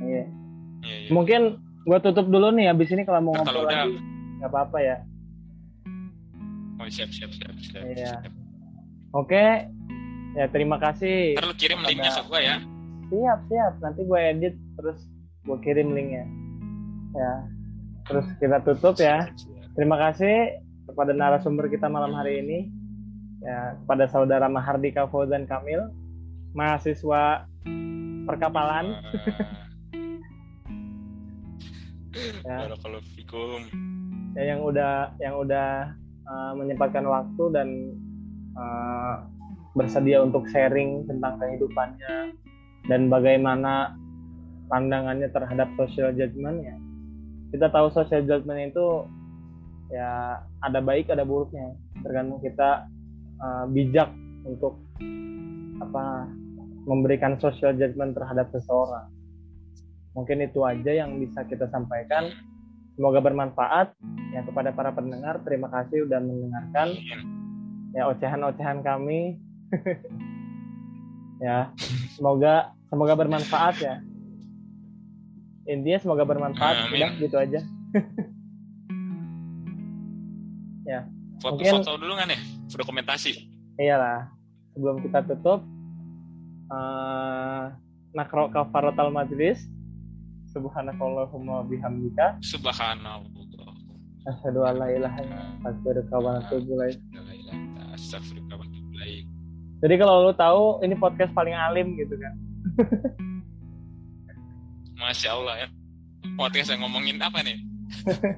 Iya. 0.00 0.24
Yeah. 0.24 0.26
yeah, 0.84 0.98
yeah. 1.06 1.12
mungkin 1.12 1.40
gue 1.86 1.98
tutup 2.02 2.26
dulu 2.26 2.50
nih 2.52 2.72
abis 2.74 2.90
ini 2.92 3.06
kalau 3.06 3.30
mau 3.30 3.34
nah, 3.38 3.46
ngobrol 3.46 3.64
lagi 3.68 3.96
nggak 4.42 4.50
apa-apa 4.50 4.78
ya. 4.82 4.96
Oh 6.76 6.88
siap 6.92 7.08
siap 7.08 7.32
siap 7.32 7.56
siap 7.56 7.82
iya. 7.84 8.20
oke. 9.16 9.28
Okay. 9.28 9.68
ya 10.36 10.44
terima 10.52 10.76
kasih. 10.76 11.40
Terus 11.40 11.56
kirim 11.56 11.80
linknya 11.80 12.12
ke 12.20 12.22
gue 12.28 12.40
ya. 12.44 12.56
Siap 13.08 13.38
siap. 13.48 13.72
Nanti 13.80 14.00
gue 14.04 14.20
edit 14.20 14.54
terus 14.76 14.98
gue 15.48 15.58
kirim 15.64 15.96
linknya. 15.96 16.24
Ya. 17.16 17.32
Terus 18.04 18.26
kita 18.36 18.60
tutup 18.60 19.00
ya. 19.00 19.32
Terima 19.72 19.96
kasih 19.96 20.60
kepada 20.84 21.16
narasumber 21.16 21.72
kita 21.72 21.88
malam 21.88 22.12
hari 22.12 22.44
ini 22.44 22.75
ya 23.46 23.78
kepada 23.78 24.10
saudara 24.10 24.50
Mahardika 24.50 25.06
Fauzan 25.06 25.46
Kamil 25.46 25.86
mahasiswa 26.50 27.46
perkapalan. 28.26 28.86
ya. 32.42 32.66
Barakallahu 32.66 33.62
Ya 34.36 34.52
yang 34.52 34.60
udah 34.66 35.16
yang 35.22 35.40
udah 35.40 35.96
uh, 36.28 36.52
menyempatkan 36.58 37.06
waktu 37.06 37.44
dan 37.56 37.68
uh, 38.58 39.24
bersedia 39.72 40.20
untuk 40.20 40.44
sharing 40.50 41.08
tentang 41.08 41.40
kehidupannya 41.40 42.36
dan 42.88 43.08
bagaimana 43.08 43.96
pandangannya 44.68 45.30
terhadap 45.32 45.70
social 45.78 46.12
judgment 46.12 46.66
ya. 46.66 46.76
Kita 47.54 47.70
tahu 47.72 47.88
social 47.94 48.26
judgment 48.26 48.74
itu 48.74 49.06
ya 49.88 50.42
ada 50.66 50.82
baik 50.82 51.14
ada 51.14 51.22
buruknya 51.22 51.78
tergantung 52.02 52.42
kita 52.42 52.90
uh, 53.40 53.64
bijak 53.70 54.08
untuk 54.46 54.78
apa 55.82 56.30
memberikan 56.86 57.36
social 57.42 57.74
judgment 57.74 58.14
terhadap 58.14 58.48
seseorang. 58.54 59.10
Mungkin 60.16 60.40
itu 60.40 60.64
aja 60.64 61.04
yang 61.04 61.18
bisa 61.20 61.44
kita 61.44 61.68
sampaikan. 61.68 62.32
Semoga 62.96 63.20
bermanfaat. 63.20 63.92
Ya 64.32 64.40
kepada 64.46 64.72
para 64.72 64.94
pendengar 64.94 65.42
terima 65.44 65.68
kasih 65.68 66.08
sudah 66.08 66.22
mendengarkan. 66.22 66.96
Ya 67.92 68.08
ocehan-ocehan 68.08 68.80
kami. 68.80 69.36
Ya 71.36 71.68
semoga 72.16 72.72
semoga 72.88 73.12
bermanfaat 73.12 73.76
ya. 73.76 74.00
Intinya 75.68 76.00
semoga 76.00 76.24
bermanfaat. 76.24 76.88
Amin. 76.88 76.96
udah 76.96 77.12
gitu 77.20 77.36
aja. 77.36 77.60
Ya 80.86 81.04
foto-foto 81.42 81.82
mungkin, 81.82 81.98
dulu 81.98 82.14
kan 82.14 82.28
ya 82.30 82.55
dokumentasi 82.74 83.46
iyalah 83.78 84.26
sebelum 84.74 84.98
kita 85.04 85.22
tutup 85.30 85.62
uh, 86.72 87.70
nakro 88.16 88.48
kafaratal 88.50 89.12
majlis 89.12 89.68
subhanakallahumma 90.50 91.68
bihamdika. 91.68 92.40
Subhanallah. 92.40 93.28
Asyhadu 94.26 94.66
an 94.66 94.74
la 94.82 94.90
ilaha 94.90 95.22
jadi 99.76 99.94
kalau 100.02 100.26
lu 100.26 100.32
tahu 100.34 100.82
ini 100.82 100.98
podcast 100.98 101.30
paling 101.30 101.54
alim 101.54 101.94
gitu 101.94 102.18
kan. 102.18 102.34
Masya 105.00 105.30
Allah 105.30 105.54
ya. 105.62 105.68
Podcast 106.34 106.74
yang 106.74 106.82
ngomongin 106.82 107.22
apa 107.22 107.38
nih? 107.46 107.62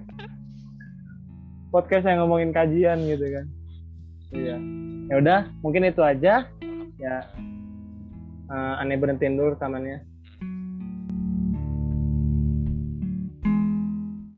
Podcast 1.75 2.05
yang 2.05 2.27
ngomongin 2.27 2.53
kajian 2.53 3.01
gitu 3.09 3.27
kan 3.33 3.49
iya. 4.33 4.57
Ya 5.09 5.15
udah 5.21 5.41
mungkin 5.65 5.89
itu 5.89 6.01
aja. 6.05 6.45
Ya 6.99 7.17
uh, 8.51 8.81
aneh 8.81 8.99
berhentiin 8.99 9.39
dulu 9.39 9.55
rekamannya 9.55 10.03